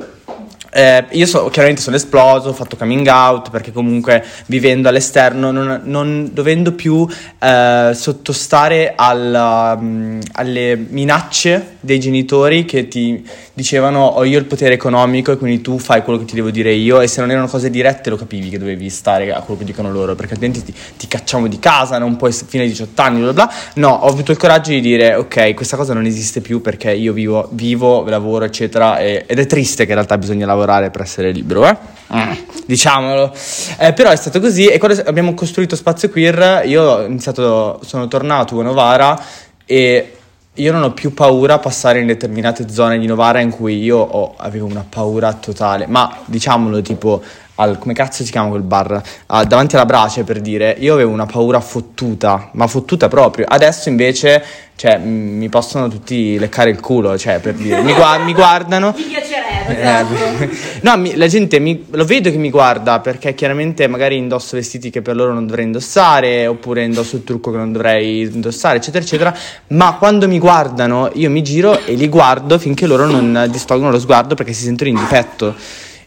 eh, 0.74 1.06
io 1.12 1.26
so- 1.26 1.50
chiaramente 1.50 1.82
sono 1.82 1.96
esploso, 1.96 2.50
ho 2.50 2.54
fatto 2.54 2.76
coming 2.76 3.08
out 3.08 3.50
perché 3.52 3.72
comunque 3.72 4.24
vivendo 4.48 4.90
all'esterno, 4.90 5.52
non, 5.52 5.82
non 5.84 6.30
dovendo 6.34 6.74
più 6.74 7.08
eh, 7.40 7.92
sottostare 7.94 8.94
alla, 8.96 9.78
mm, 9.80 10.20
alle 10.34 10.76
minacce 10.76 11.78
dei 11.80 12.00
genitori 12.00 12.66
che 12.66 12.88
ti 12.88 13.24
dicevano 13.56 14.06
ho 14.06 14.24
io 14.24 14.40
il 14.40 14.46
potere 14.46 14.74
economico 14.74 15.32
e 15.32 15.38
quindi 15.38 15.62
tu 15.62 15.78
fai 15.78 16.02
quello 16.02 16.18
che 16.18 16.26
ti 16.26 16.34
devo 16.34 16.50
dire 16.50 16.74
io 16.74 17.02
e 17.02 17.08
se 17.08 17.22
non 17.22 17.30
erano 17.30 17.48
cose 17.48 17.70
dirette 17.70 18.10
lo 18.10 18.16
capivi 18.16 18.50
che 18.50 18.58
dovevi 18.58 18.90
stare 18.90 19.32
a 19.32 19.42
quello 19.42 19.60
che 19.60 19.66
dicono 19.66 19.92
loro 19.92 20.16
perché 20.16 20.34
altrimenti 20.34 20.64
ti, 20.64 20.74
ti 20.98 21.08
cacciamo 21.08 21.48
di 21.48 21.60
casa, 21.60 22.00
non 22.00 22.16
puoi 22.16 22.32
fino 22.32 22.64
ai 22.64 22.70
18 22.70 23.02
anni, 23.02 23.22
bla 23.22 23.34
bla. 23.34 23.54
No, 23.76 23.90
ho 23.90 24.08
avuto 24.08 24.32
il 24.32 24.38
coraggio 24.38 24.72
di 24.72 24.82
dire 24.82 25.14
ok, 25.16 25.54
questa 25.54 25.78
cosa 25.78 25.94
non 25.94 26.06
esiste 26.06 26.42
più 26.42 26.62
perché 26.62 26.92
io 26.92 27.14
vivo, 27.14 27.48
vivo 27.52 28.04
lavoro 28.06 28.46
eccetera 28.46 28.98
e- 28.98 29.26
ed 29.28 29.38
è 29.38 29.46
triste 29.46 29.84
che 29.84 29.90
in 29.90 29.98
realtà 29.98 30.18
bisogna 30.18 30.48
lavorare 30.48 30.90
per 30.90 31.02
essere 31.02 31.32
libero, 31.32 31.68
eh? 31.68 31.78
Mm, 32.14 32.32
diciamolo. 32.66 33.32
Eh, 33.78 33.94
però 33.94 34.10
è 34.10 34.16
stato 34.16 34.40
così 34.40 34.66
e 34.68 34.80
quando 34.80 35.02
abbiamo 35.06 35.34
costruito 35.36 35.76
Spazio 35.76 36.10
Queer 36.10 36.64
io 36.66 36.82
ho 36.82 37.06
iniziato, 37.06 37.80
sono 37.86 38.08
tornato 38.08 38.60
a 38.60 38.64
Novara 38.64 39.20
e 39.66 40.18
io 40.56 40.72
non 40.72 40.84
ho 40.84 40.92
più 40.94 41.14
paura 41.14 41.56
a 41.56 41.60
passare 41.60 42.00
in 42.00 42.06
determinate 42.08 42.70
zone 42.70 43.00
di 43.00 43.08
Novara 43.08 43.40
in 43.40 43.50
cui 43.50 43.82
io 43.82 43.98
ho- 43.98 44.36
avevo 44.38 44.68
una 44.68 44.86
paura 44.88 45.34
totale, 45.34 45.88
ma 45.88 46.20
diciamolo 46.26 46.82
tipo 46.82 47.24
al, 47.56 47.78
come 47.78 47.94
cazzo 47.94 48.24
si 48.24 48.32
chiama 48.32 48.50
quel 48.50 48.62
bar? 48.64 49.02
Ah, 49.28 49.44
davanti 49.44 49.76
alla 49.76 49.86
brace 49.86 50.24
per 50.24 50.42
dire, 50.42 50.76
io 50.80 50.94
avevo 50.94 51.12
una 51.12 51.26
paura 51.26 51.60
fottuta, 51.60 52.50
ma 52.54 52.68
fottuta 52.68 53.08
proprio. 53.08 53.46
Adesso 53.48 53.90
invece, 53.90 54.44
cioè, 54.76 54.98
m- 54.98 55.38
mi 55.38 55.50
possono 55.50 55.88
tutti 55.88 56.38
leccare 56.40 56.72
il 56.72 56.80
culo, 56.80 57.18
cioè, 57.18 57.40
per 57.40 57.54
dire, 57.54 57.82
mi, 57.84 57.94
gua- 57.94 58.18
mi 58.18 58.34
guardano. 58.34 58.94
Ti 58.98 59.04
piacerebbe. 59.04 60.42
Eh, 60.44 60.50
no, 60.82 60.98
mi- 60.98 61.16
la 61.16 61.28
gente 61.28 61.60
mi- 61.60 61.86
lo 61.92 62.06
vedo 62.06 62.32
che 62.32 62.38
mi 62.38 62.50
guarda 62.50 63.00
perché 63.00 63.36
chiaramente 63.36 63.88
magari 63.88 64.18
indosso 64.18 64.56
vestiti 64.56 64.90
che 64.90 65.02
per 65.04 65.16
loro 65.16 65.32
non 65.34 65.46
dovrei 65.46 65.66
indossare 65.66 66.48
oppure 66.48 66.84
indosso 66.84 67.18
il 67.18 67.24
trucco 67.24 67.52
che 67.52 67.58
non 67.58 67.72
dovrei 67.72 68.22
indossare, 68.22 68.78
eccetera, 68.78 69.04
eccetera. 69.04 69.36
Ma 69.68 69.96
quando 70.00 70.28
mi 70.28 70.40
guardano, 70.40 71.12
io 71.14 71.30
mi 71.30 71.44
giro 71.44 71.80
e 71.86 71.94
li 71.94 72.10
guardo 72.10 72.58
finché 72.58 72.88
loro 72.88 73.06
non 73.06 73.48
distolgono 73.52 73.92
lo 73.92 74.00
sguardo 74.00 74.34
perché 74.34 74.54
si 74.54 74.64
sentono 74.64 74.90
in 74.90 74.96
difetto. 74.96 75.56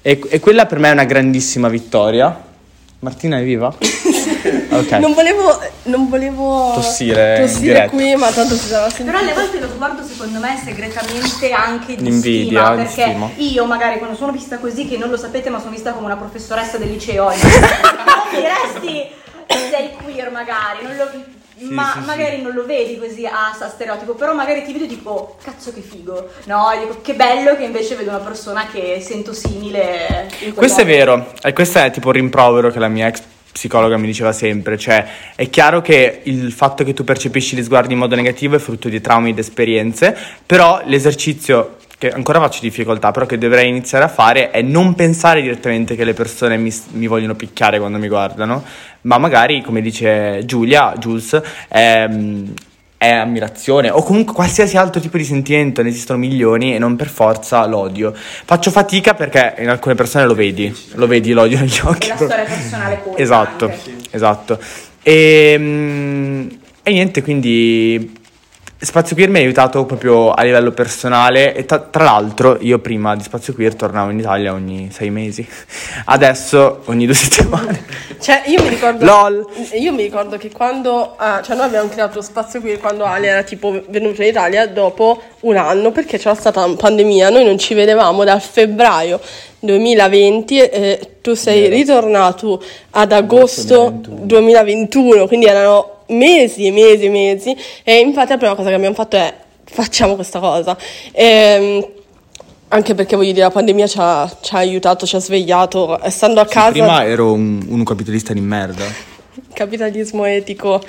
E, 0.07 0.21
e 0.29 0.39
quella 0.39 0.67
per 0.67 0.79
me 0.79 0.91
è 0.91 0.93
una 0.93 1.03
grandissima 1.03 1.67
vittoria. 1.69 2.41
Martina 3.01 3.39
è 3.41 3.43
viva? 3.43 3.75
Ok. 4.77 4.91
Non 4.93 5.15
volevo, 5.15 5.59
non 5.85 6.09
volevo 6.09 6.73
Tossire 6.75 7.39
tossire 7.41 7.89
qui, 7.89 8.15
ma 8.15 8.31
tanto 8.31 8.55
si 8.55 8.69
sarà 8.69 8.89
sentito. 8.91 9.11
Però 9.11 9.19
alle 9.19 9.33
volte 9.33 9.59
lo 9.59 9.69
sguardo 9.69 10.05
secondo 10.05 10.39
me 10.39 10.55
è 10.55 10.61
segretamente 10.63 11.51
anche 11.51 11.97
di 11.97 12.05
L'invidia, 12.05 12.67
stima, 12.67 12.77
di 12.77 12.83
perché 12.83 13.03
stima. 13.11 13.31
io 13.37 13.65
magari 13.65 13.99
quando 13.99 14.17
sono 14.17 14.33
vista 14.33 14.59
così, 14.59 14.87
che 14.87 14.99
non 14.99 15.09
lo 15.09 15.17
sapete 15.17 15.49
ma 15.49 15.59
sono 15.59 15.71
vista 15.71 15.93
come 15.93 16.05
una 16.07 16.17
professoressa 16.17 16.77
del 16.77 16.91
liceo 16.91 17.25
oggi, 17.33 17.41
non 17.43 18.29
mi 18.31 18.37
diresti 18.39 19.03
sei 19.71 19.91
queer 20.03 20.31
magari, 20.31 20.83
non 20.83 20.97
lo- 20.97 21.25
ma 21.59 21.93
sì, 21.95 22.01
sì. 22.01 22.07
magari 22.07 22.43
non 22.43 22.53
lo 22.53 22.67
vedi 22.67 22.99
così 22.99 23.25
a 23.27 23.51
a 23.59 23.69
stereotipo, 23.69 24.15
però 24.15 24.35
magari 24.35 24.65
ti 24.65 24.73
vedo 24.73 24.85
e 24.85 24.89
dico 24.89 25.37
cazzo 25.43 25.73
che 25.73 25.81
figo, 25.81 26.29
no? 26.45 26.71
E 26.71 26.81
dico 26.81 27.01
che 27.01 27.15
bello 27.15 27.57
che 27.57 27.65
invece 27.65 27.95
vedo 27.95 28.11
una 28.11 28.19
persona 28.19 28.67
che 28.71 29.01
sento 29.01 29.33
simile. 29.33 30.29
Questo 30.55 30.83
è 30.83 30.87
vero, 30.87 31.33
e 31.43 31.53
questo 31.53 31.79
è 31.79 31.91
tipo 31.91 32.11
il 32.11 32.17
rimprovero 32.17 32.71
che 32.71 32.79
la 32.79 32.89
mia 32.89 33.07
ex 33.07 33.23
psicologa 33.53 33.97
mi 33.97 34.07
diceva 34.07 34.33
sempre, 34.33 34.77
cioè 34.77 35.07
è 35.35 35.49
chiaro 35.49 35.81
che 35.81 36.21
il 36.25 36.53
fatto 36.53 36.85
che 36.85 36.93
tu 36.93 37.05
percepisci 37.05 37.57
gli 37.57 37.63
sguardi 37.63 37.95
in 37.95 37.99
modo 37.99 38.15
negativo 38.15 38.57
è 38.57 38.59
frutto 38.59 38.91
di 38.91 39.01
traumi 39.01 39.31
ed 39.31 39.39
esperienze, 39.39 40.15
però 40.45 40.83
l'esercizio 40.85 41.77
che 41.99 42.11
ancora 42.11 42.41
faccio 42.41 42.61
difficoltà, 42.61 43.11
però 43.11 43.25
che 43.25 43.39
dovrei 43.39 43.69
iniziare 43.69 44.05
a 44.05 44.09
fare 44.09 44.51
è 44.51 44.61
non 44.61 44.95
pensare 44.95 45.41
direttamente 45.41 45.97
che 45.97 46.05
le 46.05 46.13
persone 46.13 46.57
mi, 46.59 46.73
mi 46.93 47.07
vogliono 47.07 47.35
picchiare 47.35 47.79
quando 47.79 47.99
mi 47.99 48.09
guardano, 48.09 48.63
ma 49.03 49.19
magari, 49.19 49.63
come 49.63 49.81
dice 49.81 50.43
Giulia, 50.45 50.95
Jules, 50.99 51.41
ehm, 51.69 52.53
è 52.99 53.11
ammirazione 53.11 53.91
o 53.91 54.03
comunque 54.03 54.35
qualsiasi 54.35 54.77
altro 54.77 55.01
tipo 55.01 55.17
di 55.17 55.25
sentimento, 55.25 55.83
ne 55.83 55.91
esistono 55.91 56.19
milioni 56.19 56.75
e 56.75 56.79
non 56.79 56.97
per 56.97 57.09
forza 57.09 57.65
l'odio. 57.67 58.13
Faccio 58.15 58.71
fatica 58.71 59.15
perché 59.15 59.55
in 59.59 59.69
alcune 59.69 59.95
persone 59.95 60.27
lo 60.27 60.35
vedi, 60.35 60.75
lo 60.95 61.07
vedi 61.07 61.33
l'odio 61.33 61.59
negli 61.61 61.79
occhi. 61.83 62.09
È 62.09 62.11
la 62.11 62.17
storia 62.17 62.45
personale 62.45 63.01
poi. 63.03 63.15
Esatto, 63.17 63.65
anche. 63.67 63.97
esatto. 64.11 64.59
E, 65.03 65.57
mm, 65.59 66.49
e 66.83 66.91
niente, 66.91 67.23
quindi 67.23 68.16
Spazio 68.79 69.17
Queer 69.17 69.31
mi 69.31 69.39
ha 69.39 69.41
aiutato 69.41 69.87
proprio 69.87 70.33
a 70.33 70.43
livello 70.43 70.71
personale 70.71 71.55
e 71.55 71.65
tra, 71.65 71.79
tra 71.79 72.05
l'altro 72.05 72.59
io 72.61 72.79
prima 72.79 73.17
di 73.17 73.23
Spazio 73.23 73.55
Queer 73.55 73.75
tornavo 73.75 74.11
in 74.11 74.19
Italia 74.19 74.53
ogni 74.53 74.91
sei 74.93 75.09
mesi, 75.09 75.47
adesso 76.05 76.83
ogni 76.85 77.07
due 77.07 77.15
settimane. 77.17 77.85
Cioè, 78.21 78.43
io 78.47 78.63
mi 78.63 78.69
ricordo. 78.69 79.03
LOL. 79.03 79.47
Io 79.79 79.93
mi 79.93 80.03
ricordo 80.03 80.37
che 80.37 80.51
quando. 80.51 81.15
ah, 81.17 81.41
cioè, 81.43 81.57
noi 81.57 81.67
abbiamo 81.67 81.89
creato 81.89 82.21
spazio 82.21 82.61
qui 82.61 82.77
quando 82.77 83.05
Ale 83.05 83.29
era 83.29 83.43
tipo 83.45 83.83
venuto 83.89 84.21
in 84.21 84.29
Italia 84.29 84.67
dopo 84.69 85.23
un 85.41 85.57
anno 85.57 85.91
perché 85.91 86.19
c'era 86.19 86.35
stata 86.35 86.63
una 86.63 86.77
pandemia. 86.77 87.31
Noi 87.31 87.45
non 87.47 87.57
ci 87.57 87.73
vedevamo 87.73 88.25
dal 88.25 88.43
febbraio 88.43 89.19
2020 89.61 90.59
e 90.61 91.17
tu 91.23 91.33
sei 91.35 91.69
ritornato 91.69 92.63
ad 92.91 93.11
agosto 93.11 93.91
2021, 93.91 95.27
quindi 95.27 95.47
erano 95.47 95.96
mesi 96.09 96.67
e 96.67 96.71
mesi 96.73 97.05
e 97.07 97.11
mesi. 97.11 97.57
E 97.85 97.99
infatti 98.01 98.31
la 98.31 98.37
prima 98.39 98.55
cosa 98.55 98.69
che 98.69 98.75
abbiamo 98.75 98.95
fatto 98.95 99.17
è 99.17 99.35
facciamo 99.65 100.15
questa 100.15 100.39
cosa. 100.39 100.77
E, 101.13 101.91
anche 102.69 102.95
perché 102.95 103.15
voglio 103.17 103.33
dire, 103.33 103.45
la 103.45 103.51
pandemia 103.51 103.87
ci 103.87 103.97
ha, 104.01 104.37
ci 104.41 104.55
ha 104.55 104.59
aiutato, 104.59 105.07
ci 105.07 105.15
ha 105.17 105.21
svegliato, 105.21 106.01
stando 106.09 106.41
a 106.41 106.47
Sì, 106.47 106.53
casa. 106.53 106.71
prima 106.71 107.05
ero 107.05 107.33
un, 107.33 107.65
un 107.69 107.85
capitalista 107.85 108.33
di 108.33 108.41
merda. 108.41 109.15
Capitalismo 109.53 110.25
etico. 110.25 110.83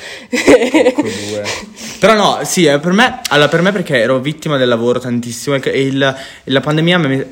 Però 1.99 2.13
no, 2.13 2.39
sì, 2.43 2.65
eh, 2.65 2.79
per 2.79 2.91
me, 2.91 3.21
allora, 3.29 3.47
per 3.47 3.61
me 3.61 3.71
perché 3.71 3.97
ero 3.99 4.19
vittima 4.19 4.57
del 4.57 4.67
lavoro 4.67 4.99
tantissimo 4.99 5.55
e, 5.55 5.81
il- 5.81 6.15
la 6.43 6.59
pandemia 6.59 6.97
mi 6.97 7.23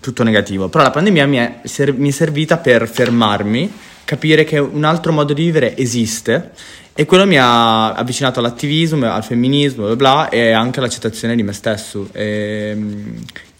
tutto 0.00 0.22
negativo, 0.22 0.68
però 0.68 0.84
la 0.84 0.90
pandemia 0.90 1.26
mi 1.26 1.36
è, 1.38 1.60
mi 1.96 2.08
è 2.08 2.12
servita 2.12 2.58
per 2.58 2.88
fermarmi, 2.88 3.72
capire 4.04 4.44
che 4.44 4.58
un 4.58 4.84
altro 4.84 5.12
modo 5.12 5.32
di 5.32 5.42
vivere 5.42 5.76
esiste 5.76 6.50
e 6.96 7.04
quello 7.04 7.26
mi 7.26 7.38
ha 7.38 7.92
avvicinato 7.92 8.40
all'attivismo, 8.40 9.12
al 9.12 9.22
femminismo, 9.22 9.84
bla 9.84 9.96
bla, 9.96 10.28
e 10.30 10.50
anche 10.52 10.80
all'accettazione 10.80 11.36
di 11.36 11.42
me 11.42 11.52
stesso. 11.52 12.08
E, 12.10 12.70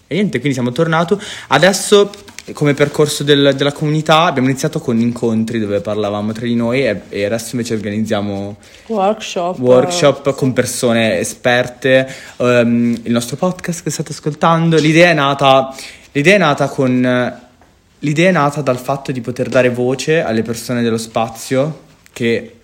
e 0.07 0.15
niente, 0.15 0.39
quindi 0.39 0.55
siamo 0.55 0.73
tornati. 0.73 1.15
Adesso 1.49 2.11
come 2.53 2.75
percorso 2.75 3.25
del- 3.25 3.55
della 3.57 3.73
comunità 3.73 4.23
abbiamo 4.23 4.49
iniziato 4.49 4.79
con 4.79 4.99
incontri 4.99 5.59
dove 5.59 5.81
parlavamo 5.81 6.33
tra 6.33 6.47
di 6.47 6.55
noi 6.55 6.87
e, 6.87 7.03
e 7.09 7.25
adesso 7.25 7.49
invece 7.53 7.75
organizziamo 7.75 8.57
Workshop. 8.87 9.59
workshop 9.59 10.35
con 10.35 10.53
persone 10.53 11.19
esperte, 11.19 12.09
ehm, 12.39 13.01
il 13.03 13.13
nostro 13.13 13.37
podcast 13.37 13.83
che 13.83 13.91
state 13.91 14.13
ascoltando. 14.13 14.79
L'idea 14.79 15.11
è 15.11 15.15
nata, 15.15 15.75
l'idea 16.13 16.37
è 16.37 16.39
nata 16.39 16.69
con 16.69 17.45
l'idea 17.99 18.29
è 18.29 18.33
nata 18.33 18.61
dal 18.63 18.79
fatto 18.79 19.13
di 19.13 19.21
poter 19.21 19.49
dare 19.49 19.69
voce 19.69 20.23
alle 20.23 20.43
persone 20.43 20.83
dello 20.83 20.99
spazio 20.99 21.81
che 22.13 22.56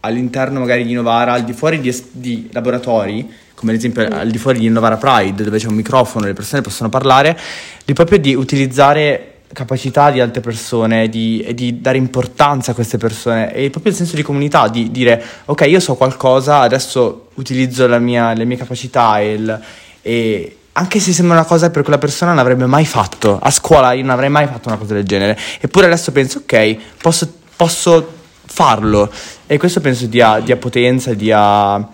all'interno 0.00 0.60
magari 0.60 0.84
di 0.84 0.92
Novara, 0.92 1.32
al 1.32 1.44
di 1.44 1.52
fuori 1.52 1.80
di, 1.80 1.88
es- 1.88 2.04
di 2.12 2.48
laboratori, 2.52 3.28
come 3.54 3.72
ad 3.72 3.78
esempio 3.78 4.06
al 4.08 4.28
di 4.30 4.38
fuori 4.38 4.58
di 4.58 4.68
Novara 4.68 4.96
Pride, 4.96 5.42
dove 5.44 5.58
c'è 5.58 5.66
un 5.66 5.74
microfono 5.74 6.24
e 6.24 6.28
le 6.28 6.34
persone 6.34 6.62
possono 6.62 6.88
parlare, 6.88 7.38
di 7.84 7.92
proprio 7.92 8.18
di 8.18 8.34
utilizzare 8.34 9.32
capacità 9.52 10.10
di 10.10 10.20
altre 10.20 10.40
persone, 10.40 11.08
di, 11.08 11.46
di 11.54 11.80
dare 11.80 11.96
importanza 11.96 12.72
a 12.72 12.74
queste 12.74 12.98
persone 12.98 13.54
e 13.54 13.70
proprio 13.70 13.92
il 13.92 13.98
senso 13.98 14.16
di 14.16 14.22
comunità, 14.22 14.68
di 14.68 14.90
dire 14.90 15.22
ok 15.46 15.60
io 15.68 15.80
so 15.80 15.94
qualcosa, 15.94 16.60
adesso 16.60 17.28
utilizzo 17.34 17.86
mia- 18.00 18.32
le 18.32 18.44
mie 18.44 18.56
capacità 18.56 19.20
e, 19.20 19.32
il- 19.32 19.60
e 20.02 20.56
anche 20.72 20.98
se 21.00 21.12
sembra 21.12 21.36
una 21.38 21.46
cosa 21.46 21.70
per 21.70 21.82
quella 21.82 21.96
persona 21.98 22.32
non 22.32 22.40
avrebbe 22.40 22.66
mai 22.66 22.84
fatto, 22.84 23.38
a 23.40 23.50
scuola 23.50 23.92
io 23.92 24.02
non 24.02 24.10
avrei 24.10 24.28
mai 24.28 24.46
fatto 24.46 24.68
una 24.68 24.76
cosa 24.76 24.92
del 24.94 25.04
genere, 25.04 25.38
eppure 25.60 25.86
adesso 25.86 26.12
penso 26.12 26.38
ok 26.38 26.76
posso, 27.00 27.32
posso 27.56 28.12
farlo 28.56 29.12
e 29.46 29.58
questo 29.58 29.80
penso 29.82 30.06
dia, 30.06 30.40
dia 30.40 30.56
potenza, 30.56 31.12
dia... 31.12 31.86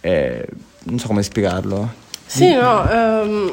eh, 0.00 0.44
non 0.82 0.98
so 0.98 1.06
come 1.06 1.22
spiegarlo. 1.22 1.92
Sì, 2.26 2.52
no. 2.52 2.88
ehm, 2.90 3.52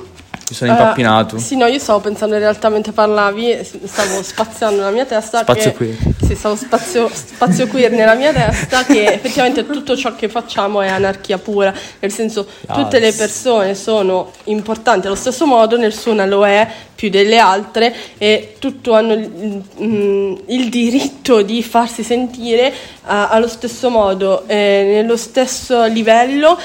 Mi 0.49 0.55
sono 0.55 0.71
eh, 0.71 0.75
impappinato. 0.75 1.37
sì, 1.39 1.57
no, 1.57 1.65
io 1.65 1.79
stavo 1.79 1.99
pensando 1.99 2.35
in 2.35 2.41
realtà 2.41 2.69
mentre 2.69 2.93
parlavi, 2.93 3.51
e 3.51 3.63
s- 3.63 3.83
stavo 3.83 4.23
spaziando 4.23 4.77
nella 4.77 4.91
mia 4.91 5.05
testa. 5.05 5.41
Spazio 5.41 5.71
che, 5.71 5.75
queer. 5.75 5.97
Sì, 6.25 6.35
stavo 6.35 6.55
spazio, 6.55 7.09
spazio 7.13 7.67
queer 7.67 7.91
nella 7.91 8.13
mia 8.13 8.31
testa 8.31 8.85
che 8.85 9.13
effettivamente 9.13 9.65
tutto 9.65 9.97
ciò 9.97 10.15
che 10.15 10.29
facciamo 10.29 10.81
è 10.81 10.87
anarchia 10.87 11.37
pura, 11.37 11.73
nel 11.99 12.11
senso 12.11 12.47
tutte 12.71 12.99
le 12.99 13.11
persone 13.11 13.75
sono 13.75 14.31
importanti 14.45 15.07
allo 15.07 15.15
stesso 15.15 15.45
modo, 15.45 15.77
nessuna 15.77 16.25
lo 16.25 16.45
è 16.45 16.67
più 16.95 17.09
delle 17.09 17.37
altre 17.37 17.93
e 18.17 18.55
tutti 18.57 18.89
hanno 18.89 19.13
il, 19.13 19.63
mm, 19.81 20.35
il 20.47 20.69
diritto 20.69 21.43
di 21.43 21.61
farsi 21.61 22.03
sentire 22.03 22.73
ah, 23.03 23.29
allo 23.29 23.47
stesso 23.47 23.89
modo, 23.89 24.47
eh, 24.47 24.83
nello 24.93 25.15
stesso 25.15 25.85
livello 25.85 26.57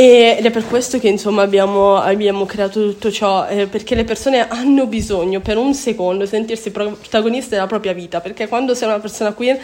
ed 0.00 0.46
è 0.46 0.50
per 0.52 0.64
questo 0.64 1.00
che 1.00 1.08
insomma 1.08 1.42
abbiamo, 1.42 1.96
abbiamo 1.96 2.46
creato 2.46 2.88
tutto 2.88 3.10
ciò, 3.10 3.48
eh, 3.48 3.66
perché 3.66 3.96
le 3.96 4.04
persone 4.04 4.46
hanno 4.46 4.86
bisogno 4.86 5.40
per 5.40 5.56
un 5.56 5.74
secondo 5.74 6.24
sentirsi 6.24 6.70
pro- 6.70 6.92
protagoniste 6.92 7.56
della 7.56 7.66
propria 7.66 7.92
vita, 7.92 8.20
perché 8.20 8.46
quando 8.46 8.76
sei 8.76 8.86
una 8.86 9.00
persona 9.00 9.32
queer 9.32 9.58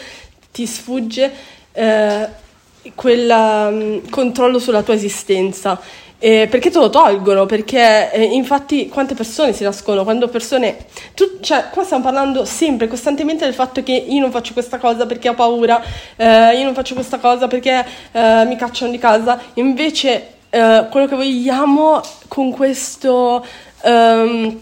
ti 0.51 0.65
sfugge 0.65 1.31
eh, 1.71 2.27
quel 2.95 4.01
controllo 4.09 4.59
sulla 4.59 4.81
tua 4.81 4.95
esistenza. 4.95 5.79
Eh, 6.25 6.47
perché 6.49 6.71
te 6.71 6.79
lo 6.79 6.89
tolgono? 6.89 7.45
Perché 7.45 8.11
eh, 8.11 8.23
infatti 8.23 8.89
quante 8.89 9.13
persone 9.13 9.53
si 9.53 9.61
nascono? 9.61 10.03
Quando 10.03 10.27
persone. 10.27 10.75
Tu, 11.13 11.37
cioè, 11.39 11.65
qua 11.71 11.83
stiamo 11.83 12.01
parlando 12.01 12.45
sempre, 12.45 12.87
costantemente 12.87 13.45
del 13.45 13.53
fatto 13.53 13.83
che 13.83 13.91
io 13.91 14.19
non 14.21 14.31
faccio 14.31 14.53
questa 14.53 14.79
cosa 14.79 15.05
perché 15.05 15.29
ho 15.29 15.35
paura, 15.35 15.79
eh, 16.15 16.57
io 16.57 16.63
non 16.63 16.73
faccio 16.73 16.95
questa 16.95 17.19
cosa 17.19 17.45
perché 17.47 17.85
eh, 18.11 18.43
mi 18.47 18.55
cacciano 18.55 18.89
di 18.89 18.97
casa. 18.97 19.39
Invece, 19.53 20.29
eh, 20.49 20.87
quello 20.89 21.05
che 21.05 21.15
vogliamo 21.15 22.01
con 22.27 22.49
questo. 22.49 23.45
ehm, 23.83 24.59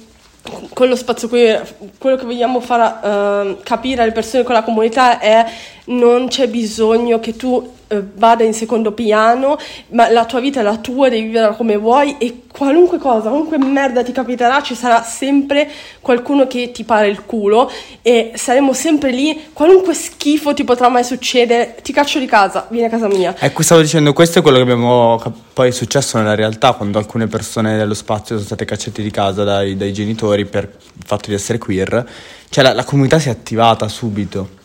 con 0.73 0.89
lo 0.89 0.95
spazio 0.97 1.29
qui, 1.29 1.57
quello 1.97 2.17
che 2.17 2.25
vogliamo 2.25 2.59
far 2.59 2.99
ehm, 3.01 3.63
capire 3.63 4.01
alle 4.01 4.11
persone 4.11 4.43
con 4.43 4.53
la 4.53 4.63
comunità 4.63 5.19
è 5.19 5.45
non 5.85 6.27
c'è 6.27 6.49
bisogno 6.49 7.21
che 7.21 7.37
tu 7.37 7.71
eh, 7.93 8.03
vada 8.15 8.43
in 8.43 8.53
secondo 8.53 8.91
piano, 8.91 9.57
ma 9.89 10.09
la 10.09 10.25
tua 10.25 10.39
vita 10.39 10.59
è 10.59 10.63
la 10.63 10.77
tua, 10.77 11.09
devi 11.09 11.27
vivere 11.27 11.55
come 11.55 11.77
vuoi 11.77 12.17
e 12.17 12.43
qualunque 12.51 12.97
cosa, 12.97 13.29
qualunque 13.29 13.57
merda 13.57 14.03
ti 14.03 14.11
capiterà, 14.11 14.61
ci 14.61 14.75
sarà 14.75 15.03
sempre 15.03 15.69
qualcuno 16.01 16.47
che 16.47 16.71
ti 16.71 16.83
pare 16.83 17.07
il 17.07 17.25
culo 17.25 17.69
e 18.01 18.31
saremo 18.35 18.73
sempre 18.73 19.11
lì, 19.11 19.49
qualunque 19.53 19.93
schifo 19.93 20.53
ti 20.53 20.63
potrà 20.63 20.89
mai 20.89 21.03
succedere, 21.03 21.75
ti 21.81 21.91
caccio 21.91 22.19
di 22.19 22.25
casa, 22.25 22.67
vieni 22.69 22.87
a 22.87 22.89
casa 22.89 23.07
mia. 23.07 23.35
Ecco, 23.39 23.63
stavo 23.63 23.81
dicendo, 23.81 24.13
questo 24.13 24.39
è 24.39 24.41
quello 24.41 24.57
che 24.57 24.63
abbiamo 24.63 25.19
poi 25.53 25.69
è 25.69 25.71
successo 25.71 26.17
nella 26.17 26.35
realtà 26.35 26.73
quando 26.73 26.97
alcune 26.97 27.27
persone 27.27 27.77
dello 27.77 27.93
spazio 27.93 28.35
sono 28.35 28.45
state 28.45 28.65
cacciate 28.65 29.03
di 29.03 29.11
casa 29.11 29.43
dai, 29.43 29.77
dai 29.77 29.93
genitori 29.93 30.45
per 30.45 30.63
il 30.63 31.05
fatto 31.05 31.29
di 31.29 31.35
essere 31.35 31.57
queer. 31.59 32.05
Cioè 32.49 32.63
la, 32.63 32.73
la 32.73 32.83
comunità 32.83 33.19
si 33.19 33.27
è 33.27 33.31
attivata 33.31 33.87
subito 33.87 34.61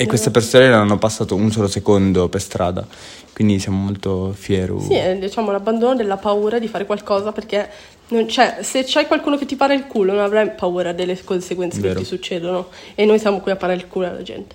e 0.00 0.06
queste 0.06 0.30
persone 0.30 0.68
non 0.68 0.78
hanno 0.78 0.96
passato 0.96 1.34
un 1.34 1.50
solo 1.50 1.66
secondo 1.66 2.28
per 2.28 2.40
strada. 2.40 2.86
Quindi 3.32 3.58
siamo 3.58 3.78
molto 3.78 4.32
fieri. 4.32 4.78
Sì, 4.80 4.94
è 4.94 5.16
diciamo 5.16 5.50
l'abbandono 5.50 5.96
della 5.96 6.16
paura 6.16 6.60
di 6.60 6.68
fare 6.68 6.86
qualcosa 6.86 7.32
perché 7.32 7.68
non 8.08 8.26
c'è, 8.26 8.58
se 8.62 8.84
c'è 8.84 9.08
qualcuno 9.08 9.36
che 9.36 9.44
ti 9.44 9.56
para 9.56 9.74
il 9.74 9.86
culo 9.88 10.12
non 10.12 10.22
avrai 10.22 10.52
paura 10.52 10.92
delle 10.92 11.20
conseguenze 11.24 11.80
Vero. 11.80 11.94
che 11.94 12.00
ti 12.00 12.06
succedono 12.06 12.68
e 12.94 13.04
noi 13.06 13.18
siamo 13.18 13.40
qui 13.40 13.50
a 13.50 13.56
parare 13.56 13.76
il 13.76 13.88
culo 13.88 14.06
alla 14.06 14.22
gente. 14.22 14.54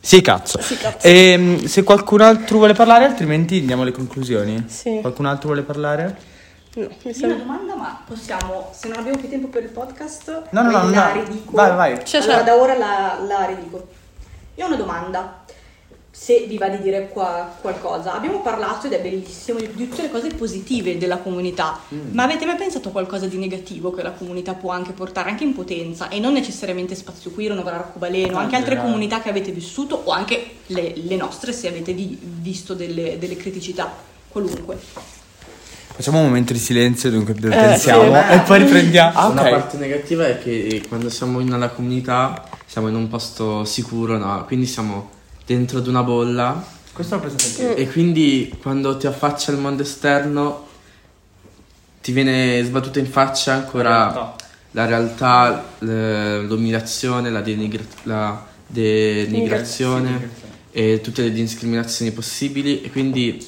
Sì, 0.00 0.20
cazzo. 0.20 0.60
Sì, 0.62 0.76
cazzo. 0.76 1.04
Ehm, 1.06 1.64
se 1.64 1.82
qualcun 1.82 2.20
altro 2.20 2.58
vuole 2.58 2.72
parlare, 2.74 3.06
altrimenti 3.06 3.58
andiamo 3.58 3.82
alle 3.82 3.90
conclusioni. 3.90 4.66
Sì. 4.68 4.98
Qualcun 5.00 5.26
altro 5.26 5.48
vuole 5.48 5.62
parlare? 5.62 6.16
No, 6.74 6.88
mi 7.02 7.12
sembra... 7.12 7.34
una 7.34 7.44
domanda, 7.44 7.74
ma 7.74 8.02
possiamo, 8.06 8.70
se 8.72 8.86
non 8.86 8.98
abbiamo 8.98 9.18
più 9.18 9.28
tempo 9.28 9.48
per 9.48 9.64
il 9.64 9.70
podcast, 9.70 10.44
No, 10.50 10.62
no, 10.62 10.70
no, 10.70 10.90
la 10.90 11.12
no. 11.12 11.24
ridico. 11.24 11.50
Vai, 11.56 11.74
vai. 11.74 11.98
C'è, 12.04 12.18
allora 12.18 12.38
c'è. 12.38 12.44
da 12.44 12.54
ora 12.56 12.78
la, 12.78 13.18
la 13.26 13.44
ridico. 13.46 13.98
Io 14.60 14.66
ho 14.66 14.68
una 14.68 14.76
domanda, 14.76 15.42
se 16.10 16.44
vi 16.46 16.58
va 16.58 16.68
di 16.68 16.82
dire 16.82 17.08
qua- 17.08 17.50
qualcosa. 17.62 18.12
Abbiamo 18.12 18.42
parlato, 18.42 18.88
ed 18.88 18.92
è 18.92 19.00
bellissimo, 19.00 19.58
di, 19.58 19.70
di 19.72 19.88
tutte 19.88 20.02
le 20.02 20.10
cose 20.10 20.28
positive 20.28 20.98
della 20.98 21.16
comunità, 21.16 21.80
Mm. 21.94 22.12
ma 22.12 22.24
avete 22.24 22.44
mai 22.44 22.56
pensato 22.56 22.88
a 22.90 22.92
qualcosa 22.92 23.24
di 23.26 23.38
negativo 23.38 23.90
che 23.90 24.02
la 24.02 24.10
comunità 24.10 24.52
può 24.52 24.70
anche 24.70 24.92
portare, 24.92 25.30
anche 25.30 25.44
in 25.44 25.54
potenza, 25.54 26.08
e 26.10 26.20
non 26.20 26.34
necessariamente 26.34 26.94
Spazio 26.94 27.30
Queer, 27.30 27.54
Novara 27.54 27.76
Arcobaleno, 27.76 28.36
anche 28.36 28.54
altre 28.54 28.72
generale. 28.74 28.90
comunità 28.92 29.22
che 29.22 29.30
avete 29.30 29.50
vissuto, 29.50 29.98
o 30.04 30.10
anche 30.10 30.56
le, 30.66 30.92
le 30.94 31.16
nostre, 31.16 31.54
se 31.54 31.66
avete 31.68 31.94
vi- 31.94 32.18
visto 32.20 32.74
delle, 32.74 33.16
delle 33.18 33.36
criticità, 33.36 33.90
qualunque. 34.28 34.76
Facciamo 35.94 36.18
un 36.18 36.24
momento 36.26 36.52
di 36.52 36.58
silenzio 36.58 37.08
dunque 37.10 37.32
dove 37.32 37.54
Eh, 37.54 37.60
pensiamo 37.68 38.02
sì. 38.14 38.32
e 38.34 38.38
poi 38.40 38.58
riprendiamo. 38.58 39.18
Ah, 39.18 39.26
Una 39.28 39.40
ok. 39.42 39.50
parte 39.50 39.76
negativa 39.78 40.26
è 40.26 40.38
che 40.38 40.82
quando 40.86 41.08
siamo 41.08 41.40
nella 41.40 41.70
comunità 41.70 42.42
siamo 42.70 42.86
in 42.86 42.94
un 42.94 43.08
posto 43.08 43.64
sicuro, 43.64 44.16
no? 44.16 44.44
Quindi 44.44 44.64
siamo 44.64 45.10
dentro 45.44 45.78
ad 45.78 45.88
una 45.88 46.04
bolla 46.04 46.64
Questo 46.92 47.16
l'ho 47.16 47.22
pensato 47.22 47.44
anche 47.62 47.62
io. 47.62 47.74
e 47.74 47.90
quindi 47.90 48.54
quando 48.62 48.96
ti 48.96 49.08
affaccia 49.08 49.50
al 49.50 49.58
mondo 49.58 49.82
esterno 49.82 50.68
ti 52.00 52.12
viene 52.12 52.62
sbattuta 52.62 53.00
in 53.00 53.08
faccia 53.10 53.54
ancora 53.54 54.36
la 54.70 54.84
realtà, 54.86 55.64
l'umiliazione, 55.80 57.28
la, 57.28 57.40
denigra- 57.40 57.82
la 58.04 58.46
denigrazione 58.68 60.30
e 60.70 61.00
tutte 61.00 61.22
le 61.22 61.32
discriminazioni 61.32 62.12
possibili 62.12 62.82
e 62.82 62.90
quindi 62.92 63.44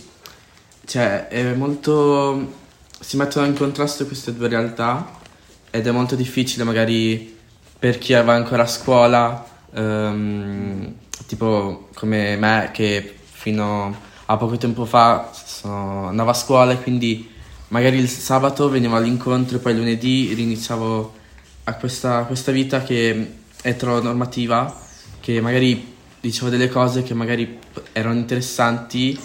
cioè 0.84 1.28
è 1.28 1.54
molto 1.54 2.54
si 2.98 3.16
mettono 3.16 3.46
in 3.46 3.54
contrasto 3.54 4.04
queste 4.04 4.34
due 4.34 4.48
realtà 4.48 5.20
ed 5.70 5.86
è 5.86 5.90
molto 5.92 6.16
difficile 6.16 6.64
magari 6.64 7.31
per 7.82 7.98
chi 7.98 8.12
va 8.12 8.32
ancora 8.32 8.62
a 8.62 8.66
scuola 8.68 9.44
ehm, 9.74 10.94
tipo 11.26 11.88
come 11.96 12.36
me 12.36 12.70
che 12.72 13.16
fino 13.24 13.92
a 14.26 14.36
poco 14.36 14.56
tempo 14.56 14.84
fa 14.84 15.32
sono- 15.32 16.06
andavo 16.06 16.30
a 16.30 16.34
scuola 16.34 16.70
e 16.70 16.80
quindi 16.80 17.28
magari 17.68 17.98
il 17.98 18.08
sabato 18.08 18.68
venivo 18.68 18.94
all'incontro 18.94 19.56
e 19.56 19.60
poi 19.60 19.74
lunedì 19.74 20.32
riniziavo 20.32 21.12
a 21.64 21.74
questa, 21.74 22.22
questa 22.22 22.52
vita 22.52 22.84
che 22.84 23.10
è 23.60 23.68
eteronormativa 23.70 24.80
che 25.18 25.40
magari 25.40 25.94
dicevo 26.20 26.50
delle 26.50 26.68
cose 26.68 27.02
che 27.02 27.14
magari 27.14 27.58
erano 27.90 28.14
interessanti 28.14 29.18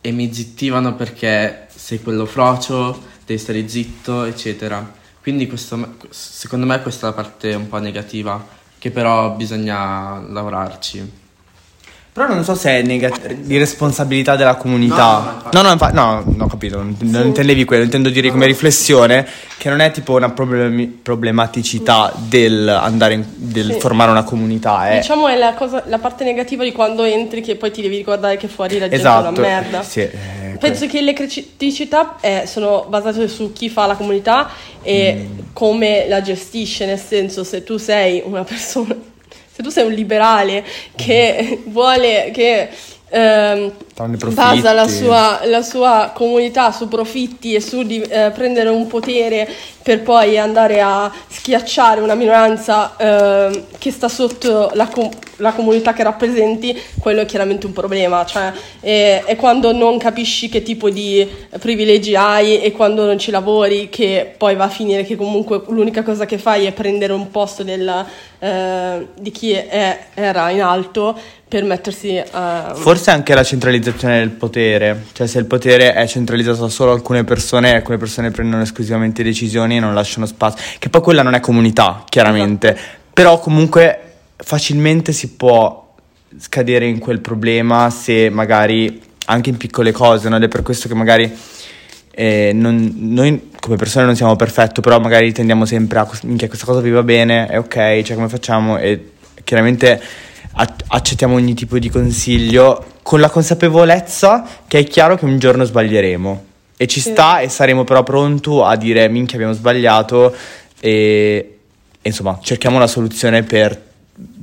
e 0.00 0.10
mi 0.10 0.32
zittivano 0.32 0.94
perché 0.94 1.66
sei 1.68 2.00
quello 2.00 2.24
frocio, 2.24 2.98
devi 3.26 3.38
stare 3.38 3.68
zitto, 3.68 4.24
eccetera. 4.24 4.97
Quindi 5.28 5.46
questo, 5.46 5.96
secondo 6.08 6.64
me 6.64 6.80
questa 6.80 7.06
è 7.06 7.10
la 7.10 7.14
parte 7.14 7.52
un 7.52 7.68
po' 7.68 7.76
negativa, 7.76 8.42
che 8.78 8.90
però 8.90 9.32
bisogna 9.32 10.22
lavorarci. 10.26 11.12
Però 12.14 12.26
non 12.32 12.42
so 12.44 12.54
se 12.54 12.70
è 12.70 12.82
negat- 12.82 13.32
di 13.34 13.58
responsabilità 13.58 14.36
della 14.36 14.54
comunità. 14.54 15.42
No, 15.44 15.60
no, 15.60 15.62
no, 15.68 15.72
infa- 15.72 15.90
no, 15.90 16.24
no, 16.34 16.44
ho 16.44 16.48
capito, 16.48 16.78
non, 16.78 16.96
non 17.00 17.26
intendevi 17.26 17.66
quello, 17.66 17.84
intendo 17.84 18.08
dire 18.08 18.30
come 18.30 18.46
riflessione 18.46 19.26
che 19.58 19.68
non 19.68 19.80
è 19.80 19.90
tipo 19.90 20.14
una 20.14 20.30
problemi- 20.30 20.86
problematicità 20.86 22.10
del, 22.16 22.66
andare 22.66 23.12
in- 23.12 23.24
del 23.34 23.72
Sì. 23.74 23.80
formare 23.80 24.10
una 24.10 24.24
comunità, 24.24 24.88
è... 24.88 24.96
Diciamo 24.96 25.28
è 25.28 25.36
la, 25.36 25.52
cosa, 25.52 25.82
la 25.88 25.98
parte 25.98 26.24
negativa 26.24 26.64
di 26.64 26.72
quando 26.72 27.04
entri 27.04 27.42
che 27.42 27.54
poi 27.56 27.70
ti 27.70 27.82
devi 27.82 27.98
ricordare 27.98 28.38
che 28.38 28.48
fuori 28.48 28.78
la 28.78 28.88
gente 28.88 28.96
è 28.96 28.98
esatto. 29.00 29.28
una 29.28 29.40
merda. 29.40 29.82
Sì, 29.82 30.00
eh, 30.00 30.47
Penso 30.58 30.86
che 30.86 31.00
le 31.00 31.12
criticità 31.12 32.16
eh, 32.20 32.42
sono 32.46 32.86
basate 32.88 33.28
su 33.28 33.52
chi 33.52 33.68
fa 33.68 33.86
la 33.86 33.94
comunità 33.96 34.50
e 34.82 35.14
Mm. 35.14 35.38
come 35.52 36.06
la 36.08 36.20
gestisce, 36.20 36.86
nel 36.86 36.98
senso 36.98 37.44
se 37.44 37.62
tu 37.64 37.76
sei 37.78 38.22
una 38.24 38.44
persona, 38.44 38.96
se 39.50 39.62
tu 39.62 39.70
sei 39.70 39.86
un 39.86 39.92
liberale 39.92 40.64
che 40.94 41.62
vuole, 41.66 42.30
che 42.32 42.68
ehm, 43.08 43.72
Tranne 43.98 44.16
basa 44.16 44.72
la 44.72 44.82
profitti. 44.82 45.04
sua, 45.04 45.40
la 45.46 45.62
sua 45.62 46.10
comunità 46.14 46.70
su 46.70 46.86
profitti 46.86 47.54
e 47.54 47.60
su 47.60 47.82
di- 47.82 48.00
eh, 48.00 48.30
prendere 48.32 48.68
un 48.68 48.86
potere 48.86 49.48
per 49.82 50.02
poi 50.02 50.38
andare 50.38 50.80
a 50.80 51.10
schiacciare 51.28 52.00
una 52.00 52.14
minoranza 52.14 52.94
ehm, 52.96 53.64
che 53.78 53.90
sta 53.90 54.08
sotto 54.08 54.70
la, 54.74 54.86
com- 54.86 55.08
la 55.36 55.52
comunità 55.52 55.94
che 55.94 56.02
rappresenti, 56.02 56.78
quello 57.00 57.22
è 57.22 57.26
chiaramente 57.26 57.66
un 57.66 57.72
problema. 57.72 58.24
Cioè, 58.24 58.52
è, 58.80 59.22
è 59.24 59.34
quando 59.36 59.72
non 59.72 59.98
capisci 59.98 60.48
che 60.48 60.62
tipo 60.62 60.90
di 60.90 61.26
privilegi 61.58 62.14
hai 62.14 62.60
e 62.60 62.70
quando 62.72 63.04
non 63.06 63.18
ci 63.18 63.30
lavori 63.32 63.88
che 63.88 64.32
poi 64.36 64.54
va 64.56 64.64
a 64.64 64.68
finire 64.68 65.04
che 65.04 65.16
comunque 65.16 65.62
l'unica 65.68 66.02
cosa 66.02 66.24
che 66.26 66.38
fai 66.38 66.66
è 66.66 66.72
prendere 66.72 67.14
un 67.14 67.30
posto 67.30 67.64
del, 67.64 68.04
eh, 68.38 69.06
di 69.18 69.30
chi 69.32 69.52
è- 69.52 69.98
era 70.14 70.50
in 70.50 70.62
alto 70.62 71.18
per 71.48 71.64
mettersi 71.64 72.22
a... 72.32 72.74
Forse 72.74 73.10
anche 73.10 73.32
la 73.32 73.42
centralizzazione 73.42 73.87
del 73.96 74.30
potere, 74.30 75.04
cioè 75.12 75.26
se 75.26 75.38
il 75.38 75.46
potere 75.46 75.92
è 75.92 76.06
centralizzato 76.06 76.68
solo 76.68 76.90
a 76.90 76.94
alcune 76.94 77.24
persone, 77.24 77.74
alcune 77.74 77.98
persone 77.98 78.30
prendono 78.30 78.62
esclusivamente 78.62 79.22
decisioni 79.22 79.76
e 79.76 79.80
non 79.80 79.94
lasciano 79.94 80.26
spazio, 80.26 80.64
che 80.78 80.88
poi 80.88 81.00
quella 81.00 81.22
non 81.22 81.34
è 81.34 81.40
comunità, 81.40 82.04
chiaramente, 82.08 82.76
però 83.12 83.38
comunque 83.38 84.00
facilmente 84.36 85.12
si 85.12 85.30
può 85.30 85.94
scadere 86.38 86.86
in 86.86 86.98
quel 86.98 87.20
problema 87.20 87.90
se 87.90 88.28
magari 88.30 89.00
anche 89.26 89.50
in 89.50 89.56
piccole 89.56 89.92
cose, 89.92 90.28
no? 90.28 90.36
Ed 90.36 90.44
è 90.44 90.48
per 90.48 90.62
questo 90.62 90.88
che 90.88 90.94
magari 90.94 91.32
eh, 92.10 92.50
non- 92.52 92.94
noi 92.96 93.50
come 93.60 93.76
persone 93.76 94.04
non 94.04 94.16
siamo 94.16 94.34
perfetti, 94.34 94.80
però 94.80 94.98
magari 94.98 95.32
tendiamo 95.32 95.64
sempre 95.64 96.00
a 96.00 96.10
minchia 96.22 96.48
questa 96.48 96.66
cosa 96.66 96.80
vi 96.80 96.90
va 96.90 97.02
bene, 97.02 97.46
è 97.46 97.58
ok, 97.58 98.02
cioè 98.02 98.16
come 98.16 98.28
facciamo? 98.28 98.76
E 98.78 99.12
chiaramente 99.44 100.00
accettiamo 100.88 101.34
ogni 101.34 101.54
tipo 101.54 101.78
di 101.78 101.88
consiglio 101.88 102.84
con 103.02 103.20
la 103.20 103.30
consapevolezza 103.30 104.44
che 104.66 104.80
è 104.80 104.84
chiaro 104.84 105.16
che 105.16 105.24
un 105.24 105.38
giorno 105.38 105.64
sbaglieremo. 105.64 106.44
E 106.76 106.86
ci 106.86 107.00
sta 107.00 107.40
e 107.40 107.48
saremo 107.48 107.84
però 107.84 108.02
pronti 108.02 108.50
a 108.62 108.76
dire 108.76 109.08
minchia 109.08 109.36
abbiamo 109.36 109.54
sbagliato. 109.54 110.34
E, 110.80 111.58
e 112.00 112.08
insomma 112.08 112.38
cerchiamo 112.42 112.76
una 112.76 112.86
soluzione 112.86 113.42
per 113.42 113.86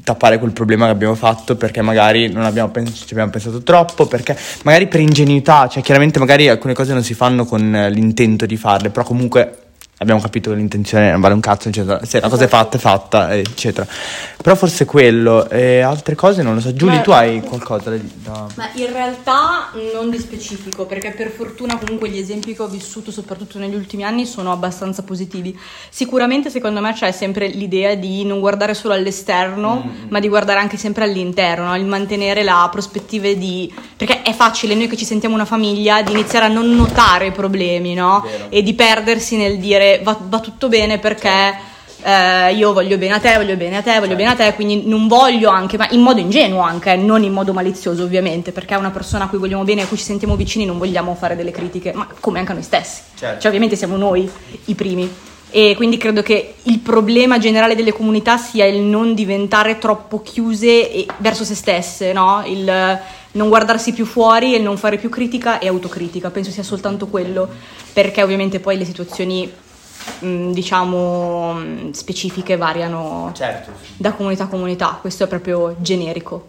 tappare 0.04 0.38
quel 0.38 0.52
problema 0.52 0.86
che 0.86 0.92
abbiamo 0.92 1.16
fatto 1.16 1.56
perché 1.56 1.82
magari 1.82 2.30
non 2.30 2.44
abbiamo, 2.44 2.70
pens- 2.70 3.06
ci 3.06 3.12
abbiamo 3.12 3.32
pensato 3.32 3.64
troppo, 3.64 4.06
perché 4.06 4.38
magari 4.64 4.88
per 4.88 5.00
ingenuità, 5.00 5.68
cioè 5.68 5.82
chiaramente 5.82 6.20
magari 6.20 6.48
alcune 6.48 6.74
cose 6.74 6.94
non 6.94 7.04
si 7.04 7.14
fanno 7.14 7.46
con 7.46 7.76
eh, 7.76 7.90
l'intento 7.90 8.46
di 8.46 8.56
farle, 8.56 8.90
però 8.90 9.04
comunque 9.04 9.65
abbiamo 9.98 10.20
capito 10.20 10.50
che 10.50 10.58
l'intenzione 10.58 11.12
non 11.12 11.22
vale 11.22 11.34
un 11.34 11.40
cazzo, 11.40 11.70
eccetera. 11.70 12.04
Se 12.04 12.20
la 12.20 12.30
cosa 12.30 12.46
è 12.46 12.48
fatta, 12.48 12.78
è 12.78 12.80
fatta, 12.80 13.36
eccetera. 13.36 13.88
Però 14.42 14.56
forse 14.56 14.86
quello, 14.86 15.50
e 15.50 15.80
altre 15.82 16.16
cose 16.16 16.44
non 16.44 16.56
lo 16.56 16.60
so. 16.60 16.74
Giulia, 16.74 17.02
tu 17.02 17.12
hai 17.12 17.42
qualcosa 17.42 17.92
da... 17.92 17.98
da... 17.98 18.48
Ma 18.56 18.70
in 18.74 18.92
realtà 18.92 19.72
non 19.94 20.10
di 20.10 20.20
specifico, 20.20 20.86
perché 20.86 21.12
per 21.12 21.30
fortuna 21.30 21.78
comunque 21.78 22.10
gli 22.10 22.18
esempi 22.18 22.54
che 22.54 22.62
ho 22.62 22.68
vissuto, 22.68 23.12
soprattutto 23.12 23.58
negli 23.58 23.76
ultimi 23.76 24.04
anni, 24.04 24.26
sono 24.26 24.52
abbastanza 24.52 25.04
positivi. 25.04 25.58
Sicuramente 25.90 26.50
secondo 26.50 26.82
me 26.82 26.94
c'è 26.94 27.12
sempre 27.12 27.48
l'idea 27.48 27.96
di 27.96 28.26
non 28.26 28.40
guardare 28.40 28.74
solo 28.74 28.94
all'esterno, 28.94 29.90
ma 30.10 30.20
di 30.20 30.28
guardare 30.28 30.60
anche 30.60 30.78
sempre 30.78 31.06
all'interno, 31.06 31.68
no? 31.68 31.76
il 31.76 31.86
mantenere 31.86 32.44
la 32.44 32.68
prospettiva 32.72 33.32
di... 33.34 33.74
perché 33.96 34.22
è 34.22 34.34
facile 34.34 34.76
noi 34.76 34.88
che 34.88 34.98
ci 34.98 35.06
sentiamo 35.06 35.36
una 35.36 35.46
famiglia 35.46 36.02
di 36.02 36.12
iniziare 36.12 36.46
a 36.46 36.50
non 36.50 36.76
notare 36.76 37.28
i 37.28 37.32
problemi, 37.32 37.94
no? 37.94 38.26
E 38.50 38.62
di 38.62 38.74
perdersi 38.74 39.38
nel 39.38 39.58
dire 39.58 39.85
va, 40.04 40.18
va 40.22 40.40
tutto 40.40 40.68
bene 40.68 41.00
perché... 41.00 41.74
eh, 42.06 42.54
io 42.54 42.72
voglio 42.72 42.98
bene 43.00 43.16
a 43.16 43.20
te, 43.20 43.36
voglio 43.36 43.56
bene 43.56 43.78
a 43.78 43.82
te, 43.82 44.00
voglio 44.00 44.16
bene 44.16 44.30
a 44.30 44.36
te, 44.36 44.54
quindi 44.54 44.84
non 44.86 45.08
voglio 45.08 45.50
anche, 45.50 45.76
ma 45.76 45.88
in 45.90 46.02
modo 46.02 46.20
ingenuo 46.20 46.62
anche, 46.62 46.96
non 46.96 47.24
in 47.24 47.34
modo 47.34 47.52
malizioso 47.52 48.04
ovviamente, 48.04 48.52
perché 48.52 48.76
è 48.76 48.78
una 48.78 48.92
persona 48.92 49.24
a 49.24 49.28
cui 49.28 49.40
vogliamo 49.40 49.64
bene, 49.64 49.82
a 49.82 49.88
cui 49.88 49.98
ci 49.98 50.04
sentiamo 50.04 50.36
vicini, 50.36 50.66
non 50.66 50.78
vogliamo 50.78 51.16
fare 51.16 51.36
delle 51.36 51.50
critiche, 51.50 51.94
ma 51.94 52.08
come 52.20 52.38
anche 52.38 52.52
a 52.52 52.54
noi 52.54 52.64
stessi. 52.64 53.02
Certo. 53.16 53.40
Cioè 53.40 53.48
ovviamente 53.48 53.76
siamo 53.76 53.98
noi 53.98 54.30
i 54.66 54.76
primi. 54.76 55.12
E 55.50 55.74
quindi 55.76 55.98
credo 55.98 56.22
che 56.22 56.56
il 56.64 56.80
problema 56.80 57.38
generale 57.40 57.76
delle 57.76 57.94
comunità 57.94 58.38
sia 58.38 58.66
il 58.66 58.82
non 58.82 59.14
diventare 59.14 59.80
troppo 59.80 60.22
chiuse 60.22 61.06
verso 61.18 61.46
se 61.46 61.56
stesse, 61.56 62.12
no? 62.12 62.44
Il 62.46 63.00
non 63.32 63.48
guardarsi 63.48 63.94
più 63.94 64.06
fuori 64.06 64.54
e 64.54 64.60
non 64.60 64.78
fare 64.78 64.98
più 64.98 65.10
critica 65.10 65.60
e 65.60 65.68
autocritica. 65.70 66.30
Penso 66.30 66.52
sia 66.52 66.64
soltanto 66.64 67.08
quello, 67.08 67.48
perché 67.94 68.22
ovviamente 68.22 68.60
poi 68.60 68.78
le 68.78 68.86
situazioni, 68.86 69.50
mh, 70.20 70.52
diciamo, 70.52 71.54
mh, 71.54 71.92
specifiche 71.92 72.58
variano 72.58 73.32
Certo. 73.36 73.72
da 73.98 74.12
comunità 74.14 74.44
a 74.44 74.48
comunità. 74.48 74.98
Questo 75.00 75.24
è 75.24 75.28
proprio 75.28 75.76
generico. 75.80 76.44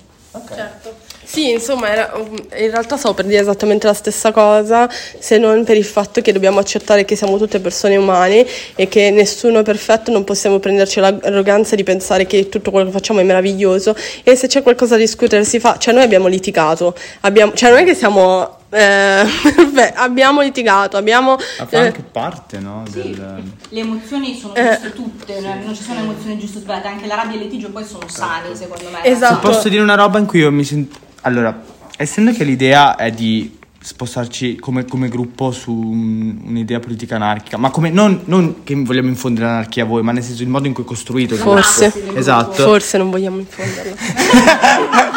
Certo. 0.54 1.04
Sì, 1.24 1.50
insomma, 1.50 1.90
era- 1.90 2.12
in 2.16 2.70
realtà 2.70 2.96
stavo 2.96 3.14
per 3.14 3.24
dire 3.24 3.40
esattamente 3.40 3.86
la 3.86 3.94
stessa 3.94 4.30
cosa, 4.30 4.88
se 5.18 5.38
non 5.38 5.64
per 5.64 5.76
il 5.76 5.84
fatto 5.84 6.20
che 6.20 6.30
dobbiamo 6.30 6.60
accettare 6.60 7.04
che 7.04 7.16
siamo 7.16 7.36
tutte 7.36 7.58
persone 7.58 7.96
umane 7.96 8.46
e 8.76 8.86
che 8.86 9.10
nessuno 9.10 9.60
è 9.60 9.62
perfetto, 9.62 10.12
non 10.12 10.22
possiamo 10.22 10.60
prenderci 10.60 11.00
l'arroganza 11.00 11.74
di 11.74 11.82
pensare 11.82 12.26
che 12.26 12.48
tutto 12.48 12.70
quello 12.70 12.86
che 12.86 12.92
facciamo 12.92 13.18
è 13.20 13.24
meraviglioso 13.24 13.96
e 14.22 14.36
se 14.36 14.46
c'è 14.46 14.62
qualcosa 14.62 14.94
da 14.94 15.00
discutere 15.00 15.42
si 15.44 15.58
fa, 15.58 15.78
cioè 15.78 15.94
noi 15.94 16.04
abbiamo 16.04 16.28
litigato, 16.28 16.94
abbiamo, 17.22 17.52
cioè 17.54 17.70
non 17.70 17.78
è 17.80 17.84
che 17.84 17.94
siamo... 17.94 18.58
eh, 18.76 19.24
beh, 19.72 19.92
abbiamo 19.94 20.42
litigato, 20.42 20.96
abbiamo... 20.98 21.36
Ma 21.58 21.66
fa 21.66 21.76
eh, 21.76 21.86
anche 21.86 22.02
parte, 22.02 22.58
no? 22.58 22.82
Del... 22.90 23.42
Le 23.70 23.80
emozioni 23.80 24.36
sono 24.38 24.54
Eh. 24.54 24.68
giuste 24.72 24.92
tutte, 24.92 25.40
non 25.40 25.74
ci 25.74 25.82
sono 25.82 26.00
emozioni 26.00 26.38
giuste 26.38 26.58
o 26.58 26.60
sbagliate, 26.60 26.88
anche 26.88 27.06
la 27.06 27.14
rabbia 27.14 27.32
e 27.32 27.36
il 27.36 27.44
litigio 27.44 27.70
poi 27.70 27.84
sono 27.84 28.06
sani 28.06 28.54
secondo 28.54 28.90
me. 28.90 29.02
Esatto. 29.02 29.34
Se 29.34 29.40
posso 29.40 29.68
dire 29.70 29.82
una 29.82 29.94
roba 29.94 30.18
in 30.18 30.26
cui 30.26 30.40
io 30.40 30.52
mi 30.52 30.64
sento... 30.64 30.98
Allora, 31.22 31.58
essendo 31.96 32.32
che 32.32 32.44
l'idea 32.44 32.96
è 32.96 33.10
di 33.10 33.58
spostarci 33.86 34.56
come, 34.56 34.84
come 34.84 35.08
gruppo 35.08 35.52
su 35.52 35.70
un- 35.72 36.40
un'idea 36.44 36.80
politica 36.80 37.14
anarchica, 37.14 37.56
ma 37.56 37.70
come 37.70 37.90
non, 37.90 38.20
non 38.24 38.64
che 38.64 38.74
vogliamo 38.74 39.08
infondere 39.08 39.46
l'anarchia 39.46 39.84
a 39.84 39.86
voi, 39.86 40.02
ma 40.02 40.10
nel 40.10 40.24
senso 40.24 40.42
il 40.42 40.48
modo 40.48 40.66
in 40.66 40.72
cui 40.74 40.82
è 40.82 40.86
costruito 40.86 41.36
Forse. 41.36 41.92
Esatto. 42.14 42.64
Forse 42.64 42.98
non 42.98 43.10
vogliamo 43.10 43.38
infonderlo. 43.38 43.94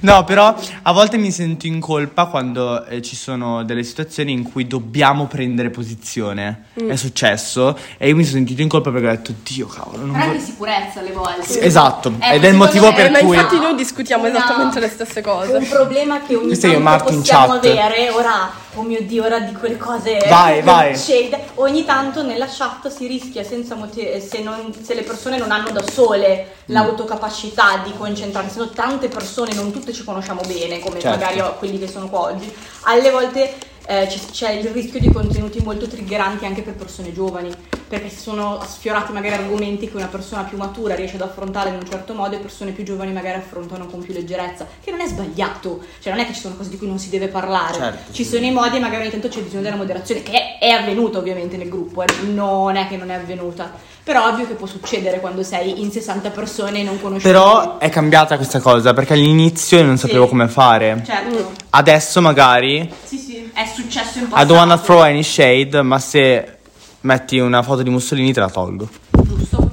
No, 0.00 0.22
però 0.24 0.54
a 0.82 0.92
volte 0.92 1.16
mi 1.16 1.32
sento 1.32 1.66
in 1.66 1.80
colpa 1.80 2.26
quando 2.26 2.84
eh, 2.86 3.02
ci 3.02 3.16
sono 3.16 3.64
delle 3.64 3.82
situazioni 3.82 4.30
in 4.30 4.44
cui 4.44 4.66
dobbiamo 4.68 5.26
prendere 5.26 5.70
posizione. 5.70 6.66
Mm. 6.80 6.90
È 6.90 6.96
successo 6.96 7.76
e 7.96 8.08
io 8.08 8.14
mi 8.14 8.22
sono 8.22 8.36
sentito 8.36 8.62
in 8.62 8.68
colpa 8.68 8.90
perché 8.92 9.06
ho 9.08 9.10
detto, 9.10 9.34
Dio 9.42 9.66
cavolo, 9.66 10.04
non 10.04 10.12
Però 10.12 10.30
anche 10.30 10.40
sicurezza 10.40 11.00
alle 11.00 11.10
volte. 11.10 11.42
Sì, 11.48 11.58
esatto, 11.60 12.12
Eh, 12.20 12.36
ed 12.36 12.44
è 12.44 12.48
il 12.48 12.54
motivo 12.56 12.90
me- 12.90 12.94
per 12.94 13.10
ma 13.10 13.18
cui... 13.18 13.36
infatti 13.36 13.58
noi 13.58 13.74
discutiamo 13.74 14.26
Una- 14.28 14.36
esattamente 14.38 14.78
le 14.80 14.88
stesse 14.88 15.20
cose. 15.20 15.52
Un 15.56 15.68
problema 15.68 16.20
che 16.22 16.36
ogni 16.36 16.56
tanto 16.56 16.78
marco 16.78 17.12
in 17.12 17.22
chat. 17.52 17.64
avere, 17.66 18.10
ora, 18.10 18.50
oh 18.74 18.82
mio 18.82 19.02
dio, 19.02 19.24
ora 19.24 19.40
di 19.40 19.52
quelle 19.52 19.76
cose 19.76 20.18
Vai, 20.28 20.60
vai. 20.62 20.94
shade. 20.96 21.46
ogni 21.56 21.84
tanto 21.84 22.22
nella 22.22 22.46
chat 22.46 22.88
si 22.88 23.06
rischia 23.06 23.42
senza 23.44 23.74
motivo, 23.74 24.08
se, 24.20 24.40
non- 24.42 24.72
se 24.82 24.94
le 24.94 25.02
persone 25.02 25.38
non 25.38 25.50
hanno 25.50 25.70
da 25.70 25.82
sole 25.82 26.56
Mm. 26.68 26.74
l'autocapacità 26.74 27.78
di 27.82 27.92
concentrarsi, 27.96 28.50
sono 28.58 28.68
tante 28.68 29.08
persone, 29.08 29.54
non 29.54 29.70
tutte 29.72 29.92
ci 29.94 30.04
conosciamo 30.04 30.42
bene, 30.46 30.78
come 30.80 31.00
Certo. 31.00 31.18
magari 31.18 31.42
quelli 31.58 31.78
che 31.78 31.88
sono 31.88 32.08
qua 32.08 32.20
oggi, 32.24 32.52
alle 32.82 33.10
volte 33.10 33.54
eh, 33.88 34.06
c'è, 34.32 34.50
il 34.50 34.68
rischio 34.68 35.00
di 35.00 35.10
contenuti 35.10 35.60
molto 35.60 35.88
triggeranti 35.88 36.44
anche 36.44 36.60
per 36.60 36.74
persone 36.74 37.10
giovani, 37.10 37.50
perché 37.88 38.10
si 38.10 38.18
sono 38.18 38.60
sfiorati 38.62 39.12
magari 39.12 39.36
argomenti 39.36 39.88
che 39.88 39.96
una 39.96 40.08
persona 40.08 40.42
più 40.42 40.58
matura 40.58 40.94
riesce 40.94 41.16
ad 41.16 41.22
affrontare 41.22 41.70
in 41.70 41.76
un 41.76 41.88
certo 41.88 42.12
modo 42.12 42.36
e 42.36 42.38
persone 42.38 42.72
più 42.72 42.84
giovani 42.84 43.12
magari 43.12 43.38
affrontano 43.38 43.86
con 43.86 44.00
più 44.00 44.12
leggerezza, 44.12 44.66
che 44.84 44.90
non 44.90 45.00
è 45.00 45.06
sbagliato, 45.06 45.80
cioè 46.02 46.12
non 46.12 46.20
è 46.20 46.26
che 46.26 46.34
ci 46.34 46.40
sono 46.40 46.54
cose 46.56 46.68
di 46.68 46.76
cui 46.76 46.86
non 46.86 46.98
si 46.98 47.08
deve 47.08 47.28
parlare, 47.28 47.74
Certo, 47.74 48.12
ci 48.12 48.26
sono 48.26 48.44
i 48.44 48.50
modi 48.50 48.76
e 48.76 48.80
magari 48.80 49.02
ogni 49.04 49.10
tanto 49.10 49.28
c'è 49.28 49.40
bisogno 49.40 49.62
della 49.62 49.76
moderazione, 49.76 50.22
che 50.22 50.32
è, 50.32 50.58
è 50.58 50.68
avvenuta 50.68 51.16
ovviamente 51.16 51.56
nel 51.56 51.70
gruppo, 51.70 52.02
eh, 52.02 52.06
non 52.26 52.76
è 52.76 52.88
che 52.88 52.98
non 52.98 53.10
è 53.10 53.14
avvenuta, 53.14 53.72
però 54.04 54.28
ovvio 54.28 54.46
che 54.46 54.54
può 54.54 54.66
succedere 54.66 55.20
quando 55.20 55.42
sei 55.42 55.82
in 55.82 55.90
60 55.90 56.30
persone 56.30 56.80
e 56.80 56.82
non 56.82 56.98
conosci 56.98 57.26
Però 57.26 57.76
è 57.76 57.90
cambiata 57.90 58.36
questa 58.36 58.58
cosa 58.58 58.94
perché 58.94 59.12
all'inizio 59.12 59.78
io 59.78 59.84
non 59.84 59.98
sapevo 59.98 60.26
come 60.28 60.48
fare. 60.48 61.02
Certo. 61.04 61.52
Adesso 61.70 62.22
magari 62.22 62.90
Sì, 63.04 63.18
sì. 63.18 63.27
È 63.62 63.66
successo 63.74 64.18
in 64.18 64.24
I 64.24 64.28
passato. 64.28 64.46
don't 64.46 64.58
wanna 64.58 64.78
throw 64.78 65.00
any 65.00 65.22
shade, 65.22 65.82
ma 65.82 65.98
se 65.98 66.56
metti 67.00 67.38
una 67.38 67.62
foto 67.62 67.82
di 67.82 67.90
Mussolini 67.90 68.32
te 68.32 68.40
la 68.40 68.48
tolgo. 68.50 68.88
Giusto. 69.10 69.68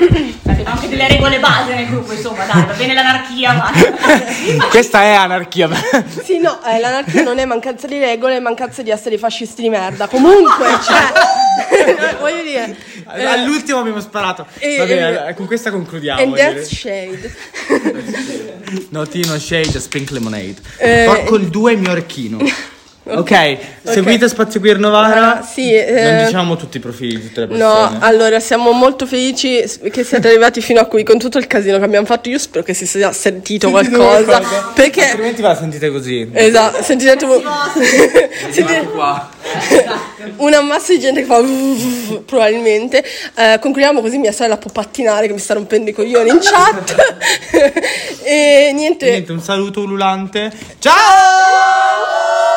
Anche 0.67 0.89
delle 0.89 1.07
regole 1.07 1.39
base 1.39 1.75
nel 1.75 1.87
gruppo, 1.87 2.11
insomma, 2.13 2.43
dai, 2.45 2.65
va 2.65 2.73
bene 2.73 2.93
l'anarchia, 2.93 3.53
ma... 3.53 3.71
Questa 4.69 5.03
è 5.03 5.11
anarchia. 5.13 5.69
Sì, 6.23 6.39
no, 6.39 6.59
eh, 6.65 6.79
l'anarchia 6.79 7.21
non 7.23 7.37
è 7.37 7.45
mancanza 7.45 7.85
di 7.87 7.99
regole, 7.99 8.37
è 8.37 8.39
mancanza 8.39 8.81
di 8.81 8.89
essere 8.89 9.17
fascisti 9.19 9.61
di 9.61 9.69
merda. 9.69 10.07
Comunque, 10.07 10.65
cioè, 10.83 12.15
voglio 12.19 12.41
dire. 12.41 12.75
eh, 13.15 13.23
All'ultimo 13.25 13.79
abbiamo 13.79 13.99
sparato. 14.01 14.45
eh, 14.57 14.77
Va 14.77 14.85
bene, 14.85 14.99
eh, 15.01 15.03
allora, 15.03 15.33
con 15.35 15.45
questa 15.45 15.69
concludiamo. 15.71 16.21
And 16.21 16.35
that's 16.35 16.69
dire. 16.81 17.19
shade. 17.19 17.35
No 18.89 19.05
tea, 19.07 19.25
no 19.27 19.37
shade, 19.39 19.79
spink 19.79 20.09
lemonade. 20.11 20.55
Eh, 20.77 21.03
Porco 21.05 21.35
il 21.35 21.47
2 21.49 21.71
il 21.73 21.79
mio 21.79 21.91
orecchino. 21.91 22.39
Ok, 23.15 23.57
seguite 23.83 24.27
Spazio 24.27 24.59
Queer 24.59 24.79
Novara. 24.79 25.37
Ah, 25.37 25.41
sì, 25.43 25.71
eh, 25.71 26.01
Non 26.11 26.25
diciamo 26.25 26.55
tutti 26.55 26.77
i 26.77 26.79
profili 26.79 27.19
di 27.19 27.27
tutte 27.27 27.41
le 27.45 27.55
No, 27.55 27.73
persone. 27.73 27.97
allora 28.01 28.39
siamo 28.39 28.71
molto 28.71 29.05
felici 29.05 29.63
che 29.91 30.03
siete 30.03 30.27
arrivati 30.29 30.59
fino 30.59 30.79
a 30.79 30.85
qui 30.85 31.03
con 31.03 31.19
tutto 31.19 31.37
il 31.37 31.45
casino 31.45 31.77
che 31.77 31.83
abbiamo 31.83 32.07
fatto. 32.07 32.29
Io 32.29 32.39
spero 32.39 32.63
che 32.63 32.73
si 32.73 32.87
sia 32.87 33.11
sentito 33.11 33.69
Sentite 33.69 33.95
qualcosa. 33.95 34.37
qualcosa. 34.39 34.71
Perché. 34.73 35.03
Altrimenti 35.03 35.41
ve 35.43 35.47
la 35.47 35.55
sentite 35.55 35.91
così. 35.91 36.29
Esatto, 36.33 36.81
sentite 36.81 37.15
sentite 38.49 38.87
qua. 38.91 39.29
una 40.37 40.61
massa 40.61 40.91
di 40.93 40.99
gente 40.99 41.21
che 41.21 41.27
fa 41.27 41.43
probabilmente. 42.25 43.03
Eh, 43.35 43.59
concludiamo 43.61 44.01
così 44.01 44.17
mia 44.17 44.31
sorella 44.31 44.57
può 44.57 44.71
pattinare 44.71 45.27
che 45.27 45.33
mi 45.33 45.39
sta 45.39 45.53
rompendo 45.53 45.91
i 45.91 45.93
coglioni 45.93 46.29
in 46.29 46.39
chat. 46.41 46.95
e 48.23 48.71
niente. 48.73 49.09
Niente, 49.11 49.31
un 49.31 49.41
saluto 49.41 49.81
ululante. 49.81 50.51
Ciao! 50.79 52.54